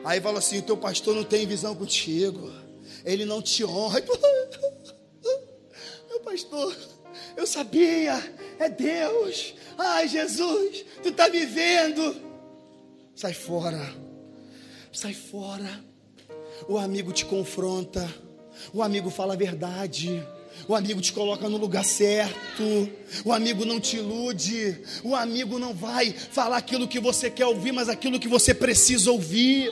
Aí 0.04 0.20
fala 0.22 0.38
assim: 0.38 0.60
o 0.60 0.62
teu 0.62 0.76
pastor 0.78 1.14
não 1.14 1.24
tem 1.24 1.46
visão 1.46 1.74
contigo. 1.74 2.63
Ele 3.04 3.24
não 3.24 3.42
te 3.42 3.64
honra. 3.64 4.00
Meu 6.08 6.20
pastor, 6.20 6.76
eu 7.36 7.46
sabia, 7.46 8.14
é 8.58 8.68
Deus. 8.68 9.54
Ai, 9.76 10.08
Jesus, 10.08 10.84
tu 11.02 11.10
está 11.10 11.28
me 11.28 11.44
vendo. 11.44 12.16
Sai 13.14 13.34
fora, 13.34 13.94
sai 14.92 15.14
fora. 15.14 15.84
O 16.68 16.78
amigo 16.78 17.12
te 17.12 17.24
confronta, 17.24 18.08
o 18.72 18.82
amigo 18.82 19.10
fala 19.10 19.34
a 19.34 19.36
verdade. 19.36 20.24
O 20.68 20.74
amigo 20.74 21.00
te 21.00 21.12
coloca 21.12 21.48
no 21.48 21.56
lugar 21.56 21.84
certo. 21.84 22.88
O 23.24 23.32
amigo 23.32 23.64
não 23.64 23.80
te 23.80 23.96
ilude. 23.96 24.80
O 25.02 25.14
amigo 25.14 25.58
não 25.58 25.74
vai 25.74 26.12
falar 26.12 26.58
aquilo 26.58 26.88
que 26.88 27.00
você 27.00 27.28
quer 27.28 27.46
ouvir, 27.46 27.72
mas 27.72 27.88
aquilo 27.88 28.20
que 28.20 28.28
você 28.28 28.54
precisa 28.54 29.10
ouvir. 29.10 29.70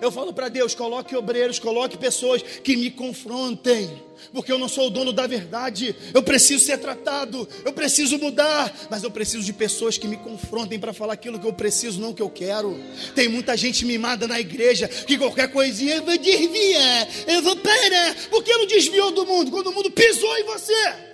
Eu 0.00 0.10
falo 0.10 0.32
para 0.32 0.48
Deus: 0.48 0.74
coloque 0.74 1.14
obreiros, 1.16 1.58
coloque 1.58 1.96
pessoas 1.96 2.42
que 2.42 2.76
me 2.76 2.90
confrontem, 2.90 3.90
porque 4.32 4.52
eu 4.52 4.58
não 4.58 4.68
sou 4.68 4.86
o 4.86 4.90
dono 4.90 5.12
da 5.12 5.26
verdade. 5.26 5.94
Eu 6.14 6.22
preciso 6.22 6.64
ser 6.64 6.78
tratado, 6.78 7.48
eu 7.64 7.72
preciso 7.72 8.18
mudar, 8.18 8.74
mas 8.90 9.02
eu 9.02 9.10
preciso 9.10 9.44
de 9.44 9.52
pessoas 9.52 9.98
que 9.98 10.06
me 10.06 10.16
confrontem 10.16 10.78
para 10.78 10.92
falar 10.92 11.14
aquilo 11.14 11.38
que 11.38 11.46
eu 11.46 11.52
preciso, 11.52 12.00
não 12.00 12.12
que 12.12 12.22
eu 12.22 12.30
quero. 12.30 12.78
Tem 13.14 13.28
muita 13.28 13.56
gente 13.56 13.84
mimada 13.84 14.26
na 14.26 14.40
igreja 14.40 14.88
que 14.88 15.18
qualquer 15.18 15.50
coisinha 15.50 15.96
eu 15.96 16.04
vou 16.04 16.18
desviar, 16.18 17.08
eu 17.26 17.42
vou 17.42 17.56
parar. 17.56 18.14
Por 18.30 18.42
que 18.42 18.52
não 18.56 18.66
desviou 18.66 19.10
do 19.10 19.26
mundo 19.26 19.50
quando 19.50 19.68
o 19.68 19.72
mundo 19.72 19.90
pisou 19.90 20.36
em 20.38 20.44
você? 20.44 21.08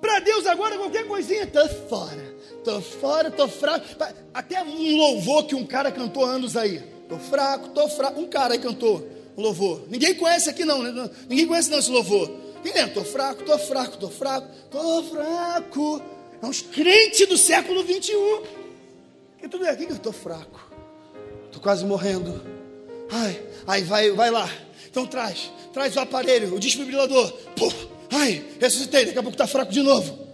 Para 0.00 0.20
Deus 0.20 0.46
agora 0.46 0.76
qualquer 0.76 1.06
coisinha, 1.06 1.46
tô 1.46 1.68
fora. 1.88 2.37
Tô 2.64 2.80
fora, 2.80 3.30
tô 3.30 3.48
fraco. 3.48 3.86
Até 4.34 4.62
um 4.62 4.96
louvor 4.96 5.44
que 5.46 5.54
um 5.54 5.64
cara 5.64 5.90
cantou 5.90 6.24
anos 6.24 6.56
aí. 6.56 6.82
Tô 7.08 7.18
fraco, 7.18 7.68
tô 7.70 7.88
fraco. 7.88 8.20
Um 8.20 8.26
cara 8.26 8.54
aí 8.54 8.58
cantou 8.58 9.06
um 9.36 9.42
louvor. 9.42 9.84
Ninguém 9.88 10.14
conhece 10.14 10.50
aqui 10.50 10.64
não, 10.64 10.82
né? 10.82 11.10
Ninguém 11.28 11.46
conhece 11.46 11.70
não 11.70 11.78
esse 11.78 11.90
louvor. 11.90 12.30
Quem 12.62 12.72
lembra? 12.72 12.94
Tô 12.94 13.04
fraco, 13.04 13.44
tô 13.44 13.58
fraco, 13.58 13.96
tô 13.96 14.10
fraco, 14.10 14.48
tô 14.70 15.02
fraco. 15.04 16.02
É 16.42 16.46
uns 16.46 16.60
crentes 16.60 17.26
do 17.28 17.36
século 17.38 17.84
21. 17.84 18.42
Que 19.38 19.48
tudo 19.48 19.64
é 19.64 19.70
aqui 19.70 19.86
que 19.86 19.92
eu 19.92 19.98
tô 19.98 20.12
fraco. 20.12 20.72
Tô 21.52 21.60
quase 21.60 21.84
morrendo. 21.84 22.44
Ai, 23.10 23.40
ai, 23.66 23.82
vai, 23.82 24.10
vai 24.10 24.30
lá. 24.30 24.48
Então 24.90 25.06
traz, 25.06 25.50
traz 25.72 25.96
o 25.96 26.00
aparelho, 26.00 26.54
o 26.54 26.58
desfibrilador. 26.58 27.32
Pô, 27.56 27.72
ai, 28.10 28.44
ressuscitei, 28.60 29.06
daqui 29.06 29.18
a 29.18 29.22
pouco 29.22 29.38
tá 29.38 29.46
fraco 29.46 29.72
de 29.72 29.80
novo. 29.80 30.27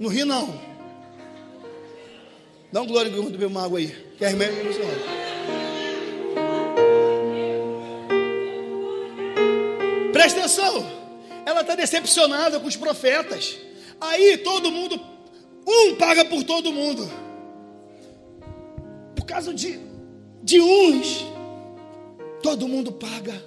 Não 0.00 0.08
ri 0.08 0.24
não. 0.24 0.60
Dá 2.72 2.82
um 2.82 2.86
glória 2.86 3.10
vou 3.12 3.30
beber 3.30 3.46
uma 3.46 3.64
água 3.64 3.78
aí. 3.78 3.88
Que 4.16 4.24
é 4.24 4.28
remédio 4.28 4.70
presta 10.20 10.40
atenção. 10.40 10.86
Ela 11.46 11.62
está 11.62 11.74
decepcionada 11.74 12.60
com 12.60 12.66
os 12.66 12.76
profetas. 12.76 13.58
Aí 14.00 14.38
todo 14.38 14.70
mundo, 14.70 15.00
um 15.66 15.94
paga 15.96 16.24
por 16.24 16.44
todo 16.44 16.72
mundo. 16.72 17.10
Por 19.16 19.24
causa 19.24 19.52
de, 19.52 19.80
de 20.42 20.60
uns, 20.60 21.26
todo 22.42 22.68
mundo 22.68 22.92
paga. 22.92 23.42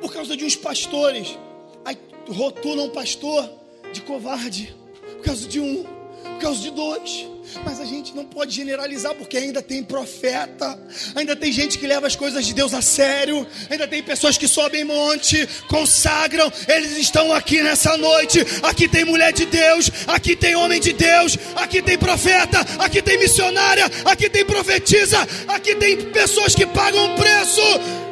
Por 0.00 0.12
causa 0.12 0.36
de 0.36 0.44
uns 0.44 0.56
pastores, 0.56 1.38
aí 1.84 1.96
rotulam 2.28 2.86
um 2.86 2.90
pastor 2.90 3.50
de 3.92 4.00
covarde. 4.02 4.79
Por 5.20 5.26
causa 5.26 5.46
de 5.46 5.60
um, 5.60 5.84
por 6.22 6.40
causa 6.40 6.60
de 6.60 6.70
dois. 6.70 7.26
Mas 7.62 7.78
a 7.78 7.84
gente 7.84 8.16
não 8.16 8.24
pode 8.24 8.54
generalizar 8.54 9.14
porque 9.14 9.36
ainda 9.36 9.60
tem 9.60 9.82
profeta, 9.82 10.78
ainda 11.14 11.36
tem 11.36 11.52
gente 11.52 11.78
que 11.78 11.86
leva 11.86 12.06
as 12.06 12.16
coisas 12.16 12.46
de 12.46 12.54
Deus 12.54 12.72
a 12.72 12.80
sério, 12.80 13.46
ainda 13.68 13.86
tem 13.86 14.02
pessoas 14.02 14.38
que 14.38 14.48
sobem 14.48 14.82
monte, 14.82 15.46
consagram, 15.68 16.50
eles 16.66 16.96
estão 16.96 17.34
aqui 17.34 17.62
nessa 17.62 17.98
noite. 17.98 18.40
Aqui 18.62 18.88
tem 18.88 19.04
mulher 19.04 19.32
de 19.32 19.44
Deus, 19.44 19.90
aqui 20.06 20.34
tem 20.34 20.56
homem 20.56 20.80
de 20.80 20.94
Deus, 20.94 21.36
aqui 21.54 21.82
tem 21.82 21.98
profeta, 21.98 22.60
aqui 22.78 23.02
tem 23.02 23.18
missionária, 23.18 23.84
aqui 24.06 24.30
tem 24.30 24.44
profetisa, 24.44 25.18
aqui 25.48 25.74
tem 25.74 25.96
pessoas 26.12 26.54
que 26.54 26.64
pagam 26.64 27.14
preço. 27.16 27.60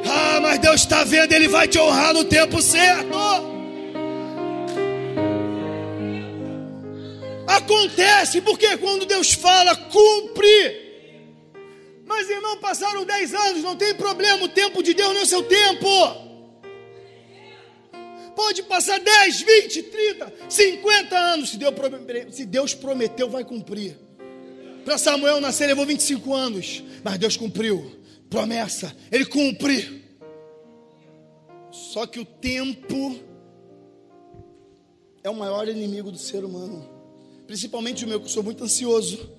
Ah, 0.05 0.41
mas 0.43 0.59
Deus 0.59 0.83
está 0.83 1.05
vendo, 1.05 1.33
Ele 1.33 1.49
vai 1.49 1.67
te 1.67 1.79
honrar 1.79 2.13
no 2.13 2.25
tempo 2.25 2.61
certo. 2.61 3.58
Acontece 7.59 8.41
porque 8.41 8.77
quando 8.77 9.05
Deus 9.05 9.33
fala, 9.33 9.75
cumpre. 9.75 10.87
Mas 12.07 12.31
irmão, 12.31 12.57
passaram 12.59 13.05
10 13.05 13.35
anos, 13.35 13.63
não 13.63 13.77
tem 13.77 13.95
problema, 13.95 14.45
o 14.45 14.49
tempo 14.49 14.83
de 14.83 14.95
Deus 14.95 15.13
não 15.13 15.23
é 15.23 15.27
seu 15.27 15.43
tempo. 15.43 15.87
Pode 18.37 18.63
passar 18.63 19.01
10, 19.01 19.41
20, 19.41 19.83
30, 19.83 20.33
50 20.49 21.19
anos, 21.19 21.51
se 22.31 22.47
Deus, 22.47 22.75
prometeu, 22.75 23.29
vai 23.29 23.45
cumprir. 23.45 23.99
Para 24.85 24.97
Samuel 24.97 25.41
nascer 25.41 25.67
levou 25.67 25.85
25 25.85 26.33
anos, 26.33 26.85
mas 27.03 27.19
Deus 27.19 27.37
cumpriu. 27.37 27.99
Promessa, 28.31 28.97
ele 29.11 29.27
cumpre. 29.27 30.05
Só 31.73 32.07
que 32.07 32.21
o 32.21 32.25
tempo 32.25 33.19
é 35.25 35.29
o 35.29 35.35
maior 35.35 35.69
inimigo 35.69 36.13
do 36.13 36.19
ser 36.19 36.45
humano 36.45 36.98
principalmente 37.49 38.05
o 38.05 38.09
meu, 38.09 38.21
que 38.21 38.27
eu 38.27 38.31
sou 38.31 38.43
muito 38.43 38.63
ansioso. 38.63 39.33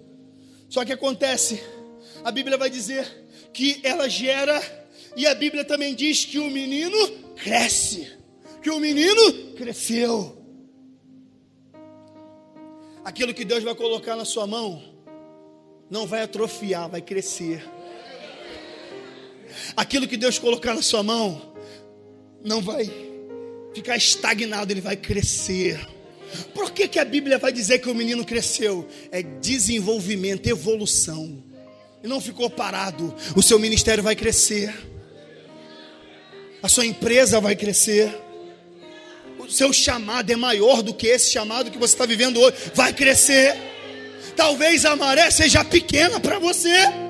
Só 0.67 0.83
que 0.83 0.91
acontece, 0.91 1.61
a 2.23 2.31
Bíblia 2.31 2.57
vai 2.57 2.67
dizer 2.67 3.05
que 3.53 3.79
ela 3.83 4.09
gera, 4.09 4.59
e 5.15 5.27
a 5.27 5.35
Bíblia 5.35 5.63
também 5.63 5.93
diz 5.93 6.25
que 6.25 6.39
o 6.39 6.49
menino 6.49 6.97
cresce, 7.35 8.11
que 8.63 8.69
o 8.71 8.79
menino 8.79 9.53
cresceu. 9.55 10.43
Aquilo 13.05 13.31
que 13.31 13.45
Deus 13.45 13.63
vai 13.63 13.75
colocar 13.75 14.15
na 14.15 14.25
sua 14.25 14.47
mão 14.47 14.83
não 15.87 16.07
vai 16.07 16.23
atrofiar, 16.23 16.89
vai 16.89 17.01
crescer. 17.01 17.63
Aquilo 19.77 20.07
que 20.07 20.17
Deus 20.17 20.39
colocar 20.39 20.73
na 20.73 20.81
sua 20.81 21.03
mão 21.03 21.53
não 22.43 22.59
vai 22.59 22.89
ficar 23.71 23.97
estagnado, 23.97 24.73
ele 24.73 24.81
vai 24.81 24.97
crescer. 24.97 25.98
Por 26.53 26.71
que, 26.71 26.87
que 26.87 26.99
a 26.99 27.05
Bíblia 27.05 27.37
vai 27.37 27.51
dizer 27.51 27.79
que 27.79 27.89
o 27.89 27.95
menino 27.95 28.25
cresceu? 28.25 28.87
É 29.11 29.21
desenvolvimento, 29.21 30.47
evolução. 30.47 31.43
E 32.03 32.07
não 32.07 32.21
ficou 32.21 32.49
parado. 32.49 33.13
O 33.35 33.41
seu 33.41 33.59
ministério 33.59 34.03
vai 34.03 34.15
crescer. 34.15 34.73
A 36.61 36.67
sua 36.67 36.85
empresa 36.85 37.39
vai 37.39 37.55
crescer. 37.55 38.13
O 39.37 39.49
seu 39.49 39.73
chamado 39.73 40.31
é 40.31 40.35
maior 40.35 40.81
do 40.81 40.93
que 40.93 41.07
esse 41.07 41.31
chamado 41.31 41.71
que 41.71 41.77
você 41.77 41.93
está 41.93 42.05
vivendo 42.05 42.39
hoje. 42.39 42.55
Vai 42.73 42.93
crescer. 42.93 43.55
Talvez 44.35 44.85
a 44.85 44.95
maré 44.95 45.29
seja 45.31 45.63
pequena 45.65 46.19
para 46.19 46.39
você 46.39 47.08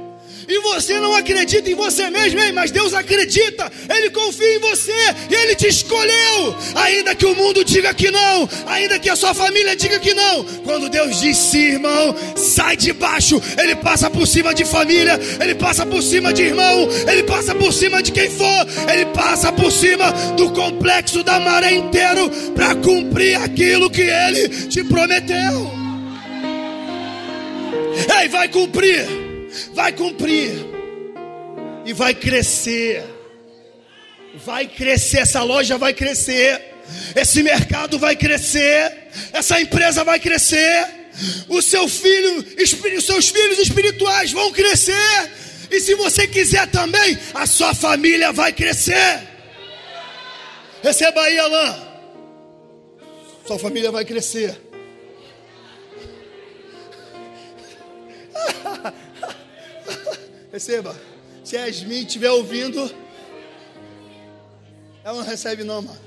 e 0.50 0.60
você 0.62 1.00
não 1.00 1.14
acredita 1.14 1.70
em 1.70 1.76
você 1.76 2.10
mesmo, 2.10 2.42
hein? 2.42 2.52
mas 2.52 2.72
Deus 2.72 2.92
acredita, 2.96 3.72
Ele 3.88 4.10
confia 4.10 4.56
em 4.56 4.60
você. 4.60 4.92
E 5.30 5.36
Ele 5.36 5.56
te 5.56 5.68
escolheu, 5.68 6.56
ainda 6.74 7.14
que 7.14 7.26
o 7.26 7.36
mundo 7.36 7.64
diga 7.64 7.94
que 7.94 8.10
não, 8.10 8.50
ainda 8.66 8.98
que 8.98 9.10
a 9.10 9.16
sua 9.16 9.36
família 9.36 9.76
diga 9.76 10.00
que 10.00 10.16
não. 10.16 10.44
Quando 10.64 10.90
Deus 10.90 11.20
diz 11.20 11.38
sim, 11.38 11.74
irmão, 11.74 12.16
sai 12.36 12.76
de 12.76 12.92
baixo, 12.92 13.40
Ele 13.60 13.76
passa 13.76 14.10
por 14.10 14.26
cima 14.26 14.52
de 14.52 14.66
família, 14.66 15.20
Ele 15.40 15.54
passa 15.54 15.86
por 15.86 16.02
cima 16.02 16.34
de 16.34 16.42
irmão, 16.42 16.90
Ele 17.08 17.22
passa 17.22 17.54
por 17.54 17.72
cima 17.72 18.02
de 18.02 18.12
quem 18.12 18.32
for, 18.32 18.68
Ele 18.92 19.06
passa 19.14 19.52
por 19.52 19.72
cima 19.72 20.12
do 20.36 20.50
complexo 20.52 21.24
da 21.24 21.40
maré 21.40 21.74
inteiro 21.74 22.28
para 22.56 22.74
cumprir 22.74 23.36
aquilo 23.36 23.88
que 23.88 24.02
Ele 24.02 24.50
te 24.68 24.84
prometeu. 24.84 25.80
Ei, 28.20 28.28
vai 28.30 28.48
cumprir 28.48 29.19
vai 29.74 29.92
cumprir 29.94 30.66
e 31.86 31.94
vai 31.94 32.14
crescer. 32.14 33.04
Vai 34.46 34.68
crescer, 34.68 35.20
essa 35.20 35.42
loja 35.42 35.78
vai 35.78 35.94
crescer, 35.94 36.62
esse 37.16 37.42
mercado 37.42 37.98
vai 37.98 38.16
crescer, 38.16 39.10
essa 39.34 39.60
empresa 39.60 40.04
vai 40.04 40.20
crescer, 40.20 40.88
o 41.48 41.62
seu 41.62 41.88
filho, 41.88 42.46
os 42.98 43.06
seus 43.06 43.30
filhos 43.30 43.58
espirituais 43.60 44.32
vão 44.32 44.52
crescer. 44.52 45.32
E 45.72 45.80
se 45.80 45.96
você 45.96 46.28
quiser 46.28 46.68
também, 46.68 47.18
a 47.34 47.46
sua 47.46 47.74
família 47.74 48.32
vai 48.32 48.54
crescer. 48.54 49.28
Receba 50.82 51.22
aí, 51.22 51.38
Alain. 51.38 51.76
Sua 53.46 53.60
família 53.60 53.92
vai 53.92 54.06
crescer. 54.06 54.60
Receba. 60.52 60.96
Se 61.44 61.58
a 61.58 61.66
Yasmin 61.66 62.06
estiver 62.06 62.32
ouvindo, 62.32 62.92
ela 65.04 65.18
não 65.18 65.26
recebe 65.26 65.64
não, 65.64 65.82
mano. 65.82 66.00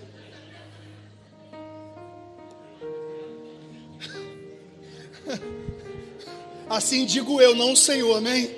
Assim 6.68 7.04
digo 7.04 7.40
eu, 7.40 7.54
não 7.54 7.72
o 7.72 7.76
Senhor, 7.76 8.16
amém? 8.16 8.54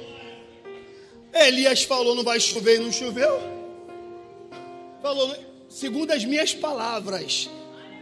Elias 1.32 1.82
falou, 1.82 2.14
não 2.14 2.22
vai 2.22 2.38
chover 2.38 2.76
e 2.76 2.78
não 2.78 2.92
choveu. 2.92 3.40
Falou, 5.02 5.34
segundo 5.68 6.12
as 6.12 6.24
minhas 6.24 6.54
palavras, 6.54 7.50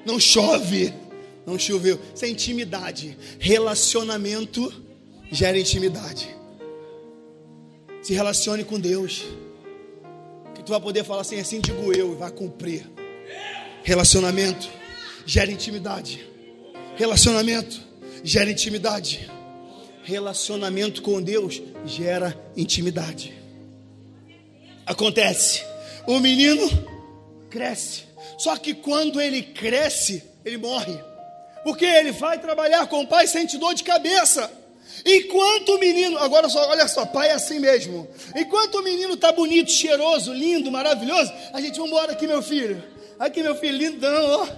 não 0.05 0.21
chove, 0.21 0.93
não 1.47 1.59
choveu. 1.59 1.99
Isso 2.15 2.25
é 2.25 2.29
intimidade. 2.29 3.17
Relacionamento 3.39 4.73
gera 5.31 5.59
intimidade. 5.59 6.42
Se 8.03 8.13
relacione 8.13 8.65
com 8.65 8.79
Deus. 8.79 9.25
Que 10.55 10.63
tu 10.63 10.71
vai 10.71 10.81
poder 10.81 11.05
falar 11.05 11.23
assim, 11.23 11.39
assim 11.39 11.61
digo 11.61 11.93
eu, 11.93 12.13
e 12.13 12.17
vai 12.17 12.31
cumprir. 12.31 12.91
Relacionamento 13.83 14.69
gera 15.25 15.51
intimidade. 15.51 16.27
Relacionamento 16.97 17.81
gera 18.23 18.51
intimidade. 18.51 19.31
Relacionamento 20.05 21.01
com 21.01 21.23
Deus 21.23 21.63
gera 21.85 22.37
intimidade. 22.57 23.33
Acontece. 24.85 25.65
O 26.07 26.19
menino 26.19 26.69
cresce. 27.49 28.03
Só 28.39 28.57
que 28.57 28.75
quando 28.75 29.21
ele 29.21 29.43
cresce, 29.43 30.23
ele 30.45 30.59
morre. 30.59 30.99
Porque 31.63 31.85
ele 31.85 32.11
vai 32.11 32.41
trabalhar 32.41 32.87
com 32.89 33.03
o 33.03 33.07
pai 33.07 33.27
sente 33.27 33.57
dor 33.57 33.75
de 33.75 33.85
cabeça. 33.85 34.51
Enquanto 35.05 35.71
o 35.71 35.79
menino, 35.79 36.19
agora 36.19 36.49
só, 36.49 36.69
olha 36.69 36.87
só, 36.87 37.05
pai 37.05 37.29
é 37.29 37.33
assim 37.33 37.59
mesmo. 37.59 38.09
Enquanto 38.37 38.77
o 38.77 38.83
menino 38.83 39.17
tá 39.17 39.33
bonito, 39.33 39.71
cheiroso, 39.71 40.33
lindo, 40.33 40.71
maravilhoso, 40.71 41.33
a 41.53 41.61
gente 41.61 41.77
vamos 41.77 41.91
embora 41.91 42.13
aqui, 42.13 42.27
meu 42.27 42.43
filho. 42.43 42.83
Aqui, 43.19 43.43
meu 43.43 43.55
filho, 43.55 43.77
lindão, 43.77 44.31
ó. 44.31 44.49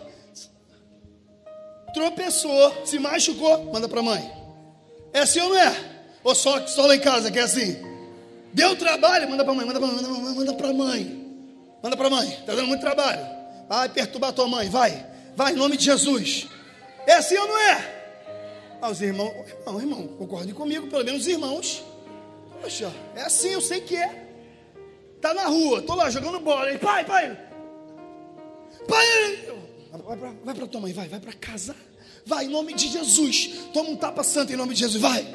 Tropeçou, 1.92 2.84
se 2.84 2.98
machucou, 2.98 3.72
manda 3.72 3.88
para 3.88 4.02
mãe. 4.02 4.32
É 5.12 5.20
assim 5.20 5.40
ou 5.40 5.50
não 5.50 5.58
é? 5.58 5.76
Ou 6.24 6.34
só, 6.34 6.66
só 6.66 6.86
lá 6.86 6.96
em 6.96 7.00
casa 7.00 7.30
que 7.30 7.38
é 7.38 7.42
assim? 7.42 7.76
Deu 8.52 8.76
trabalho, 8.76 9.28
manda 9.28 9.44
para 9.44 9.54
mãe, 9.54 9.66
manda 9.66 9.78
para 9.78 9.88
mãe, 9.88 10.34
manda 10.34 10.54
para 10.54 10.72
mãe. 10.72 11.24
Manda 11.82 11.96
para 11.96 12.10
mãe. 12.10 12.30
Tá 12.46 12.54
dando 12.54 12.66
muito 12.66 12.80
trabalho. 12.80 13.20
Vai 13.68 13.88
perturbar 13.88 14.32
tua 14.32 14.48
mãe, 14.48 14.68
vai. 14.68 15.06
Vai 15.36 15.52
em 15.52 15.56
nome 15.56 15.76
de 15.76 15.84
Jesus. 15.84 16.48
É 17.06 17.14
assim 17.14 17.36
ou 17.36 17.46
não 17.46 17.58
é? 17.58 17.93
Ah, 18.80 18.90
os 18.90 19.00
irmãos, 19.00 19.32
irmão, 19.48 19.80
irmão, 19.80 20.06
concordem 20.18 20.54
comigo, 20.54 20.86
pelo 20.88 21.04
menos 21.04 21.22
os 21.22 21.28
irmãos. 21.28 21.82
Poxa, 22.60 22.92
é 23.14 23.22
assim, 23.22 23.48
eu 23.48 23.60
sei 23.60 23.80
que 23.80 23.96
é. 23.96 24.24
Tá 25.20 25.32
na 25.32 25.46
rua, 25.46 25.82
tô 25.82 25.94
lá 25.94 26.10
jogando 26.10 26.40
bola. 26.40 26.76
Pai, 26.78 27.04
pai. 27.04 27.38
Pai, 28.86 29.06
vai 30.04 30.16
pra, 30.16 30.32
vai 30.44 30.54
pra 30.54 30.66
tua 30.66 30.80
mãe, 30.80 30.92
vai, 30.92 31.08
vai 31.08 31.20
pra 31.20 31.32
casa. 31.32 31.74
Vai, 32.26 32.46
em 32.46 32.48
nome 32.48 32.74
de 32.74 32.88
Jesus. 32.88 33.50
Toma 33.72 33.90
um 33.90 33.96
tapa 33.96 34.22
santo 34.22 34.52
em 34.52 34.56
nome 34.56 34.74
de 34.74 34.80
Jesus, 34.80 35.00
vai. 35.00 35.26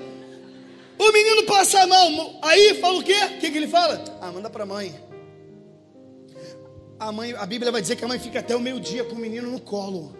O 0.97 1.11
menino 1.11 1.45
passa 1.45 1.81
a 1.81 1.87
mão. 1.87 2.39
Aí 2.41 2.75
fala 2.81 2.99
o 2.99 3.03
quê? 3.03 3.13
O 3.13 3.39
que, 3.39 3.49
que 3.49 3.57
ele 3.57 3.67
fala? 3.67 4.03
Ah, 4.21 4.31
manda 4.31 4.49
pra 4.49 4.65
mãe. 4.65 4.93
A 6.99 7.11
mãe, 7.11 7.33
a 7.33 7.45
Bíblia 7.45 7.71
vai 7.71 7.81
dizer 7.81 7.95
que 7.95 8.03
a 8.03 8.07
mãe 8.07 8.19
fica 8.19 8.39
até 8.39 8.55
o 8.55 8.59
meio-dia 8.59 9.05
com 9.05 9.15
o 9.15 9.19
menino 9.19 9.49
no 9.49 9.61
colo. 9.61 10.17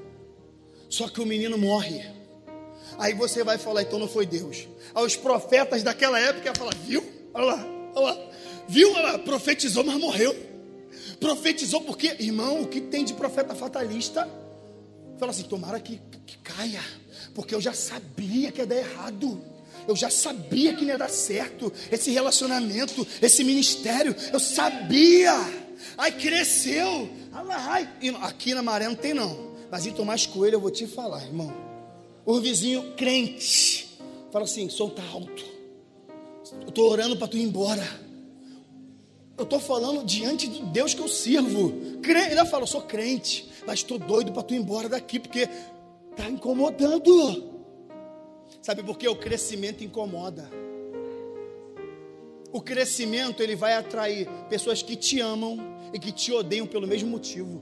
Só 0.90 1.10
que 1.10 1.20
o 1.20 1.26
menino 1.26 1.58
morre. 1.58 2.19
Aí 3.00 3.14
você 3.14 3.46
vai 3.46 3.58
falar, 3.58 3.84
então 3.84 3.98
não 3.98 4.10
foi 4.10 4.26
Deus. 4.26 4.68
Aí 4.94 5.06
os 5.06 5.16
profetas 5.16 5.82
daquela 5.82 6.20
época 6.20 6.48
iam 6.48 6.54
falar, 6.54 6.76
viu? 6.86 7.02
Olha 7.34 7.46
lá, 7.46 7.66
olha 7.96 8.06
lá. 8.08 8.30
Viu? 8.68 8.92
Olha 8.92 9.14
lá, 9.14 9.20
profetizou, 9.20 9.86
mas 9.86 9.98
morreu. 9.98 10.36
Profetizou 11.18 11.80
porque, 11.82 12.18
irmão, 12.20 12.62
o 12.62 12.68
que 12.68 12.82
tem 12.82 13.06
de 13.06 13.14
profeta 13.14 13.56
fatalista? 13.56 14.30
Fala 15.18 15.32
assim, 15.32 15.44
tomara 15.44 15.80
que, 15.80 16.02
que 16.26 16.38
caia. 16.40 16.84
Porque 17.34 17.56
eu 17.56 17.62
já 17.62 17.72
sabia 17.72 18.52
que 18.52 18.60
ia 18.60 18.68
dar 18.68 18.76
errado. 18.76 19.42
Eu 19.88 19.96
já 19.96 20.10
sabia 20.10 20.74
que 20.74 20.82
não 20.82 20.90
ia 20.90 20.98
dar 20.98 21.10
certo. 21.10 21.72
Esse 21.90 22.12
relacionamento, 22.12 23.08
esse 23.22 23.46
ministério, 23.46 24.14
eu 24.34 24.42
sabia. 24.42 25.34
Aí 25.98 26.12
cresceu. 26.12 27.10
Ai. 27.32 27.90
Aqui 28.24 28.54
na 28.54 28.62
maré 28.62 28.90
não 28.90 28.96
tem 28.96 29.14
não. 29.14 29.54
Mas 29.72 29.86
em 29.86 29.94
Tomás 29.94 30.26
Coelho 30.26 30.56
eu 30.56 30.62
vou 30.62 30.70
te 30.70 30.86
falar, 30.86 31.24
irmão. 31.24 31.69
O 32.30 32.40
vizinho 32.40 32.94
crente 32.96 33.98
fala 34.32 34.46
assim: 34.46 34.70
som 34.70 34.88
tá 34.88 35.02
alto. 35.12 35.44
Eu 36.62 36.70
estou 36.70 36.88
orando 36.88 37.18
para 37.18 37.28
tu 37.28 37.36
ir 37.36 37.42
embora. 37.42 37.82
Eu 39.36 39.46
estou 39.46 39.60
falando 39.60 40.06
diante 40.06 40.48
de 40.48 40.62
Deus 40.62 40.94
que 40.94 41.02
eu 41.02 41.08
sirvo. 41.08 42.00
Crente, 42.04 42.30
ainda 42.30 42.46
falo, 42.46 42.64
eu 42.64 42.68
sou 42.68 42.84
crente, 42.84 43.50
mas 43.66 43.80
estou 43.80 43.98
doido 43.98 44.32
para 44.32 44.44
tu 44.44 44.54
ir 44.54 44.58
embora 44.58 44.88
daqui 44.88 45.18
porque 45.18 45.50
tá 46.16 46.30
incomodando. 46.30 47.64
Sabe 48.62 48.84
por 48.84 48.96
quê? 48.96 49.08
O 49.08 49.16
crescimento 49.16 49.84
incomoda. 49.84 50.48
O 52.52 52.62
crescimento 52.62 53.42
ele 53.42 53.56
vai 53.56 53.74
atrair 53.74 54.30
pessoas 54.48 54.84
que 54.84 54.96
te 54.96 55.20
amam 55.20 55.58
e 55.92 55.98
que 55.98 56.12
te 56.12 56.32
odeiam 56.32 56.68
pelo 56.68 56.86
mesmo 56.86 57.10
motivo. 57.10 57.60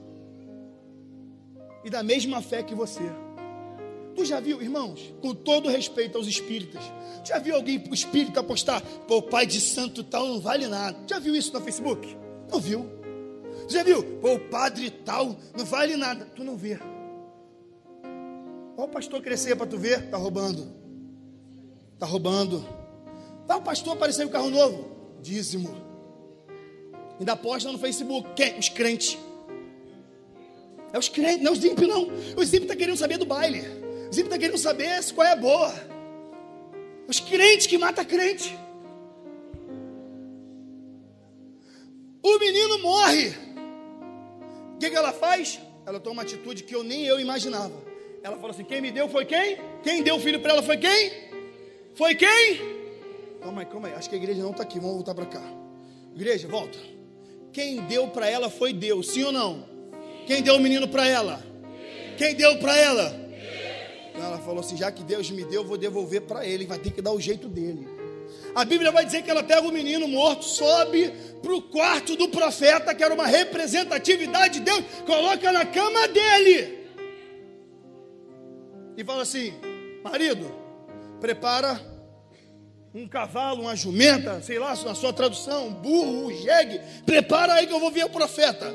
E 1.82 1.88
da 1.88 2.02
mesma 2.02 2.42
fé 2.42 2.62
que 2.62 2.74
você. 2.74 3.27
Tu 4.18 4.24
já 4.24 4.40
viu, 4.40 4.60
irmãos, 4.60 5.14
com 5.22 5.32
todo 5.32 5.68
respeito 5.68 6.18
aos 6.18 6.26
espíritas, 6.26 6.82
já 7.24 7.38
viu 7.38 7.54
alguém 7.54 7.80
espírita 7.92 8.42
postar, 8.42 8.80
pô, 9.06 9.22
pai 9.22 9.46
de 9.46 9.60
santo 9.60 10.02
tal 10.02 10.26
não 10.26 10.40
vale 10.40 10.66
nada? 10.66 10.98
Já 11.06 11.20
viu 11.20 11.36
isso 11.36 11.52
no 11.52 11.60
Facebook? 11.60 12.16
Não 12.50 12.58
viu. 12.58 12.84
Já 13.68 13.84
viu? 13.84 14.02
Pô, 14.20 14.34
o 14.34 14.40
padre 14.40 14.90
tal 14.90 15.36
não 15.56 15.64
vale 15.64 15.96
nada. 15.96 16.24
Tu 16.34 16.42
não 16.42 16.56
vê. 16.56 16.80
O 18.76 18.88
pastor 18.88 19.22
crescer 19.22 19.54
para 19.54 19.68
tu 19.68 19.78
ver, 19.78 20.10
tá 20.10 20.16
roubando. 20.16 20.66
Tá 21.96 22.04
roubando. 22.04 22.66
Tá 23.46 23.56
o 23.56 23.62
pastor 23.62 23.92
aparecer 23.92 24.26
um 24.26 24.30
carro 24.30 24.50
novo, 24.50 24.90
dízimo. 25.22 25.72
Ainda 27.20 27.36
posta 27.36 27.70
no 27.70 27.78
Facebook. 27.78 28.30
Quem? 28.34 28.58
Os 28.58 28.68
crentes. 28.68 29.16
É 30.92 30.98
os 30.98 31.08
crentes, 31.08 31.44
não 31.44 31.52
é 31.52 31.54
os 31.54 31.64
ímpios, 31.64 31.88
não. 31.88 32.02
Os 32.08 32.08
ímpios 32.08 32.52
estão 32.52 32.66
tá 32.66 32.76
querendo 32.76 32.96
saber 32.96 33.16
do 33.16 33.24
baile. 33.24 33.86
Os 34.10 34.16
ímpios 34.16 34.16
estão 34.16 34.30
tá 34.30 34.38
querendo 34.38 34.58
saber 34.58 35.14
qual 35.14 35.26
é 35.26 35.32
a 35.32 35.36
boa. 35.36 35.74
Os 37.06 37.20
crentes 37.20 37.66
que 37.66 37.76
matam 37.76 38.04
crente. 38.04 38.56
O 42.22 42.38
menino 42.38 42.78
morre. 42.80 43.28
O 44.74 44.78
que, 44.78 44.90
que 44.90 44.96
ela 44.96 45.12
faz? 45.12 45.60
Ela 45.86 46.00
toma 46.00 46.16
uma 46.16 46.22
atitude 46.22 46.64
que 46.64 46.74
eu 46.74 46.82
nem 46.82 47.04
eu 47.04 47.20
imaginava. 47.20 47.72
Ela 48.22 48.36
falou 48.36 48.50
assim: 48.50 48.64
quem 48.64 48.80
me 48.80 48.90
deu 48.90 49.08
foi 49.08 49.24
quem? 49.24 49.58
Quem 49.82 50.02
deu 50.02 50.16
o 50.16 50.20
filho 50.20 50.40
para 50.40 50.52
ela 50.52 50.62
foi 50.62 50.76
quem? 50.76 51.12
Foi 51.94 52.14
quem? 52.14 52.60
Calma 53.40 53.62
aí, 53.62 53.66
calma 53.66 53.88
aí. 53.88 53.94
Acho 53.94 54.08
que 54.08 54.14
a 54.14 54.18
igreja 54.18 54.42
não 54.42 54.50
está 54.50 54.62
aqui. 54.62 54.78
Vamos 54.78 54.96
voltar 54.96 55.14
para 55.14 55.26
cá. 55.26 55.42
Igreja, 56.14 56.48
volta. 56.48 56.78
Quem 57.52 57.80
deu 57.82 58.08
para 58.08 58.28
ela 58.28 58.50
foi 58.50 58.72
Deus, 58.72 59.10
sim 59.10 59.22
ou 59.24 59.32
não? 59.32 59.66
Quem 60.26 60.42
deu 60.42 60.56
o 60.56 60.60
menino 60.60 60.88
para 60.88 61.06
ela? 61.06 61.42
Quem 62.16 62.34
deu 62.34 62.58
para 62.58 62.76
ela? 62.76 63.27
Ela 64.18 64.38
falou 64.38 64.60
assim: 64.60 64.76
já 64.76 64.90
que 64.90 65.02
Deus 65.02 65.30
me 65.30 65.44
deu, 65.44 65.62
eu 65.62 65.68
vou 65.68 65.76
devolver 65.76 66.22
para 66.22 66.46
ele. 66.46 66.66
Vai 66.66 66.78
ter 66.78 66.90
que 66.90 67.02
dar 67.02 67.12
o 67.12 67.20
jeito 67.20 67.48
dele. 67.48 67.88
A 68.54 68.64
Bíblia 68.64 68.90
vai 68.90 69.04
dizer 69.04 69.22
que 69.22 69.30
ela 69.30 69.42
pega 69.42 69.66
o 69.66 69.72
menino 69.72 70.08
morto, 70.08 70.44
sobe 70.44 71.12
para 71.42 71.54
o 71.54 71.62
quarto 71.62 72.16
do 72.16 72.28
profeta, 72.28 72.94
que 72.94 73.02
era 73.02 73.14
uma 73.14 73.26
representatividade 73.26 74.58
de 74.58 74.64
Deus, 74.64 74.84
coloca 75.06 75.52
na 75.52 75.64
cama 75.64 76.08
dele. 76.08 76.78
E 78.96 79.04
fala 79.04 79.22
assim: 79.22 79.54
marido, 80.02 80.52
prepara 81.20 81.80
um 82.94 83.06
cavalo, 83.06 83.62
uma 83.62 83.76
jumenta, 83.76 84.40
sei 84.42 84.58
lá, 84.58 84.74
na 84.84 84.94
sua 84.94 85.12
tradução, 85.12 85.68
um 85.68 85.74
burro, 85.74 86.26
um 86.26 86.32
jegue, 86.32 86.80
prepara 87.04 87.54
aí 87.54 87.66
que 87.66 87.72
eu 87.72 87.80
vou 87.80 87.90
ver 87.90 88.06
o 88.06 88.10
profeta. 88.10 88.66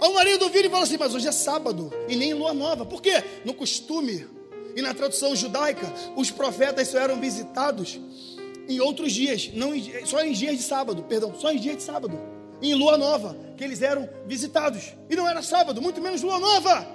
Aí 0.00 0.10
o 0.10 0.14
marido 0.14 0.48
vira 0.48 0.66
e 0.66 0.70
fala 0.70 0.84
assim: 0.84 0.96
Mas 0.98 1.14
hoje 1.14 1.28
é 1.28 1.32
sábado 1.32 1.92
e 2.08 2.16
nem 2.16 2.32
lua 2.32 2.54
nova. 2.54 2.86
Por 2.86 3.02
quê? 3.02 3.22
No 3.44 3.54
costume 3.54 4.26
e 4.76 4.82
na 4.82 4.92
tradução 4.92 5.34
judaica, 5.34 5.90
os 6.14 6.30
profetas 6.30 6.88
só 6.88 6.98
eram 6.98 7.18
visitados 7.18 7.98
em 8.68 8.78
outros 8.78 9.12
dias, 9.12 9.50
não 9.54 9.74
em, 9.74 10.04
só 10.04 10.20
em 10.20 10.32
dias 10.32 10.58
de 10.58 10.62
sábado, 10.62 11.02
perdão, 11.04 11.34
só 11.34 11.50
em 11.50 11.56
dias 11.56 11.78
de 11.78 11.82
sábado, 11.82 12.20
em 12.60 12.74
lua 12.74 12.98
nova, 12.98 13.34
que 13.56 13.64
eles 13.64 13.80
eram 13.80 14.06
visitados. 14.26 14.92
E 15.08 15.16
não 15.16 15.26
era 15.26 15.40
sábado, 15.40 15.80
muito 15.80 16.00
menos 16.00 16.20
lua 16.20 16.38
nova. 16.38 16.86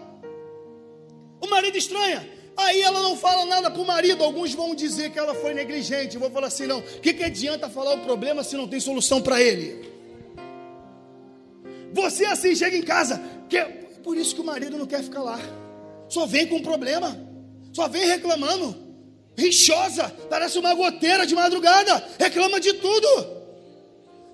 O 1.41 1.47
marido 1.49 1.75
estranha. 1.75 2.29
Aí 2.55 2.81
ela 2.81 3.01
não 3.01 3.15
fala 3.17 3.45
nada 3.45 3.71
para 3.71 3.81
o 3.81 3.85
marido. 3.85 4.23
Alguns 4.23 4.53
vão 4.53 4.75
dizer 4.75 5.09
que 5.09 5.17
ela 5.17 5.33
foi 5.33 5.53
negligente. 5.53 6.17
Vou 6.17 6.29
falar 6.29 6.47
assim: 6.47 6.67
não. 6.67 6.79
O 6.79 6.83
que, 6.99 7.13
que 7.13 7.23
adianta 7.23 7.69
falar 7.69 7.93
o 7.93 7.99
problema 7.99 8.43
se 8.43 8.55
não 8.55 8.67
tem 8.67 8.79
solução 8.79 9.21
para 9.21 9.41
ele? 9.41 9.89
Você 11.93 12.25
assim 12.25 12.55
chega 12.55 12.77
em 12.77 12.83
casa, 12.83 13.21
que 13.49 13.57
é 13.57 13.65
por 14.03 14.17
isso 14.17 14.35
que 14.35 14.41
o 14.41 14.45
marido 14.45 14.77
não 14.77 14.85
quer 14.85 15.01
ficar 15.01 15.21
lá. 15.21 15.39
Só 16.07 16.25
vem 16.25 16.45
com 16.45 16.61
problema, 16.61 17.17
só 17.73 17.87
vem 17.87 18.05
reclamando, 18.05 18.75
rixosa, 19.37 20.09
parece 20.29 20.59
uma 20.59 20.73
goteira 20.73 21.25
de 21.25 21.33
madrugada, 21.33 22.03
reclama 22.19 22.59
de 22.59 22.73
tudo. 22.73 23.07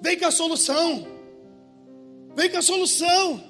Vem 0.02 0.18
com 0.18 0.26
a 0.26 0.32
solução. 0.32 1.08
Vem 2.36 2.50
com 2.50 2.58
a 2.58 2.62
solução. 2.62 3.44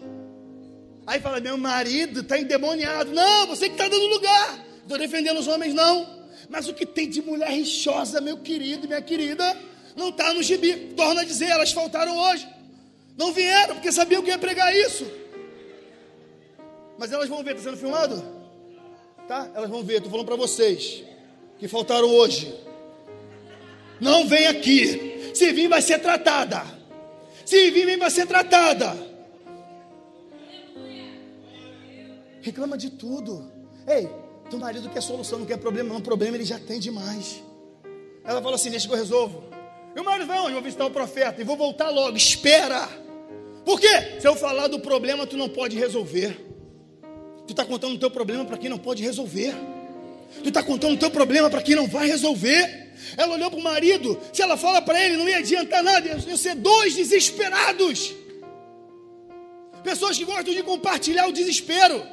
Aí 1.05 1.19
fala: 1.19 1.39
meu 1.39 1.57
marido 1.57 2.21
está 2.21 2.37
endemoniado. 2.39 3.11
Não, 3.11 3.47
você 3.47 3.67
que 3.67 3.75
está 3.75 3.87
dando 3.87 4.05
lugar. 4.07 4.65
Estou 4.81 4.97
defendendo 4.97 5.39
os 5.39 5.47
homens, 5.47 5.73
não. 5.73 6.17
Mas 6.49 6.67
o 6.67 6.73
que 6.73 6.85
tem 6.85 7.09
de 7.09 7.21
mulher 7.21 7.49
rixosa, 7.49 8.21
meu 8.21 8.37
querido 8.37 8.85
e 8.85 8.87
minha 8.87 9.01
querida, 9.01 9.57
não 9.95 10.09
está 10.09 10.33
no 10.33 10.41
gibi. 10.41 10.93
Torna 10.95 11.21
a 11.21 11.25
dizer, 11.25 11.47
elas 11.47 11.71
faltaram 11.71 12.17
hoje. 12.17 12.47
Não 13.17 13.33
vieram 13.33 13.75
porque 13.75 13.91
sabiam 13.91 14.21
que 14.21 14.29
ia 14.29 14.37
pregar 14.37 14.73
isso. 14.73 15.05
Mas 16.97 17.11
elas 17.11 17.27
vão 17.27 17.43
ver, 17.43 17.55
está 17.55 17.63
sendo 17.63 17.77
filmado? 17.77 18.36
Tá? 19.27 19.49
Elas 19.53 19.69
vão 19.69 19.83
ver, 19.83 19.97
estou 19.97 20.09
falando 20.09 20.25
para 20.25 20.35
vocês 20.35 21.03
que 21.59 21.67
faltaram 21.67 22.09
hoje. 22.09 22.53
Não 23.99 24.27
vem 24.27 24.47
aqui. 24.47 25.31
Se 25.33 25.51
vir, 25.51 25.67
vai 25.67 25.81
ser 25.81 25.99
tratada. 25.99 26.63
Se 27.45 27.69
vir, 27.71 27.97
vai 27.97 28.09
ser 28.09 28.25
tratada. 28.25 28.95
Reclama 32.41 32.77
de 32.77 32.89
tudo. 32.89 33.51
Ei, 33.87 34.09
teu 34.49 34.59
marido 34.59 34.89
quer 34.89 35.01
solução, 35.01 35.39
não 35.39 35.45
quer 35.45 35.57
problema, 35.57 35.93
não. 35.93 36.01
Problema 36.01 36.37
ele 36.37 36.45
já 36.45 36.59
tem 36.59 36.79
demais. 36.79 37.43
Ela 38.23 38.41
fala 38.41 38.55
assim: 38.55 38.69
deixa 38.69 38.87
que 38.87 38.93
eu 38.93 38.97
resolvo. 38.97 39.43
Meu 39.93 40.03
marido 40.03 40.27
vai 40.27 40.39
onde? 40.39 40.53
Vou 40.53 40.61
visitar 40.61 40.85
o 40.85 40.91
profeta 40.91 41.41
e 41.41 41.43
vou 41.43 41.57
voltar 41.57 41.89
logo. 41.89 42.15
Espera. 42.15 42.87
Por 43.65 43.79
quê? 43.79 44.19
Se 44.19 44.27
eu 44.27 44.35
falar 44.35 44.67
do 44.67 44.79
problema, 44.79 45.27
tu 45.27 45.35
não 45.35 45.49
pode 45.49 45.75
resolver. 45.75 46.46
Tu 47.47 47.53
está 47.53 47.63
contando 47.63 47.95
o 47.95 47.97
teu 47.97 48.11
problema 48.11 48.43
para 48.45 48.57
quem 48.57 48.69
não 48.69 48.77
pode 48.77 49.01
resolver. 49.01 49.55
Tu 50.43 50.49
está 50.49 50.61
contando 50.61 50.93
o 50.93 50.97
teu 50.97 51.09
problema 51.09 51.49
para 51.49 51.61
quem 51.61 51.75
não 51.75 51.87
vai 51.87 52.05
resolver. 52.05 52.91
Ela 53.15 53.35
olhou 53.35 53.49
para 53.49 53.59
o 53.59 53.63
marido. 53.63 54.19
Se 54.33 54.41
ela 54.41 54.57
fala 54.57 54.81
para 54.81 55.01
ele, 55.03 55.17
não 55.17 55.27
ia 55.27 55.37
adiantar 55.37 55.81
nada. 55.81 56.07
Iam 56.07 56.37
ser 56.37 56.55
dois 56.55 56.93
desesperados. 56.93 58.13
Pessoas 59.83 60.17
que 60.17 60.25
gostam 60.25 60.53
de 60.53 60.61
compartilhar 60.61 61.27
o 61.27 61.31
desespero. 61.31 62.05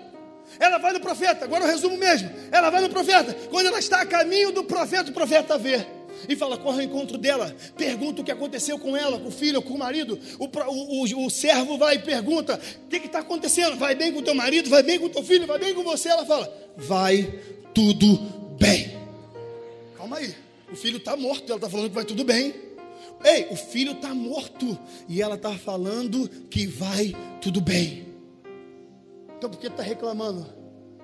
Ela 0.61 0.78
vai 0.78 0.93
no 0.93 1.01
profeta, 1.01 1.45
agora 1.45 1.64
eu 1.64 1.68
resumo 1.68 1.97
mesmo. 1.97 2.30
Ela 2.53 2.70
vai 2.70 2.80
no 2.80 2.89
profeta. 2.89 3.35
Quando 3.51 3.66
ela 3.66 3.80
está 3.80 4.03
a 4.03 4.07
caminho 4.07 4.53
do 4.53 4.62
profeta, 4.62 5.11
o 5.11 5.14
profeta 5.14 5.59
vê 5.59 5.85
e 6.29 6.37
fala: 6.37 6.57
corre 6.57 6.79
ao 6.79 6.85
encontro 6.85 7.18
dela, 7.18 7.55
pergunta 7.77 8.20
o 8.20 8.25
que 8.25 8.33
aconteceu 8.33 8.79
com 8.79 8.97
ela, 8.97 9.18
com 9.18 9.29
o 9.29 9.33
filho, 9.33 9.62
com 9.62 9.75
o 9.75 9.79
marido. 9.79 10.18
O, 10.39 10.45
o, 10.45 11.03
o, 11.03 11.27
o 11.27 11.31
servo 11.31 11.79
vai 11.79 11.97
e 11.97 11.99
pergunta: 11.99 12.61
o 12.85 12.89
que 12.89 12.97
está 12.97 13.20
acontecendo? 13.20 13.77
Vai 13.77 13.95
bem 13.95 14.12
com 14.12 14.20
o 14.20 14.22
teu 14.22 14.35
marido? 14.35 14.68
Vai 14.68 14.83
bem 14.83 14.99
com 14.99 15.07
o 15.07 15.11
teu 15.11 15.22
filho? 15.22 15.47
Vai 15.47 15.59
bem 15.59 15.75
com 15.75 15.83
você? 15.83 16.09
Ela 16.09 16.25
fala: 16.25 16.53
vai 16.77 17.41
tudo 17.75 18.16
bem. 18.59 18.95
Calma 19.97 20.18
aí, 20.18 20.35
o 20.70 20.77
filho 20.77 20.99
está 20.99 21.16
morto, 21.16 21.45
ela 21.47 21.57
está 21.57 21.68
falando 21.68 21.89
que 21.89 21.95
vai 21.95 22.05
tudo 22.05 22.25
bem. 22.25 22.55
Ei, 23.25 23.47
o 23.51 23.57
filho 23.57 23.93
está 23.93 24.14
morto 24.14 24.79
e 25.09 25.22
ela 25.22 25.37
está 25.37 25.53
falando 25.57 26.29
que 26.51 26.66
vai 26.66 27.14
tudo 27.41 27.61
bem. 27.61 28.07
Então 29.39 29.49
por 29.49 29.59
que 29.59 29.66
está 29.66 29.83
reclamando? 29.83 30.47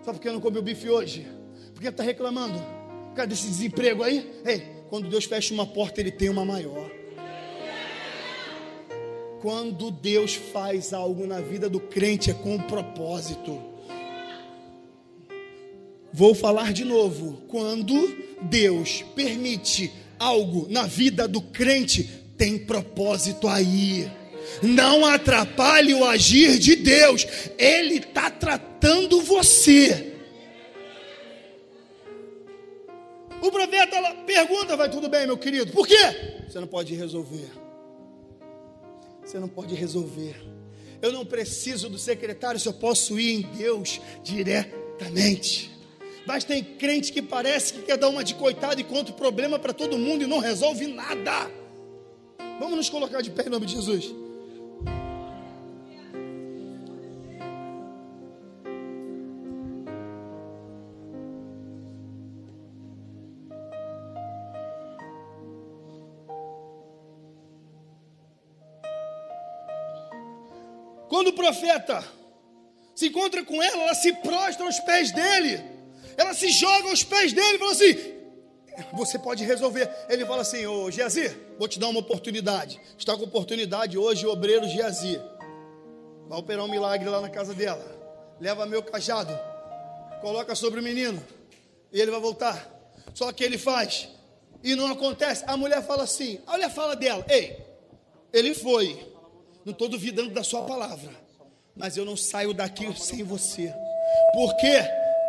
Só 0.05 0.13
porque 0.13 0.31
não 0.31 0.41
comeu 0.41 0.63
bife 0.63 0.89
hoje? 0.89 1.27
Por 1.73 1.81
que 1.81 1.89
está 1.89 2.03
reclamando? 2.03 2.59
Por 3.09 3.15
causa 3.15 3.29
desse 3.29 3.47
desemprego 3.49 4.03
aí? 4.03 4.31
Ei, 4.45 4.63
quando 4.91 5.09
Deus 5.09 5.25
fecha 5.25 5.55
uma 5.55 5.65
porta, 5.65 6.01
Ele 6.01 6.11
tem 6.11 6.29
uma 6.29 6.45
maior. 6.45 6.91
Quando 9.41 9.89
Deus 9.89 10.35
faz 10.35 10.93
algo 10.93 11.29
na 11.29 11.41
vida 11.41 11.71
do 11.71 11.79
crente 11.79 12.29
é 12.29 12.35
com 12.35 12.57
um 12.57 12.63
propósito. 12.63 13.63
Vou 16.13 16.35
falar 16.35 16.73
de 16.73 16.85
novo. 16.85 17.41
Quando 17.47 17.95
Deus 18.43 19.05
permite 19.15 19.93
algo 20.19 20.67
na 20.69 20.83
vida 20.89 21.29
do 21.29 21.41
crente, 21.41 22.11
tem 22.37 22.59
propósito 22.59 23.47
aí. 23.47 24.11
Não 24.61 25.07
atrapalhe 25.07 25.95
o 25.95 26.05
agir 26.05 26.59
de 26.59 26.75
Deus. 26.75 27.25
Ele 27.57 27.99
está 27.99 28.29
tratando 28.29 29.23
você. 29.23 30.10
O 33.43 33.51
profeta 33.51 33.97
ela 33.97 34.15
pergunta: 34.25 34.77
vai 34.77 34.91
tudo 34.91 35.09
bem, 35.09 35.27
meu 35.27 35.39
querido? 35.39 35.73
Por 35.73 35.87
quê? 35.87 36.43
Você 36.49 36.59
não 36.61 36.67
pode 36.67 36.95
resolver. 36.95 37.51
Você 39.25 39.39
não 39.39 39.49
pode 39.49 39.75
resolver. 39.75 40.37
Eu 41.01 41.13
não 41.13 41.25
preciso 41.25 41.89
do 41.89 41.99
secretário 41.99 42.61
se 42.61 42.69
eu 42.69 42.75
posso 42.75 43.19
ir 43.19 43.41
em 43.41 43.43
Deus 43.57 44.01
diretamente. 44.23 45.71
Mas 46.27 46.45
tem 46.45 46.63
crente 46.63 47.13
que 47.13 47.23
parece 47.23 47.73
que 47.73 47.83
quer 47.83 47.97
dar 47.97 48.09
uma 48.09 48.23
de 48.23 48.35
coitado 48.35 48.81
e 48.81 48.85
conta 48.85 49.11
o 49.11 49.15
problema 49.15 49.59
para 49.59 49.73
todo 49.73 49.97
mundo 49.97 50.25
e 50.25 50.27
não 50.27 50.39
resolve 50.39 50.87
nada. 50.87 51.51
Vamos 52.59 52.77
nos 52.77 52.91
colocar 52.91 53.23
de 53.23 53.31
pé 53.31 53.47
em 53.47 53.49
nome 53.49 53.65
de 53.65 53.73
Jesus. 53.73 54.15
Quando 71.11 71.27
o 71.27 71.33
profeta 71.33 72.05
se 72.95 73.09
encontra 73.09 73.45
com 73.45 73.61
ela, 73.61 73.83
ela 73.83 73.95
se 73.95 74.13
prostra 74.13 74.65
aos 74.65 74.79
pés 74.79 75.11
dele. 75.11 75.61
Ela 76.17 76.33
se 76.33 76.49
joga 76.51 76.89
aos 76.89 77.03
pés 77.03 77.33
dele 77.33 77.57
e 77.57 77.59
fala 77.59 77.73
assim: 77.73 78.15
Você 78.93 79.19
pode 79.19 79.45
resolver. 79.45 79.91
Ele 80.09 80.25
fala 80.25 80.43
assim: 80.43 80.65
Ô 80.67 80.89
Geazi, 80.89 81.37
vou 81.59 81.67
te 81.67 81.81
dar 81.81 81.89
uma 81.89 81.99
oportunidade. 81.99 82.81
Está 82.97 83.17
com 83.17 83.25
oportunidade 83.25 83.99
hoje 83.99 84.25
o 84.25 84.31
obreiro 84.31 84.69
Geazi. 84.69 85.21
Vai 86.29 86.39
operar 86.39 86.65
um 86.65 86.71
milagre 86.71 87.09
lá 87.09 87.21
na 87.21 87.29
casa 87.29 87.55
dela. 87.55 87.85
Leva 88.41 88.65
meu 88.65 88.81
cajado, 88.81 89.37
coloca 90.21 90.55
sobre 90.55 90.79
o 90.79 90.83
menino 90.83 91.21
e 91.93 92.01
ele 92.01 92.13
vai 92.13 92.21
voltar. 92.21 92.71
Só 93.15 93.33
que 93.33 93.43
ele 93.43 93.59
faz 93.59 94.09
e 94.63 94.77
não 94.77 94.87
acontece. 94.87 95.43
A 95.45 95.57
mulher 95.57 95.85
fala 95.85 96.05
assim: 96.05 96.41
A 96.47 96.53
mulher 96.53 96.71
fala 96.71 96.95
dela: 96.95 97.27
Ei, 97.29 97.59
ele 98.33 98.55
foi. 98.55 99.10
Não 99.65 99.73
estou 99.73 99.89
duvidando 99.89 100.31
da 100.31 100.43
sua 100.43 100.63
palavra, 100.63 101.11
mas 101.77 101.97
eu 101.97 102.05
não 102.05 102.17
saio 102.17 102.55
daqui 102.55 102.87
sem 102.99 103.23
você, 103.23 103.73
porque 104.33 104.83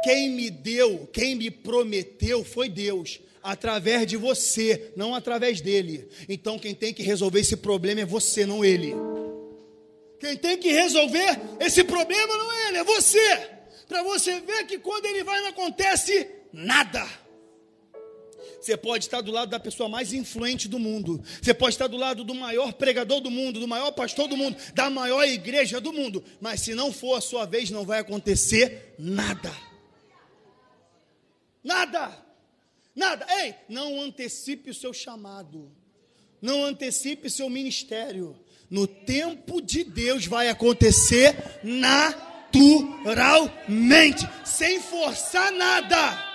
quem 0.04 0.30
me 0.30 0.50
deu, 0.50 1.08
quem 1.12 1.36
me 1.36 1.52
prometeu 1.52 2.44
foi 2.44 2.70
Deus, 2.70 3.20
através 3.44 4.08
de 4.08 4.18
você, 4.18 4.92
não 4.96 5.14
através 5.14 5.62
dele. 5.62 6.08
Então 6.30 6.58
quem 6.58 6.74
tem 6.74 6.94
que 6.94 7.04
resolver 7.04 7.40
esse 7.40 7.58
problema 7.58 8.02
é 8.02 8.06
você, 8.06 8.46
não 8.46 8.64
ele. 8.64 8.96
Quem 10.20 10.38
tem 10.38 10.58
que 10.58 10.72
resolver 10.72 11.40
esse 11.60 11.84
problema 11.84 12.38
não 12.38 12.52
é 12.52 12.68
ele, 12.68 12.78
é 12.78 12.84
você. 12.84 13.50
Para 13.88 14.04
você 14.04 14.40
ver 14.40 14.66
que 14.66 14.78
quando 14.78 15.06
ele 15.06 15.24
vai 15.24 15.42
não 15.42 15.50
acontece 15.50 16.28
nada. 16.54 17.06
Você 18.62 18.78
pode 18.78 19.05
estar 19.05 19.22
do 19.22 19.32
lado 19.32 19.49
da 19.49 19.59
pessoa 19.59 19.89
mais 19.89 20.14
influente 20.14 20.68
do 20.68 20.78
mundo. 20.78 21.20
Você 21.41 21.51
pode 21.53 21.74
estar 21.74 21.88
do 21.88 21.97
lado 21.97 22.24
do 22.24 22.36
maior 22.36 22.74
pregador 22.74 23.20
do 23.20 23.32
mundo, 23.32 23.59
do 23.59 23.68
maior 23.68 23.91
pastor 23.91 24.28
do 24.28 24.38
mundo, 24.38 24.55
da 24.76 24.88
maior 24.89 25.24
igreja 25.24 25.82
do 25.82 25.91
mundo. 25.91 26.24
Mas 26.39 26.62
se 26.62 26.76
não 26.76 26.93
for 26.93 27.16
a 27.16 27.22
sua 27.22 27.45
vez, 27.45 27.72
não 27.72 27.84
vai 27.84 27.99
acontecer 27.99 28.93
nada. 28.99 29.51
Nada. 31.64 32.16
Nada. 32.95 33.26
Ei, 33.43 33.55
não 33.68 33.99
antecipe 33.99 34.70
o 34.70 34.76
seu 34.76 34.93
chamado. 34.93 35.72
Não 36.39 36.64
antecipe 36.64 37.26
o 37.28 37.32
seu 37.32 37.49
ministério. 37.49 38.39
No 38.70 38.86
tempo 38.86 39.59
de 39.59 39.84
Deus 39.84 40.28
vai 40.28 40.49
acontecer 40.49 41.36
naturalmente, 41.64 44.24
sem 44.45 44.80
forçar 44.80 45.51
nada. 45.51 46.31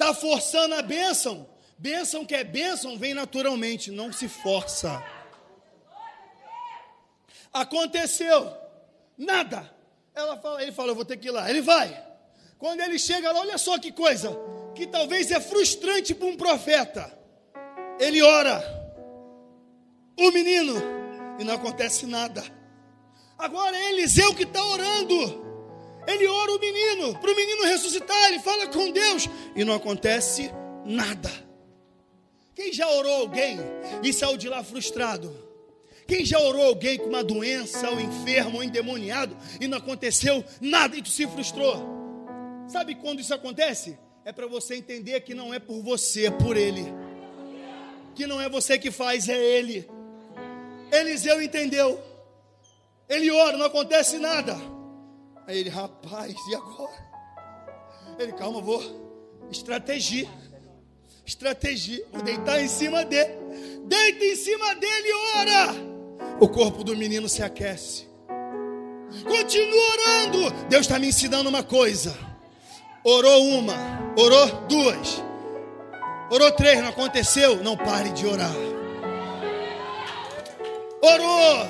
Está 0.00 0.14
forçando 0.14 0.74
a 0.76 0.80
bênção. 0.80 1.46
Bênção 1.76 2.24
que 2.24 2.34
é 2.34 2.42
bênção 2.42 2.96
vem 2.96 3.12
naturalmente, 3.12 3.90
não 3.90 4.10
se 4.10 4.28
força. 4.28 5.04
Aconteceu. 7.52 8.50
Nada. 9.18 9.70
Ela 10.14 10.38
fala, 10.38 10.62
ele 10.62 10.72
fala, 10.72 10.88
eu 10.92 10.94
vou 10.94 11.04
ter 11.04 11.18
que 11.18 11.28
ir 11.28 11.30
lá. 11.30 11.50
Ele 11.50 11.60
vai. 11.60 12.02
Quando 12.56 12.80
ele 12.80 12.98
chega 12.98 13.30
lá, 13.30 13.40
olha 13.40 13.58
só 13.58 13.78
que 13.78 13.92
coisa, 13.92 14.34
que 14.74 14.86
talvez 14.86 15.30
é 15.30 15.38
frustrante 15.38 16.14
para 16.14 16.28
um 16.28 16.36
profeta. 16.36 17.12
Ele 17.98 18.22
ora, 18.22 18.58
o 20.18 20.30
menino, 20.30 20.80
e 21.38 21.44
não 21.44 21.56
acontece 21.56 22.06
nada. 22.06 22.42
Agora 23.36 23.76
é 23.76 23.90
Eliseu 23.90 24.34
que 24.34 24.44
está 24.44 24.64
orando. 24.64 25.49
Ele 26.06 26.26
ora 26.26 26.52
o 26.52 26.58
menino, 26.58 27.18
para 27.18 27.30
o 27.30 27.36
menino 27.36 27.64
ressuscitar, 27.64 28.28
ele 28.28 28.40
fala 28.40 28.66
com 28.68 28.90
Deus, 28.90 29.28
e 29.54 29.64
não 29.64 29.74
acontece 29.74 30.50
nada. 30.84 31.30
Quem 32.54 32.72
já 32.72 32.88
orou 32.88 33.22
alguém 33.22 33.58
e 34.02 34.12
saiu 34.12 34.36
de 34.36 34.48
lá 34.48 34.62
frustrado? 34.62 35.48
Quem 36.06 36.24
já 36.24 36.40
orou 36.40 36.66
alguém 36.66 36.98
com 36.98 37.06
uma 37.06 37.22
doença, 37.22 37.88
ou 37.88 38.00
enfermo, 38.00 38.56
ou 38.56 38.64
endemoniado, 38.64 39.36
e 39.60 39.68
não 39.68 39.78
aconteceu 39.78 40.44
nada 40.60 40.96
e 40.96 41.02
tu 41.02 41.08
se 41.08 41.26
frustrou? 41.26 41.76
Sabe 42.66 42.96
quando 42.96 43.20
isso 43.20 43.32
acontece? 43.32 43.98
É 44.24 44.32
para 44.32 44.46
você 44.46 44.74
entender 44.74 45.20
que 45.20 45.34
não 45.34 45.54
é 45.54 45.58
por 45.58 45.80
você, 45.82 46.26
é 46.26 46.30
por 46.30 46.56
Ele. 46.56 46.84
Que 48.14 48.26
não 48.26 48.40
é 48.40 48.48
você 48.48 48.78
que 48.78 48.90
faz, 48.90 49.28
é 49.28 49.38
Ele. 49.38 49.88
Eliseu 50.92 51.40
entendeu. 51.40 52.02
Ele 53.08 53.30
ora, 53.30 53.56
não 53.56 53.66
acontece 53.66 54.18
nada. 54.18 54.56
Aí 55.50 55.58
ele, 55.58 55.68
rapaz, 55.68 56.32
e 56.48 56.54
agora? 56.54 56.92
Ele, 58.20 58.32
calma, 58.34 58.60
vou 58.60 58.80
estratégia. 59.50 60.28
Estratégia. 61.26 62.06
Vou 62.12 62.22
deitar 62.22 62.62
em 62.62 62.68
cima 62.68 63.04
dele. 63.04 63.32
Deita 63.84 64.24
em 64.26 64.36
cima 64.36 64.76
dele 64.76 65.08
e 65.08 65.38
ora. 65.38 65.74
O 66.38 66.48
corpo 66.48 66.84
do 66.84 66.96
menino 66.96 67.28
se 67.28 67.42
aquece. 67.42 68.06
Continua 69.26 69.90
orando. 69.90 70.50
Deus 70.68 70.82
está 70.82 71.00
me 71.00 71.08
ensinando 71.08 71.48
uma 71.48 71.64
coisa. 71.64 72.16
Orou 73.02 73.48
uma, 73.48 73.74
orou 74.16 74.46
duas, 74.68 75.20
orou 76.30 76.52
três, 76.52 76.80
não 76.80 76.90
aconteceu. 76.90 77.60
Não 77.60 77.76
pare 77.76 78.10
de 78.10 78.24
orar. 78.24 78.54
Orou, 81.02 81.68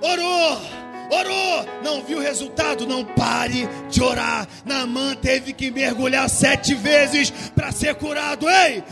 orou, 0.00 0.79
orou, 1.10 1.66
não 1.82 2.02
viu 2.02 2.20
resultado, 2.20 2.86
não 2.86 3.04
pare 3.04 3.68
de 3.88 4.02
orar. 4.02 4.46
Namã 4.64 5.14
teve 5.14 5.52
que 5.52 5.70
mergulhar 5.70 6.28
sete 6.28 6.74
vezes 6.74 7.30
para 7.54 7.72
ser 7.72 7.94
curado. 7.96 8.48
Ei, 8.48 8.82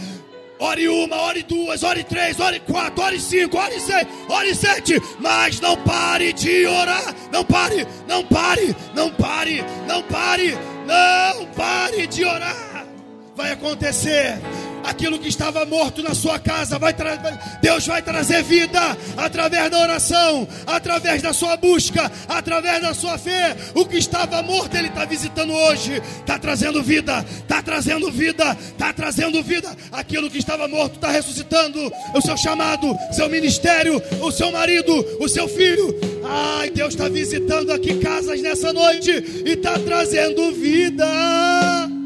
ore 0.58 0.88
uma, 0.88 1.16
ore 1.22 1.42
duas, 1.42 1.82
ore 1.82 2.02
três, 2.02 2.38
ore 2.40 2.60
quatro, 2.60 3.02
ore 3.02 3.20
cinco, 3.20 3.56
ore 3.56 3.80
seis, 3.80 4.06
ore 4.28 4.54
sete, 4.54 5.00
mas 5.20 5.60
não 5.60 5.76
pare 5.76 6.32
de 6.32 6.66
orar. 6.66 7.14
Não 7.32 7.44
pare, 7.44 7.86
não 8.06 8.24
pare, 8.24 8.76
não 8.94 9.10
pare, 9.12 9.64
não 9.86 10.02
pare, 10.02 10.58
não 10.86 11.46
pare 11.54 12.06
de 12.06 12.24
orar. 12.24 12.86
Vai 13.36 13.52
acontecer 13.52 14.40
aquilo 14.88 15.18
que 15.18 15.28
estava 15.28 15.64
morto 15.64 16.02
na 16.02 16.14
sua 16.14 16.38
casa, 16.38 16.78
vai 16.78 16.94
Deus 17.60 17.86
vai 17.86 18.02
trazer 18.02 18.42
vida 18.42 18.80
através 19.16 19.70
da 19.70 19.78
oração, 19.78 20.48
através 20.66 21.22
da 21.22 21.32
sua 21.32 21.56
busca, 21.56 22.10
através 22.28 22.82
da 22.82 22.94
sua 22.94 23.18
fé. 23.18 23.56
O 23.74 23.84
que 23.84 23.98
estava 23.98 24.42
morto, 24.42 24.76
Ele 24.76 24.88
está 24.88 25.04
visitando 25.04 25.52
hoje, 25.52 26.02
está 26.20 26.38
trazendo 26.38 26.82
vida, 26.82 27.24
está 27.40 27.62
trazendo 27.62 28.10
vida, 28.10 28.56
está 28.60 28.92
trazendo 28.92 29.42
vida. 29.42 29.76
Aquilo 29.92 30.30
que 30.30 30.38
estava 30.38 30.66
morto 30.66 30.94
está 30.94 31.10
ressuscitando. 31.10 31.92
O 32.14 32.20
seu 32.20 32.36
chamado, 32.36 32.96
seu 33.12 33.28
ministério, 33.28 34.02
o 34.20 34.32
seu 34.32 34.50
marido, 34.50 34.92
o 35.20 35.28
seu 35.28 35.46
filho. 35.48 35.94
Ai, 36.24 36.70
Deus 36.70 36.94
está 36.94 37.08
visitando 37.08 37.72
aqui 37.72 37.98
casas 37.98 38.40
nessa 38.40 38.72
noite 38.72 39.10
e 39.44 39.50
está 39.50 39.78
trazendo 39.78 40.52
vida. 40.52 41.97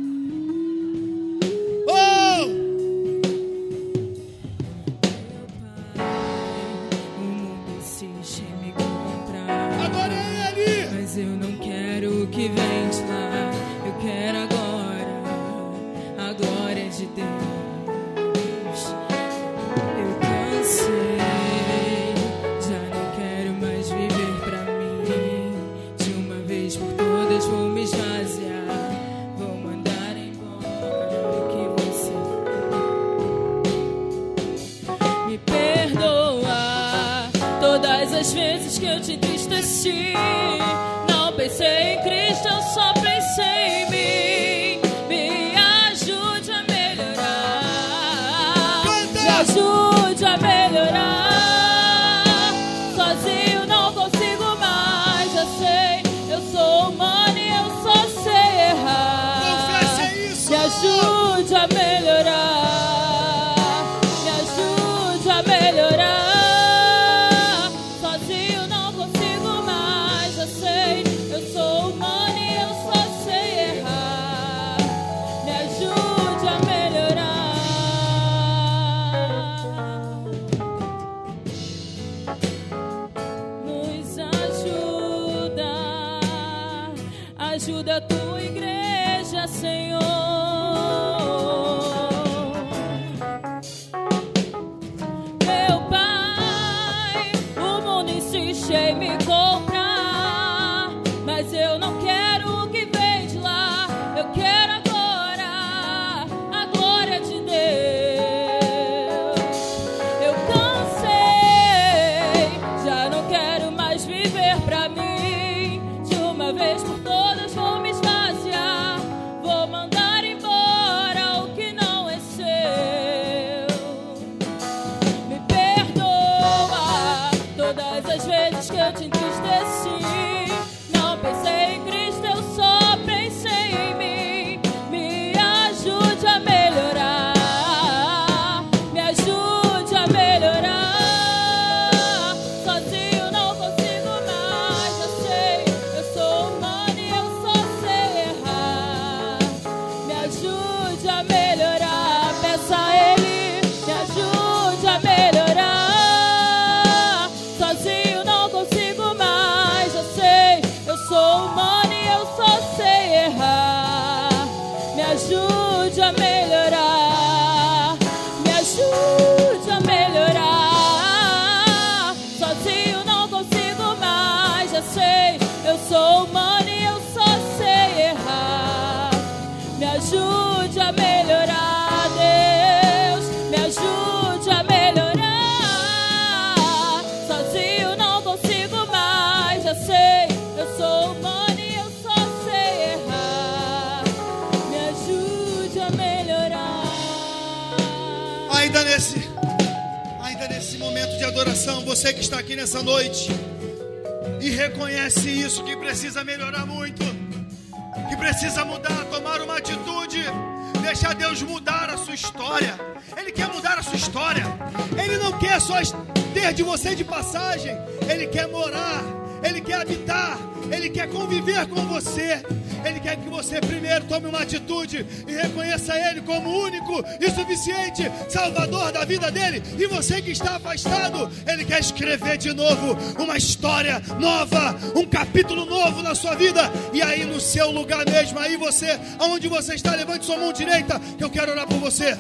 Vida 229.13 229.31
dele. 229.31 229.63
E 229.79 229.87
você 229.87 230.23
que 230.23 230.31
está 230.31 230.57
afastado, 230.57 231.31
Ele 231.47 231.67
quer 231.67 231.81
escrever 231.81 232.39
de 232.39 232.53
novo 232.55 232.97
uma 233.19 233.37
história 233.37 234.01
nova, 234.19 234.75
um 234.97 235.05
capítulo 235.05 235.67
novo 235.67 236.03
na 236.03 236.15
sua 236.15 236.35
vida. 236.35 236.73
E 236.95 237.03
aí 237.03 237.25
no 237.25 237.39
seu 237.39 237.71
lugar 237.71 238.07
mesmo, 238.07 238.39
aí 238.39 238.57
você, 238.57 238.99
aonde 239.19 239.49
você 239.49 239.75
está, 239.75 239.95
levante 239.95 240.25
sua 240.25 240.39
mão 240.39 240.51
direita, 240.51 240.99
que 241.19 241.23
eu 241.23 241.29
quero 241.29 241.53
orar 241.53 241.67
por 241.67 241.79
você. 241.79 242.17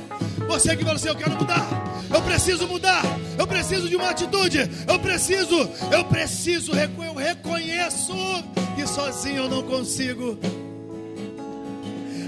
Você 0.46 0.76
que 0.76 0.84
fala 0.84 0.96
assim, 0.96 1.08
eu 1.08 1.16
quero 1.16 1.32
mudar. 1.32 1.66
Eu 2.12 2.20
preciso 2.20 2.68
mudar. 2.68 3.02
Eu 3.38 3.46
preciso 3.46 3.88
de 3.88 3.96
uma 3.96 4.10
atitude. 4.10 4.70
Eu 4.86 4.98
preciso, 4.98 5.56
eu 5.90 6.04
preciso, 6.04 6.72
eu 6.72 7.14
reconheço 7.14 8.14
que 8.76 8.86
sozinho 8.86 9.44
eu 9.44 9.48
não 9.48 9.62
consigo. 9.62 10.38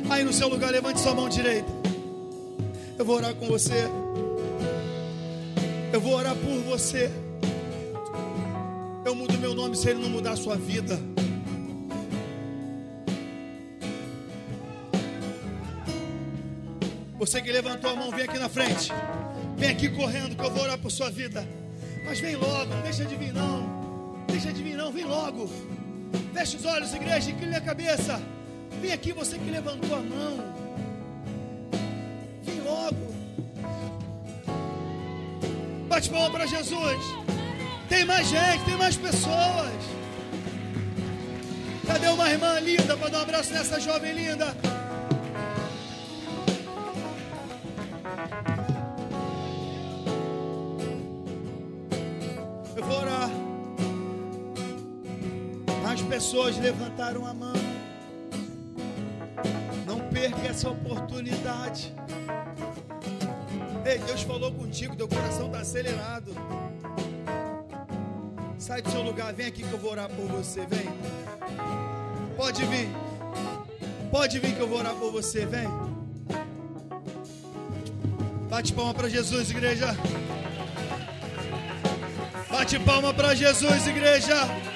Aí 0.08 0.24
no 0.24 0.32
seu 0.32 0.48
lugar, 0.48 0.70
levante 0.70 1.00
sua 1.00 1.14
mão 1.14 1.28
direita. 1.28 1.70
Eu 2.98 3.04
vou 3.04 3.16
orar 3.16 3.34
com 3.34 3.46
você. 3.46 3.90
Eu 5.94 6.00
vou 6.00 6.14
orar 6.14 6.34
por 6.34 6.58
você. 6.62 7.08
Eu 9.04 9.14
mudo 9.14 9.38
meu 9.38 9.54
nome 9.54 9.76
se 9.76 9.88
ele 9.90 10.02
não 10.02 10.10
mudar 10.10 10.32
a 10.32 10.36
sua 10.36 10.56
vida. 10.56 10.98
Você 17.16 17.40
que 17.40 17.52
levantou 17.52 17.90
a 17.90 17.94
mão, 17.94 18.10
vem 18.10 18.24
aqui 18.24 18.40
na 18.40 18.48
frente. 18.48 18.90
Vem 19.56 19.70
aqui 19.70 19.88
correndo 19.88 20.34
que 20.34 20.44
eu 20.44 20.50
vou 20.50 20.64
orar 20.64 20.78
por 20.78 20.90
sua 20.90 21.12
vida. 21.12 21.48
Mas 22.04 22.18
vem 22.18 22.34
logo, 22.34 22.74
deixa 22.82 23.04
de 23.04 23.14
vir 23.14 23.32
não. 23.32 24.24
Deixa 24.26 24.52
de 24.52 24.64
vir 24.64 24.76
não, 24.76 24.90
vem 24.90 25.04
logo. 25.04 25.48
Feche 26.32 26.56
os 26.56 26.64
olhos, 26.64 26.92
igreja, 26.92 27.30
incline 27.30 27.54
a 27.54 27.60
cabeça. 27.60 28.20
Vem 28.82 28.90
aqui 28.90 29.12
você 29.12 29.38
que 29.38 29.48
levantou 29.48 29.94
a 29.94 30.02
mão. 30.02 30.63
Bate 35.94 36.10
palma 36.10 36.28
para 36.28 36.44
Jesus. 36.44 37.04
Tem 37.88 38.04
mais 38.04 38.26
gente, 38.26 38.64
tem 38.64 38.76
mais 38.76 38.96
pessoas. 38.96 39.80
Cadê 41.86 42.08
uma 42.08 42.28
irmã 42.28 42.58
linda 42.58 42.96
para 42.96 43.10
dar 43.10 43.18
um 43.18 43.22
abraço 43.22 43.52
nessa 43.52 43.78
jovem 43.78 44.12
linda? 44.12 44.56
Eu 52.74 52.84
vou 52.84 52.98
orar. 52.98 53.30
As 55.92 56.02
pessoas 56.02 56.58
levantaram 56.58 57.24
a 57.24 57.32
mão. 57.32 57.54
Não 59.86 60.00
perca 60.08 60.48
essa 60.48 60.68
oportunidade. 60.70 61.94
Ei, 63.86 63.98
Deus 63.98 64.22
falou 64.22 64.50
contigo, 64.50 64.96
teu 64.96 65.06
coração 65.06 65.46
está 65.46 65.58
acelerado. 65.58 66.34
Sai 68.58 68.80
do 68.80 68.90
seu 68.90 69.02
lugar, 69.02 69.32
vem 69.34 69.46
aqui 69.46 69.62
que 69.62 69.72
eu 69.72 69.78
vou 69.78 69.90
orar 69.90 70.08
por 70.08 70.26
você, 70.26 70.64
vem. 70.64 70.88
Pode 72.34 72.64
vir. 72.64 72.88
Pode 74.10 74.38
vir 74.38 74.54
que 74.54 74.60
eu 74.60 74.66
vou 74.66 74.78
orar 74.78 74.94
por 74.94 75.12
você, 75.12 75.44
vem. 75.44 75.68
Bate 78.48 78.72
palma 78.72 78.94
para 78.94 79.08
Jesus, 79.08 79.50
igreja. 79.50 79.94
Bate 82.50 82.78
palma 82.78 83.12
para 83.12 83.34
Jesus, 83.34 83.86
igreja. 83.86 84.73